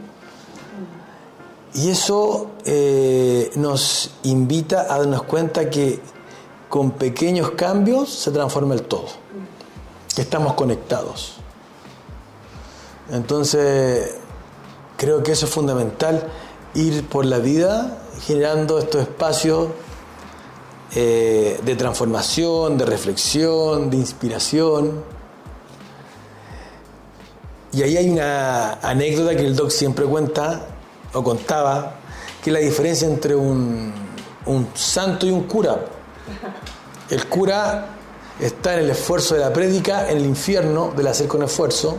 Y 1.75 1.91
eso 1.91 2.51
eh, 2.65 3.51
nos 3.55 4.11
invita 4.25 4.93
a 4.93 4.99
darnos 4.99 5.23
cuenta 5.23 5.71
que 5.71 6.01
con 6.69 6.93
pequeños 6.93 7.53
cambios 7.53 8.13
se 8.13 8.31
transforma 8.31 8.75
el 8.75 8.83
todo, 8.83 9.07
estamos 10.17 10.55
conectados. 10.55 11.37
Entonces, 13.11 14.17
creo 14.97 15.23
que 15.23 15.33
eso 15.33 15.47
es 15.47 15.53
fundamental, 15.53 16.29
ir 16.75 17.07
por 17.09 17.25
la 17.25 17.39
vida 17.39 18.03
generando 18.27 18.79
estos 18.79 19.03
espacios 19.03 19.69
eh, 20.95 21.61
de 21.63 21.77
transformación, 21.77 22.79
de 22.79 22.87
reflexión, 22.87 23.91
de 23.91 23.99
inspiración. 23.99 25.05
Y 27.73 27.83
ahí 27.83 27.99
hay 27.99 28.09
una 28.09 28.75
anécdota 28.75 29.37
que 29.37 29.45
el 29.45 29.55
doc 29.55 29.71
siempre 29.71 30.07
cuenta, 30.07 30.67
o 31.13 31.23
contaba, 31.23 31.97
que 32.43 32.49
es 32.49 32.55
la 32.55 32.61
diferencia 32.61 33.07
entre 33.07 33.37
un, 33.37 33.93
santo 34.75 35.27
y 35.27 35.31
un 35.31 35.43
cura. 35.43 35.79
El 37.11 37.27
cura 37.27 37.89
está 38.41 38.75
en 38.75 38.81
el 38.81 38.91
esfuerzo 38.91 39.35
de 39.35 39.41
la 39.41 39.53
prédica, 39.53 40.11
en 40.11 40.17
el 40.17 40.25
infierno 40.25 40.93
del 40.97 41.07
hacer 41.09 41.29
con 41.29 41.43
esfuerzo, 41.43 41.99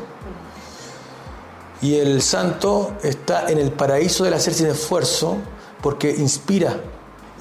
y 1.81 1.95
el 1.95 2.23
santo 2.23 2.93
está 3.03 3.49
en 3.49 3.59
el 3.59 3.71
paraíso 3.71 4.23
del 4.23 4.33
hacer 4.33 4.55
sin 4.55 4.65
esfuerzo, 4.67 5.37
porque 5.81 6.09
inspira. 6.09 6.75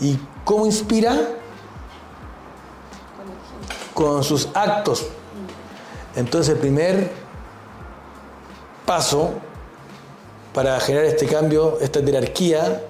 ¿Y 0.00 0.18
cómo 0.48 0.64
inspira? 0.64 1.14
con 3.98 4.22
sus 4.22 4.48
actos. 4.54 5.08
Entonces 6.14 6.54
el 6.54 6.60
primer 6.60 7.10
paso 8.86 9.32
para 10.54 10.78
generar 10.78 11.06
este 11.06 11.26
cambio, 11.26 11.78
esta 11.80 12.00
jerarquía, 12.00 12.84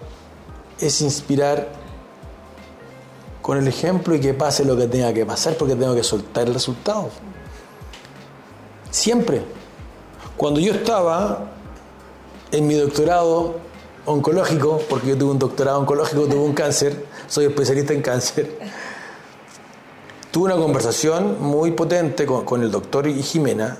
es 0.79 1.01
inspirar 1.01 1.69
con 3.41 3.57
el 3.57 3.67
ejemplo 3.67 4.15
y 4.15 4.21
que 4.21 4.35
pase 4.35 4.67
lo 4.67 4.77
que 4.77 4.87
tenga 4.87 5.15
que 5.15 5.25
pasar 5.25 5.55
porque 5.55 5.75
tengo 5.77 5.95
que 5.95 6.05
soltar 6.05 6.47
el 6.47 6.53
resultado. 6.53 7.09
Siempre. 8.91 9.43
Cuando 10.37 10.61
yo 10.61 10.75
estaba 10.75 11.47
en 12.53 12.67
mi 12.67 12.75
doctorado 12.75 13.57
oncológico, 14.05 14.83
porque 14.91 15.09
yo 15.09 15.17
tuve 15.17 15.31
un 15.31 15.39
doctorado 15.39 15.81
oncológico, 15.81 16.27
tuve 16.27 16.41
un 16.41 16.53
cáncer, 16.53 17.08
soy 17.29 17.45
especialista 17.45 17.93
en 17.93 18.03
cáncer, 18.03 18.59
tuve 20.31 20.47
una 20.47 20.57
conversación 20.57 21.41
muy 21.41 21.73
potente 21.73 22.27
con, 22.27 22.63
el 22.63 22.71
doctor 22.71 23.07
Jimena, 23.07 23.77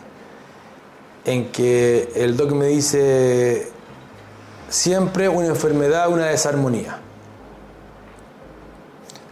en 1.25 1.51
que 1.51 2.13
el 2.15 2.37
doc 2.37 2.53
me 2.53 2.67
dice, 2.67 3.71
siempre 4.69 5.29
una 5.29 5.49
enfermedad, 5.49 6.11
una 6.11 6.27
desarmonía. 6.27 6.99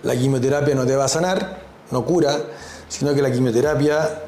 La 0.03 0.17
quimioterapia 0.17 0.75
no 0.75 0.87
te 0.87 0.97
va 0.97 1.05
a 1.05 1.09
sanar, 1.09 1.61
no 1.91 2.05
cura, 2.05 2.37
sino 2.89 3.14
que 3.14 3.23
la 3.23 3.31
quimioterapia 3.31 4.23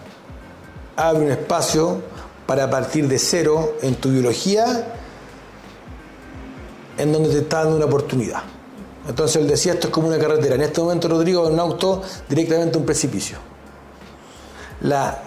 abre 0.97 1.25
un 1.25 1.31
espacio 1.31 2.03
para 2.47 2.69
partir 2.69 3.09
de 3.09 3.19
cero 3.19 3.77
en 3.83 3.95
tu 3.95 4.11
biología, 4.11 4.95
en 6.99 7.13
donde 7.13 7.31
te 7.31 7.39
está 7.39 7.61
dando 7.61 7.77
una 7.77 7.85
oportunidad. 7.87 8.58
Entonces 9.09 9.41
él 9.41 9.49
decía, 9.49 9.73
esto 9.73 9.89
es 9.89 9.93
como 9.93 10.09
una 10.09 10.19
carretera. 10.19 10.55
En 10.55 10.61
este 10.61 10.81
momento 10.81 11.09
Rodrigo 11.09 11.47
un 11.49 11.59
auto 11.59 12.03
directamente 12.29 12.77
a 12.77 12.81
un 12.81 12.87
precipicio. 12.87 13.39
La 14.83 15.23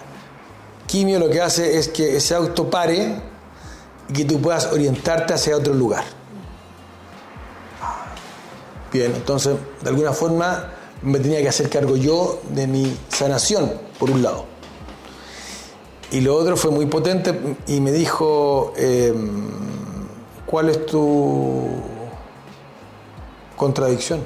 quimio 0.86 1.18
lo 1.18 1.28
que 1.28 1.42
hace 1.42 1.78
es 1.78 1.88
que 1.88 2.16
ese 2.16 2.34
auto 2.34 2.70
pare 2.70 3.20
y 4.08 4.12
que 4.12 4.24
tú 4.24 4.40
puedas 4.40 4.72
orientarte 4.72 5.34
hacia 5.34 5.56
otro 5.56 5.74
lugar. 5.74 6.04
Bien, 8.92 9.12
entonces 9.16 9.56
de 9.82 9.88
alguna 9.88 10.12
forma 10.12 10.70
me 11.02 11.18
tenía 11.18 11.40
que 11.40 11.48
hacer 11.48 11.68
cargo 11.68 11.96
yo 11.96 12.40
de 12.50 12.66
mi 12.68 12.96
sanación, 13.08 13.72
por 13.98 14.10
un 14.10 14.22
lado. 14.22 14.44
Y 16.12 16.20
lo 16.20 16.36
otro 16.36 16.56
fue 16.56 16.70
muy 16.70 16.86
potente 16.86 17.56
y 17.66 17.80
me 17.80 17.90
dijo, 17.90 18.74
em, 18.76 19.48
¿cuál 20.46 20.68
es 20.68 20.86
tu 20.86 21.91
contradicción. 23.62 24.24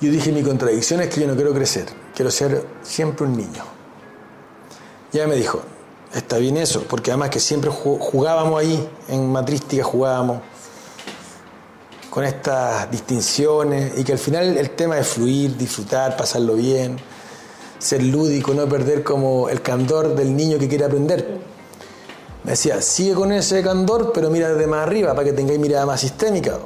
Yo 0.00 0.10
dije, 0.10 0.32
mi 0.32 0.42
contradicción 0.42 1.00
es 1.02 1.08
que 1.08 1.20
yo 1.20 1.28
no 1.28 1.36
quiero 1.36 1.54
crecer, 1.54 1.86
quiero 2.16 2.32
ser 2.32 2.66
siempre 2.82 3.26
un 3.26 3.36
niño. 3.36 3.62
Ya 5.12 5.28
me 5.28 5.36
dijo, 5.36 5.62
está 6.12 6.38
bien 6.38 6.56
eso, 6.56 6.82
porque 6.88 7.12
además 7.12 7.30
que 7.30 7.38
siempre 7.38 7.70
jugábamos 7.70 8.58
ahí, 8.58 8.88
en 9.06 9.30
matrística 9.30 9.84
jugábamos 9.84 10.40
con 12.10 12.24
estas 12.24 12.90
distinciones 12.90 13.96
y 13.98 14.02
que 14.02 14.12
al 14.12 14.18
final 14.18 14.58
el 14.58 14.70
tema 14.70 14.98
es 14.98 15.06
fluir, 15.06 15.56
disfrutar, 15.56 16.16
pasarlo 16.16 16.54
bien, 16.54 16.96
ser 17.78 18.02
lúdico, 18.02 18.52
no 18.52 18.68
perder 18.68 19.04
como 19.04 19.48
el 19.48 19.62
candor 19.62 20.16
del 20.16 20.34
niño 20.34 20.58
que 20.58 20.66
quiere 20.66 20.86
aprender. 20.86 21.49
Me 22.44 22.52
decía, 22.52 22.80
sigue 22.80 23.14
con 23.14 23.32
ese 23.32 23.62
candor, 23.62 24.12
pero 24.14 24.30
mira 24.30 24.50
desde 24.50 24.66
más 24.66 24.86
arriba 24.86 25.14
para 25.14 25.24
que 25.24 25.32
tengáis 25.32 25.58
mirada 25.58 25.84
más 25.84 26.00
sistémica. 26.00 26.58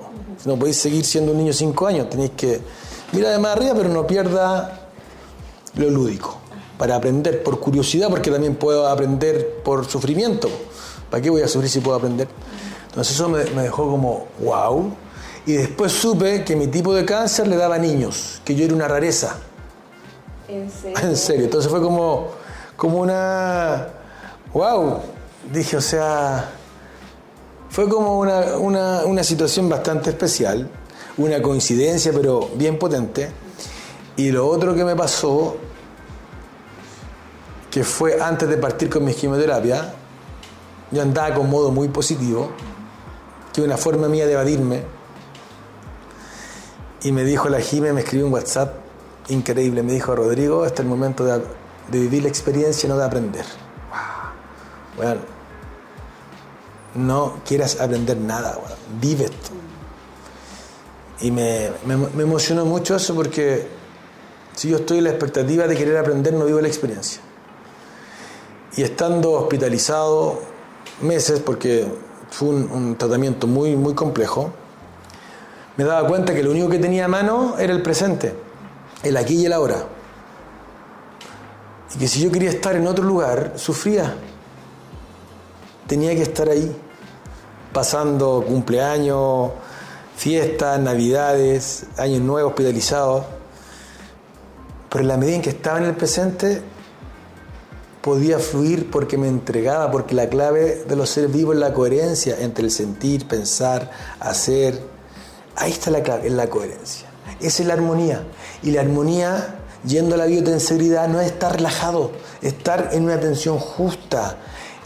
No 0.45 0.57
podéis 0.57 0.77
seguir 0.77 1.05
siendo 1.05 1.33
un 1.33 1.39
niño 1.39 1.49
de 1.49 1.59
5 1.59 1.87
años, 1.87 2.11
tenéis 2.11 2.33
que 2.37 2.61
mirar 3.12 3.33
de 3.33 3.39
más 3.39 3.57
arriba, 3.57 3.75
pero 3.75 3.89
no 3.89 4.07
pierda 4.07 4.89
lo 5.77 5.91
lúdico. 5.91 6.39
Para 6.79 6.97
aprender 6.97 7.43
por 7.43 7.61
curiosidad, 7.61 8.09
porque 8.11 8.31
también 8.31 8.57
puedo 8.57 8.87
aprender 8.87 9.62
por 9.64 9.87
sufrimiento. 9.87 10.49
¿Para 11.11 11.22
qué 11.22 11.31
voy 11.31 11.43
a 11.43 11.49
sufrir 11.49 11.70
si 11.70 11.81
puedo 11.81 11.97
aprender? 11.97 12.29
Entonces 12.89 13.14
eso 13.14 13.29
me, 13.29 13.62
dejó 13.62 13.91
como, 13.91 14.27
wow. 14.41 14.93
Y 15.47 15.53
después 15.55 15.93
supe 15.93 16.45
que 16.45 16.57
mi 16.57 16.68
tipo 16.68 16.95
de 16.95 17.05
cáncer 17.05 17.49
le 17.49 17.57
daba 17.57 17.77
a 17.77 17.79
niños, 17.79 18.41
que 18.45 18.55
yo 18.55 18.64
era 18.64 18.75
una 18.75 18.89
rareza. 18.89 19.37
¿En 20.49 20.70
serio? 20.70 20.99
en 21.03 21.16
serio. 21.16 21.45
Entonces 21.45 21.70
fue 21.70 21.81
como, 21.81 22.29
como 22.77 22.99
una, 22.99 23.89
wow, 24.53 25.01
dije, 25.53 25.76
o 25.76 25.80
sea, 25.80 26.51
Fue 27.70 27.88
como 27.88 28.20
una, 28.20 28.57
una, 28.59 29.05
una 29.05 29.24
situación 29.24 29.68
bastante 29.68 30.11
especial, 30.11 30.70
una 31.16 31.42
coincidencia, 31.42 32.12
pero 32.12 32.51
bien 32.55 32.78
potente. 32.78 33.32
Y 34.16 34.30
lo 34.30 34.47
otro 34.47 34.76
que 34.76 34.84
me 34.84 34.95
pasó, 34.95 35.57
que 37.72 37.82
fue 37.82 38.22
antes 38.22 38.49
de 38.49 38.57
partir 38.59 38.88
con 38.88 39.05
mi 39.05 39.12
quimioterapia, 39.12 39.92
yo 40.92 41.03
andaba 41.03 41.34
con 41.34 41.51
modo 41.51 41.72
muy 41.72 41.88
positivo, 41.88 42.51
que 43.53 43.61
una 43.61 43.76
forma 43.76 44.07
mía 44.07 44.26
de 44.26 44.34
evadirme. 44.34 44.84
Y 47.03 47.11
me 47.11 47.24
dijo 47.24 47.49
la 47.49 47.61
Jime, 47.61 47.92
me 47.92 48.03
escribió 48.03 48.26
un 48.26 48.32
WhatsApp 48.32 48.76
increíble, 49.30 49.82
me 49.82 49.92
dijo 49.95 50.14
Rodrigo, 50.14 50.64
este 50.64 50.82
es 50.82 50.84
el 50.84 50.90
momento 50.90 51.24
de, 51.24 51.42
de 51.90 51.99
vivir 51.99 52.22
la 52.22 52.28
experiencia 52.28 52.86
y 52.86 52.90
no 52.90 52.97
de 52.97 53.05
aprender. 53.05 53.45
Bueno, 54.97 55.34
no 56.95 57.40
quieras 57.47 57.80
aprender 57.80 58.16
nada, 58.16 58.59
vive 59.01 59.24
esto. 59.24 59.51
Y 61.20 61.30
me, 61.30 61.70
me, 61.86 62.22
emocionó 62.22 62.64
mucho 62.64 62.97
eso 62.97 63.14
porque 63.14 63.66
si 64.55 64.68
yo 64.68 64.78
estoy 64.78 64.99
en 64.99 65.05
la 65.05 65.11
expectativa 65.11 65.66
de 65.66 65.76
querer 65.76 65.97
aprender, 65.97 66.34
no 66.34 66.45
vivo 66.45 66.61
la 66.61 66.68
experiencia. 66.68 67.20
Y 68.76 68.82
estando 68.82 69.32
hospitalizado 69.32 70.40
meses, 71.01 71.40
porque 71.40 71.86
fue 72.30 72.49
un, 72.49 72.70
un, 72.70 72.97
tratamiento 72.97 73.47
muy, 73.47 73.76
muy 73.76 73.95
complejo, 73.95 74.53
me 75.76 75.84
daba 75.84 76.07
cuenta 76.07 76.34
que 76.34 76.42
lo 76.42 76.51
único 76.51 76.68
que 76.68 76.78
tenía 76.78 77.05
a 77.05 77.09
mano 77.09 77.57
era 77.59 77.72
el 77.72 77.82
presente, 77.82 78.34
el 79.03 79.16
aquí 79.16 79.36
y 79.36 79.47
el 79.47 79.53
ahora. 79.53 79.86
Y 81.95 81.99
que 81.99 82.09
si 82.09 82.20
yo 82.20 82.30
quería 82.30 82.51
estar 82.51 82.74
en 82.74 82.86
otro 82.86 83.05
lugar, 83.05 83.53
sufría. 83.57 84.14
Tenía 85.86 86.14
que 86.14 86.22
estar 86.22 86.49
ahí, 86.49 86.74
pasando 87.75 88.43
cumpleaños, 88.47 89.51
fiestas, 90.16 90.81
navidades, 90.81 91.85
años 91.99 92.22
nuevos, 92.22 92.53
hospitalizados. 92.53 93.25
Pero 94.89 95.03
en 95.03 95.09
la 95.09 95.18
medida 95.18 95.37
en 95.37 95.43
que 95.43 95.51
estaba 95.51 95.79
en 95.79 95.85
el 95.85 95.95
presente, 95.95 96.62
podía 98.01 98.39
fluir 98.39 98.91
porque 98.91 99.18
me 99.18 99.29
entregaba, 99.29 99.91
porque 99.91 100.14
la 100.14 100.29
clave 100.29 100.85
de 100.87 100.97
los 100.97 101.11
seres 101.11 101.33
vivos 101.33 101.55
es 101.55 101.61
la 101.61 101.72
coherencia 101.72 102.37
entre 102.41 102.64
el 102.64 102.70
sentir, 102.70 103.27
pensar, 103.27 103.91
hacer. 104.20 104.81
Ahí 105.57 105.72
está 105.72 105.91
la 105.91 106.03
clave, 106.03 106.29
en 106.29 106.37
la 106.37 106.49
coherencia. 106.49 107.09
Esa 107.41 107.62
es 107.62 107.66
la 107.66 107.75
armonía. 107.75 108.22
Y 108.62 108.70
la 108.70 108.83
armonía, 108.83 109.57
yendo 109.85 110.14
a 110.14 110.18
la 110.18 110.27
biotensegridad, 110.27 111.09
no 111.09 111.20
es 111.20 111.27
estar 111.27 111.57
relajado, 111.57 112.12
estar 112.41 112.91
en 112.93 113.05
una 113.05 113.18
tensión 113.18 113.59
justa, 113.59 114.37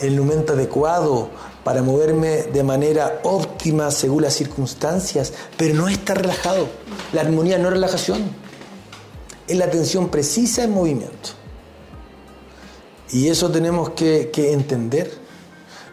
en 0.00 0.14
el 0.14 0.20
momento 0.20 0.54
adecuado, 0.54 1.28
para 1.68 1.82
moverme 1.82 2.44
de 2.44 2.62
manera 2.62 3.20
óptima 3.24 3.90
según 3.90 4.22
las 4.22 4.32
circunstancias, 4.32 5.34
pero 5.58 5.74
no 5.74 5.86
estar 5.86 6.18
relajado. 6.18 6.66
La 7.12 7.20
armonía 7.20 7.58
no 7.58 7.68
es 7.68 7.74
relajación, 7.74 8.22
es 9.46 9.54
la 9.54 9.66
atención 9.66 10.08
precisa 10.08 10.64
en 10.64 10.72
movimiento. 10.72 11.28
Y 13.10 13.28
eso 13.28 13.50
tenemos 13.50 13.90
que, 13.90 14.30
que, 14.32 14.54
entender. 14.54 15.12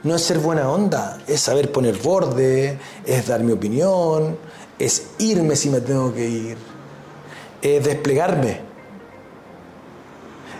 No 0.03 0.15
es 0.15 0.21
ser 0.21 0.39
buena 0.39 0.69
onda, 0.69 1.21
es 1.27 1.41
saber 1.41 1.73
poner 1.73 1.97
borde, 1.97 2.79
es 3.05 3.27
dar 3.27 3.43
mi 3.43 3.51
opinión, 3.51 4.37
es 4.79 5.07
irme 5.17 5.57
si 5.57 5.69
me 5.69 5.81
tengo 5.81 6.13
que 6.13 6.25
ir, 6.25 6.57
es 7.61 7.83
desplegarme. 7.83 8.61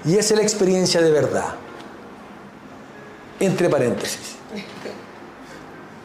Y 0.04 0.18
esa 0.18 0.34
es 0.34 0.40
la 0.40 0.44
experiencia 0.44 1.00
de 1.00 1.12
verdad. 1.12 1.56
Entre 3.40 3.70
paréntesis. 3.70 4.36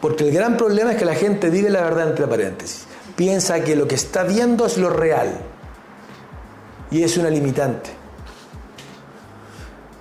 Porque 0.01 0.27
el 0.27 0.33
gran 0.33 0.57
problema 0.57 0.91
es 0.91 0.97
que 0.97 1.05
la 1.05 1.15
gente 1.15 1.49
vive 1.49 1.69
la 1.69 1.81
verdad 1.81 2.09
entre 2.09 2.27
paréntesis. 2.27 2.85
Piensa 3.15 3.63
que 3.63 3.75
lo 3.75 3.87
que 3.87 3.95
está 3.95 4.23
viendo 4.23 4.65
es 4.65 4.77
lo 4.77 4.89
real. 4.89 5.37
Y 6.89 7.03
es 7.03 7.17
una 7.17 7.29
limitante. 7.29 7.91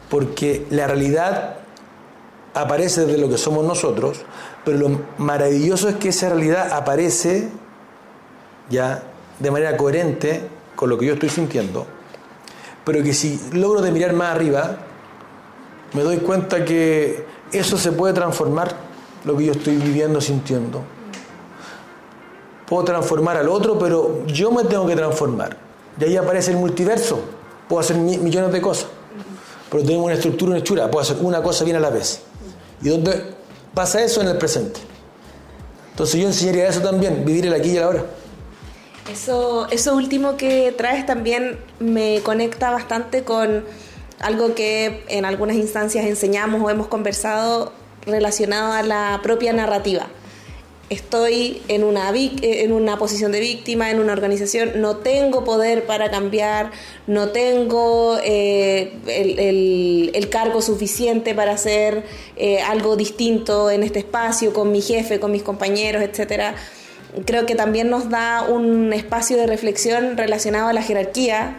Porque 0.08 0.66
la 0.70 0.86
realidad 0.86 1.56
aparece 2.54 3.06
desde 3.06 3.20
lo 3.20 3.28
que 3.28 3.38
somos 3.38 3.64
nosotros, 3.64 4.22
pero 4.64 4.78
lo 4.78 5.00
maravilloso 5.18 5.88
es 5.88 5.96
que 5.96 6.08
esa 6.08 6.30
realidad 6.30 6.72
aparece 6.72 7.48
ya 8.68 9.02
de 9.38 9.50
manera 9.50 9.76
coherente 9.76 10.42
con 10.74 10.88
lo 10.90 10.98
que 10.98 11.06
yo 11.06 11.14
estoy 11.14 11.28
sintiendo, 11.28 11.86
pero 12.84 13.02
que 13.02 13.12
si 13.12 13.40
logro 13.52 13.82
de 13.82 13.92
mirar 13.92 14.12
más 14.14 14.34
arriba, 14.34 14.78
me 15.92 16.02
doy 16.02 16.18
cuenta 16.18 16.64
que 16.64 17.24
eso 17.52 17.76
se 17.76 17.92
puede 17.92 18.14
transformar 18.14 18.74
lo 19.24 19.36
que 19.36 19.46
yo 19.46 19.52
estoy 19.52 19.76
viviendo, 19.76 20.20
sintiendo. 20.20 20.82
Puedo 22.66 22.84
transformar 22.84 23.36
al 23.36 23.48
otro, 23.48 23.78
pero 23.78 24.24
yo 24.26 24.50
me 24.52 24.64
tengo 24.64 24.86
que 24.86 24.96
transformar. 24.96 25.56
De 25.96 26.06
ahí 26.06 26.16
aparece 26.16 26.52
el 26.52 26.56
multiverso. 26.56 27.20
Puedo 27.68 27.80
hacer 27.80 27.96
millones 27.96 28.52
de 28.52 28.60
cosas. 28.60 28.88
Pero 29.70 29.84
tengo 29.84 30.04
una 30.04 30.14
estructura, 30.14 30.50
una 30.50 30.60
hechura. 30.60 30.90
Puedo 30.90 31.02
hacer 31.02 31.16
una 31.20 31.42
cosa 31.42 31.64
bien 31.64 31.76
a 31.76 31.80
la 31.80 31.90
vez. 31.90 32.22
¿Y 32.82 32.88
dónde 32.88 33.34
pasa 33.74 34.02
eso? 34.02 34.20
En 34.20 34.28
el 34.28 34.38
presente. 34.38 34.80
Entonces 35.90 36.20
yo 36.20 36.26
enseñaría 36.26 36.68
eso 36.68 36.80
también, 36.80 37.24
vivir 37.24 37.46
el 37.46 37.52
aquí 37.52 37.72
y 37.72 37.76
el 37.76 37.82
ahora. 37.82 38.04
Eso, 39.12 39.68
eso 39.70 39.94
último 39.94 40.36
que 40.36 40.72
traes 40.72 41.04
también 41.04 41.58
me 41.78 42.20
conecta 42.22 42.70
bastante 42.70 43.24
con 43.24 43.64
algo 44.20 44.54
que 44.54 45.04
en 45.08 45.24
algunas 45.24 45.56
instancias 45.56 46.06
enseñamos 46.06 46.62
o 46.62 46.70
hemos 46.70 46.86
conversado 46.86 47.72
relacionado 48.06 48.72
a 48.72 48.82
la 48.82 49.20
propia 49.22 49.52
narrativa. 49.52 50.08
Estoy 50.88 51.62
en 51.68 51.84
una, 51.84 52.10
en 52.12 52.72
una 52.72 52.98
posición 52.98 53.30
de 53.30 53.38
víctima, 53.38 53.92
en 53.92 54.00
una 54.00 54.12
organización, 54.12 54.72
no 54.80 54.96
tengo 54.96 55.44
poder 55.44 55.86
para 55.86 56.10
cambiar, 56.10 56.72
no 57.06 57.28
tengo 57.28 58.18
eh, 58.24 58.92
el, 59.06 60.10
el, 60.12 60.28
cargo 60.30 60.60
suficiente 60.60 61.32
para 61.32 61.52
hacer 61.52 62.04
eh, 62.36 62.60
algo 62.60 62.96
distinto 62.96 63.70
en 63.70 63.84
este 63.84 64.00
espacio 64.00 64.52
con 64.52 64.72
mi 64.72 64.80
jefe, 64.82 65.20
con 65.20 65.30
mis 65.30 65.44
compañeros, 65.44 66.02
etcétera 66.02 66.56
creo 67.26 67.46
que 67.46 67.54
también 67.54 67.90
nos 67.90 68.08
da 68.10 68.42
un 68.48 68.92
espacio 68.92 69.36
de 69.36 69.46
reflexión 69.46 70.16
relacionado 70.16 70.68
a 70.68 70.72
la 70.72 70.82
jerarquía 70.82 71.56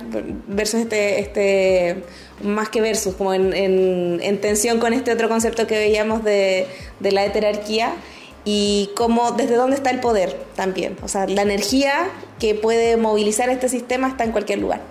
versus 0.48 0.82
este, 0.82 1.20
este 1.20 2.04
más 2.44 2.70
que 2.70 2.82
versus, 2.82 3.16
como 3.16 3.34
en, 3.34 3.54
en, 3.54 4.42
tensión 4.42 4.80
con 4.80 4.94
este 4.94 5.12
otro 5.12 5.30
concepto 5.30 5.68
que 5.68 5.76
veíamos 5.76 6.24
de, 6.24 6.68
de 7.00 7.12
la 7.12 7.26
heterarquía 7.26 7.94
y 8.46 8.90
cómo, 8.96 9.32
desde 9.32 9.56
dónde 9.56 9.76
está 9.76 9.92
el 9.92 10.00
poder 10.00 10.36
también. 10.56 10.98
O 11.04 11.08
sea, 11.08 11.28
la 11.28 11.44
energía 11.44 12.10
que 12.40 12.56
puede 12.56 12.98
movilizar 12.98 13.50
este 13.50 13.70
sistema 13.70 14.08
está 14.08 14.24
en 14.24 14.32
cualquier 14.32 14.60
lugar. 14.60 14.82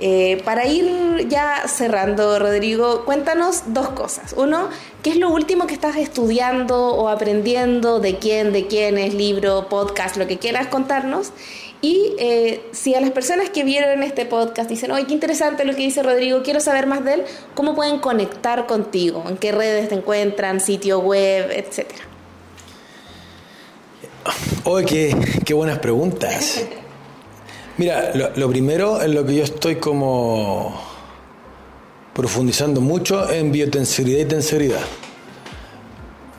Eh, 0.00 0.40
para 0.44 0.66
ir 0.66 1.26
ya 1.28 1.66
cerrando, 1.66 2.38
Rodrigo, 2.38 3.04
cuéntanos 3.04 3.64
dos 3.74 3.88
cosas. 3.88 4.32
Uno, 4.36 4.68
¿qué 5.02 5.10
es 5.10 5.16
lo 5.16 5.30
último 5.30 5.66
que 5.66 5.74
estás 5.74 5.96
estudiando 5.96 6.94
o 6.94 7.08
aprendiendo? 7.08 7.98
¿De 7.98 8.16
quién? 8.16 8.52
¿De 8.52 8.68
quién 8.68 8.96
es? 8.96 9.14
Libro, 9.14 9.68
podcast, 9.68 10.16
lo 10.16 10.28
que 10.28 10.38
quieras 10.38 10.68
contarnos. 10.68 11.32
Y 11.80 12.14
eh, 12.18 12.60
si 12.72 12.94
a 12.94 13.00
las 13.00 13.10
personas 13.10 13.50
que 13.50 13.64
vieron 13.64 14.02
este 14.02 14.24
podcast 14.24 14.68
dicen, 14.68 14.90
oye, 14.92 15.06
qué 15.06 15.14
interesante 15.14 15.64
lo 15.64 15.74
que 15.74 15.82
dice 15.82 16.02
Rodrigo, 16.02 16.42
quiero 16.42 16.60
saber 16.60 16.86
más 16.86 17.04
de 17.04 17.14
él, 17.14 17.24
¿cómo 17.54 17.74
pueden 17.74 17.98
conectar 17.98 18.66
contigo? 18.66 19.24
¿En 19.28 19.36
qué 19.36 19.52
redes 19.52 19.88
te 19.88 19.96
encuentran? 19.96 20.60
¿Sitio 20.60 21.00
web? 21.00 21.50
Etcétera. 21.50 22.04
Oye, 24.64 24.86
qué, 24.86 25.16
qué 25.44 25.54
buenas 25.54 25.78
preguntas. 25.78 26.64
Mira, 27.78 28.10
lo, 28.12 28.50
primero 28.50 29.00
en 29.00 29.14
lo 29.14 29.24
que 29.24 29.36
yo 29.36 29.44
estoy 29.44 29.76
como 29.76 30.80
profundizando 32.12 32.80
mucho 32.80 33.30
en 33.30 33.52
biotenseridad 33.52 34.18
y 34.18 34.24
tenseridad. 34.24 34.80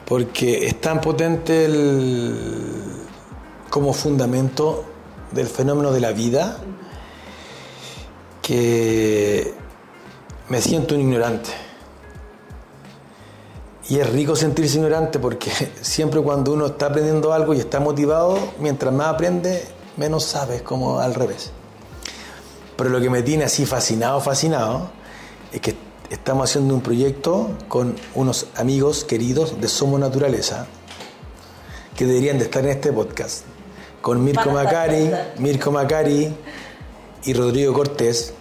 Porque 0.04 0.68
es 0.68 0.82
tan 0.82 1.00
potente 1.00 1.64
el, 1.64 2.36
como 3.70 3.94
fundamento 3.94 4.84
del 5.32 5.48
fenómeno 5.48 5.94
de 5.94 6.02
la 6.02 6.12
vida 6.12 6.58
que 8.42 9.54
me 10.50 10.62
siento 10.62 10.96
un 10.96 11.02
ignorante. 11.02 11.52
Y 13.88 14.00
es 14.00 14.10
rico 14.10 14.36
sentirse 14.36 14.76
ignorante 14.76 15.20
porque 15.20 15.52
siempre 15.82 16.20
cuando 16.20 16.52
uno 16.52 16.66
está 16.66 16.88
aprendiendo 16.88 17.32
algo 17.32 17.54
y 17.54 17.60
está 17.60 17.80
motivado, 17.80 18.38
mientras 18.60 18.94
más 18.94 19.08
aprende, 19.08 19.79
menos 20.00 20.24
sabes 20.24 20.62
como 20.62 21.00
al 21.00 21.14
revés. 21.14 21.52
Pero 22.78 22.90
lo 22.90 23.02
que 23.02 23.10
me 23.10 23.22
tiene 23.22 23.44
así 23.44 23.66
fascinado, 23.66 24.22
fascinado, 24.22 24.90
es 25.52 25.60
que 25.60 25.76
estamos 26.10 26.50
haciendo 26.50 26.74
un 26.74 26.82
proyecto 26.82 27.52
con 27.68 27.96
unos 28.16 28.48
amigos 28.56 29.04
queridos 29.04 29.60
de 29.60 29.68
Somos 29.68 30.00
Naturaleza, 30.00 30.68
que 31.96 32.06
deberían 32.06 32.38
de 32.38 32.46
estar 32.46 32.64
en 32.64 32.72
este 32.72 32.94
podcast, 32.94 33.44
con 34.02 34.24
Mirko 34.24 34.52
Macari, 34.52 35.12
Mirko 35.38 35.72
Macari 35.72 36.34
y 37.26 37.34
Rodrigo 37.34 37.74
Cortés, 37.74 38.34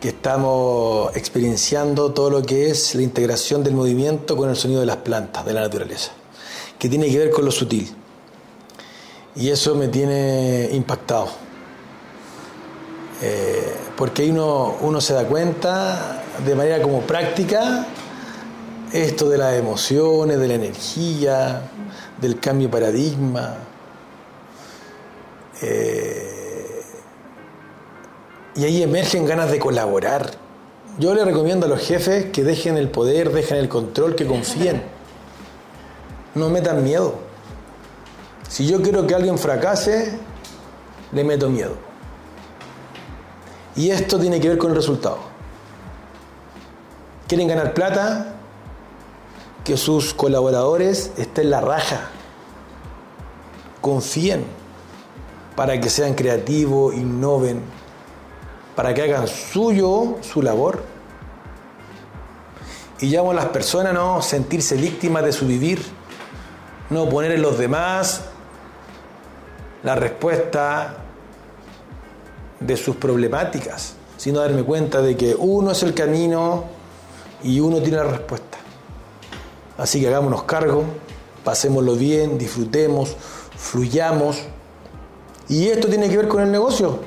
que 0.00 0.10
estamos 0.10 1.14
experienciando 1.16 2.12
todo 2.12 2.30
lo 2.30 2.42
que 2.42 2.70
es 2.70 2.94
la 2.94 3.02
integración 3.02 3.64
del 3.64 3.74
movimiento 3.74 4.36
con 4.36 4.48
el 4.48 4.56
sonido 4.56 4.80
de 4.80 4.86
las 4.86 4.98
plantas, 4.98 5.44
de 5.44 5.52
la 5.52 5.62
naturaleza. 5.62 6.12
que 6.78 6.88
tiene 6.88 7.08
que 7.08 7.18
ver 7.18 7.30
con 7.30 7.44
lo 7.44 7.52
sutil. 7.52 8.01
Y 9.34 9.50
eso 9.50 9.74
me 9.74 9.88
tiene 9.88 10.68
impactado. 10.72 11.28
Eh, 13.22 13.74
porque 13.96 14.22
ahí 14.22 14.30
uno, 14.30 14.76
uno 14.80 15.00
se 15.00 15.14
da 15.14 15.24
cuenta 15.24 16.22
de 16.44 16.54
manera 16.54 16.82
como 16.82 17.00
práctica 17.02 17.86
esto 18.92 19.28
de 19.28 19.38
las 19.38 19.54
emociones, 19.54 20.38
de 20.38 20.48
la 20.48 20.54
energía, 20.54 21.62
del 22.20 22.38
cambio 22.38 22.68
de 22.68 22.72
paradigma. 22.72 23.56
Eh, 25.62 26.82
y 28.54 28.64
ahí 28.64 28.82
emergen 28.82 29.24
ganas 29.24 29.50
de 29.50 29.58
colaborar. 29.58 30.30
Yo 30.98 31.14
le 31.14 31.24
recomiendo 31.24 31.66
a 31.66 31.68
los 31.70 31.80
jefes 31.80 32.26
que 32.26 32.44
dejen 32.44 32.76
el 32.76 32.90
poder, 32.90 33.32
dejen 33.32 33.56
el 33.56 33.68
control, 33.68 34.14
que 34.14 34.26
confíen. 34.26 34.82
No 36.34 36.50
metan 36.50 36.84
miedo. 36.84 37.31
Si 38.52 38.66
yo 38.66 38.82
quiero 38.82 39.06
que 39.06 39.14
alguien 39.14 39.38
fracase, 39.38 40.12
le 41.12 41.24
meto 41.24 41.48
miedo. 41.48 41.74
Y 43.74 43.88
esto 43.88 44.20
tiene 44.20 44.40
que 44.40 44.50
ver 44.50 44.58
con 44.58 44.72
el 44.72 44.76
resultado. 44.76 45.20
¿Quieren 47.26 47.48
ganar 47.48 47.72
plata? 47.72 48.34
Que 49.64 49.78
sus 49.78 50.12
colaboradores 50.12 51.12
estén 51.16 51.48
la 51.48 51.62
raja. 51.62 52.10
Confíen 53.80 54.44
para 55.56 55.80
que 55.80 55.88
sean 55.88 56.12
creativos, 56.12 56.94
innoven, 56.94 57.62
para 58.76 58.92
que 58.92 59.00
hagan 59.00 59.28
suyo 59.28 60.18
su 60.20 60.42
labor. 60.42 60.84
Y 63.00 63.06
llamo 63.06 63.30
a 63.30 63.34
las 63.34 63.46
personas 63.46 63.94
no 63.94 64.20
sentirse 64.20 64.76
víctimas 64.76 65.24
de 65.24 65.32
su 65.32 65.46
vivir, 65.46 65.82
no 66.90 67.08
poner 67.08 67.32
en 67.32 67.40
los 67.40 67.56
demás 67.56 68.26
la 69.82 69.94
respuesta 69.94 70.96
de 72.60 72.76
sus 72.76 72.96
problemáticas, 72.96 73.94
sino 74.16 74.40
darme 74.40 74.62
cuenta 74.62 75.02
de 75.02 75.16
que 75.16 75.34
uno 75.34 75.72
es 75.72 75.82
el 75.82 75.94
camino 75.94 76.64
y 77.42 77.60
uno 77.60 77.80
tiene 77.80 77.96
la 77.96 78.04
respuesta. 78.04 78.58
Así 79.76 80.00
que 80.00 80.08
hagámonos 80.08 80.44
cargo, 80.44 80.84
pasémoslo 81.44 81.96
bien, 81.96 82.38
disfrutemos, 82.38 83.16
fluyamos. 83.56 84.42
Y 85.48 85.68
esto 85.68 85.88
tiene 85.88 86.08
que 86.08 86.16
ver 86.16 86.28
con 86.28 86.42
el 86.42 86.52
negocio. 86.52 87.00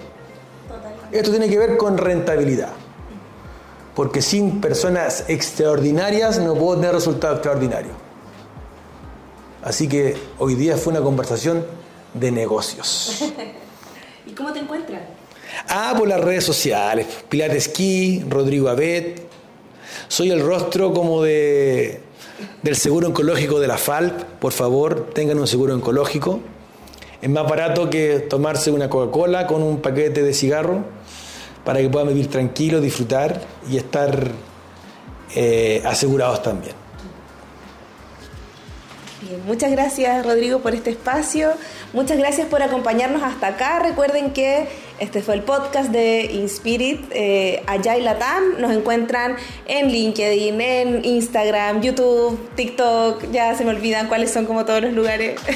Esto 1.12 1.32
tiene 1.32 1.48
que 1.48 1.58
ver 1.58 1.78
con 1.78 1.98
rentabilidad. 1.98 2.74
Porque 3.96 4.22
sin 4.22 4.60
personas 4.60 5.24
extraordinarias 5.30 6.40
no 6.40 6.54
puedo 6.56 6.76
tener 6.76 6.94
resultados 6.94 7.38
extraordinarios. 7.38 7.94
Así 9.64 9.88
que 9.88 10.18
hoy 10.38 10.56
día 10.56 10.76
fue 10.76 10.92
una 10.92 11.02
conversación 11.02 11.66
de 12.16 12.32
negocios. 12.32 13.24
¿Y 14.26 14.32
cómo 14.32 14.52
te 14.52 14.60
encuentras? 14.60 15.02
Ah, 15.70 15.94
por 15.98 16.08
las 16.08 16.22
redes 16.22 16.44
sociales. 16.44 17.06
Pilates 17.30 17.66
Ski, 17.66 18.24
Rodrigo 18.28 18.70
Abed. 18.70 19.20
Soy 20.08 20.32
el 20.32 20.42
rostro 20.42 20.94
como 20.94 21.24
de 21.24 22.02
del 22.62 22.76
seguro 22.76 23.08
oncológico 23.08 23.60
de 23.60 23.68
la 23.68 23.78
FALP. 23.78 24.24
Por 24.40 24.52
favor, 24.52 25.10
tengan 25.14 25.40
un 25.40 25.48
seguro 25.48 25.74
oncológico. 25.74 26.40
Es 27.22 27.30
más 27.30 27.48
barato 27.48 27.90
que 27.90 28.20
tomarse 28.20 28.72
una 28.72 28.90
Coca-Cola 28.90 29.48
con 29.48 29.64
un 29.64 29.82
paquete 29.82 30.22
de 30.22 30.34
cigarro 30.34 30.84
para 31.64 31.80
que 31.80 31.90
puedan 31.90 32.10
vivir 32.10 32.28
tranquilos, 32.28 32.82
disfrutar 32.82 33.42
y 33.70 33.78
estar 33.78 34.32
eh, 35.36 35.82
asegurados 35.86 36.42
también. 36.44 36.85
Muchas 39.46 39.72
gracias 39.72 40.26
Rodrigo 40.26 40.60
por 40.60 40.74
este 40.74 40.90
espacio, 40.92 41.52
muchas 41.94 42.18
gracias 42.18 42.48
por 42.48 42.62
acompañarnos 42.64 43.24
hasta 43.24 43.48
acá. 43.48 43.80
Recuerden 43.80 44.32
que 44.32 44.68
este 45.00 45.22
fue 45.22 45.36
el 45.36 45.44
podcast 45.44 45.90
de 45.90 46.30
Inspirit 46.32 47.06
eh, 47.12 47.64
allá 47.68 47.98
y 47.98 48.02
Latam. 48.02 48.60
Nos 48.60 48.72
encuentran 48.72 49.36
en 49.68 49.92
LinkedIn, 49.92 50.62
en 50.62 51.06
Instagram, 51.06 51.82
YouTube, 51.82 52.40
TikTok. 52.56 53.32
Ya 53.32 53.56
se 53.56 53.66
me 53.66 53.72
olvidan 53.72 54.08
cuáles 54.08 54.32
son 54.32 54.46
como 54.46 54.66
todos 54.66 54.82
los 54.82 54.94
lugares. 54.94 55.40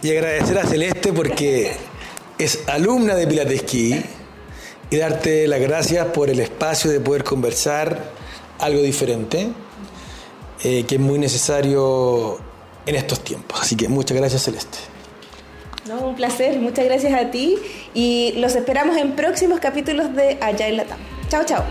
Y 0.00 0.12
agradecer 0.12 0.56
a 0.56 0.64
Celeste 0.64 1.12
porque 1.12 1.72
es 2.38 2.60
alumna 2.68 3.16
de 3.16 3.26
Pilatesquí 3.26 4.00
y 4.90 4.96
darte 4.96 5.48
las 5.48 5.60
gracias 5.60 6.06
por 6.06 6.30
el 6.30 6.38
espacio 6.38 6.88
de 6.88 7.00
poder 7.00 7.24
conversar 7.24 8.12
algo 8.60 8.80
diferente, 8.80 9.48
eh, 10.62 10.84
que 10.86 10.94
es 10.94 11.00
muy 11.00 11.18
necesario 11.18 12.38
en 12.88 12.96
estos 12.96 13.22
tiempos. 13.22 13.60
Así 13.60 13.76
que 13.76 13.88
muchas 13.88 14.16
gracias 14.16 14.44
Celeste. 14.44 14.78
No, 15.86 16.08
un 16.08 16.16
placer, 16.16 16.58
muchas 16.58 16.84
gracias 16.84 17.14
a 17.14 17.30
ti 17.30 17.56
y 17.94 18.32
los 18.36 18.54
esperamos 18.54 18.96
en 18.96 19.12
próximos 19.12 19.58
capítulos 19.58 20.14
de 20.14 20.38
Allá 20.40 20.68
en 20.68 20.76
Latam. 20.76 20.98
Chao, 21.28 21.44
chao. 21.44 21.64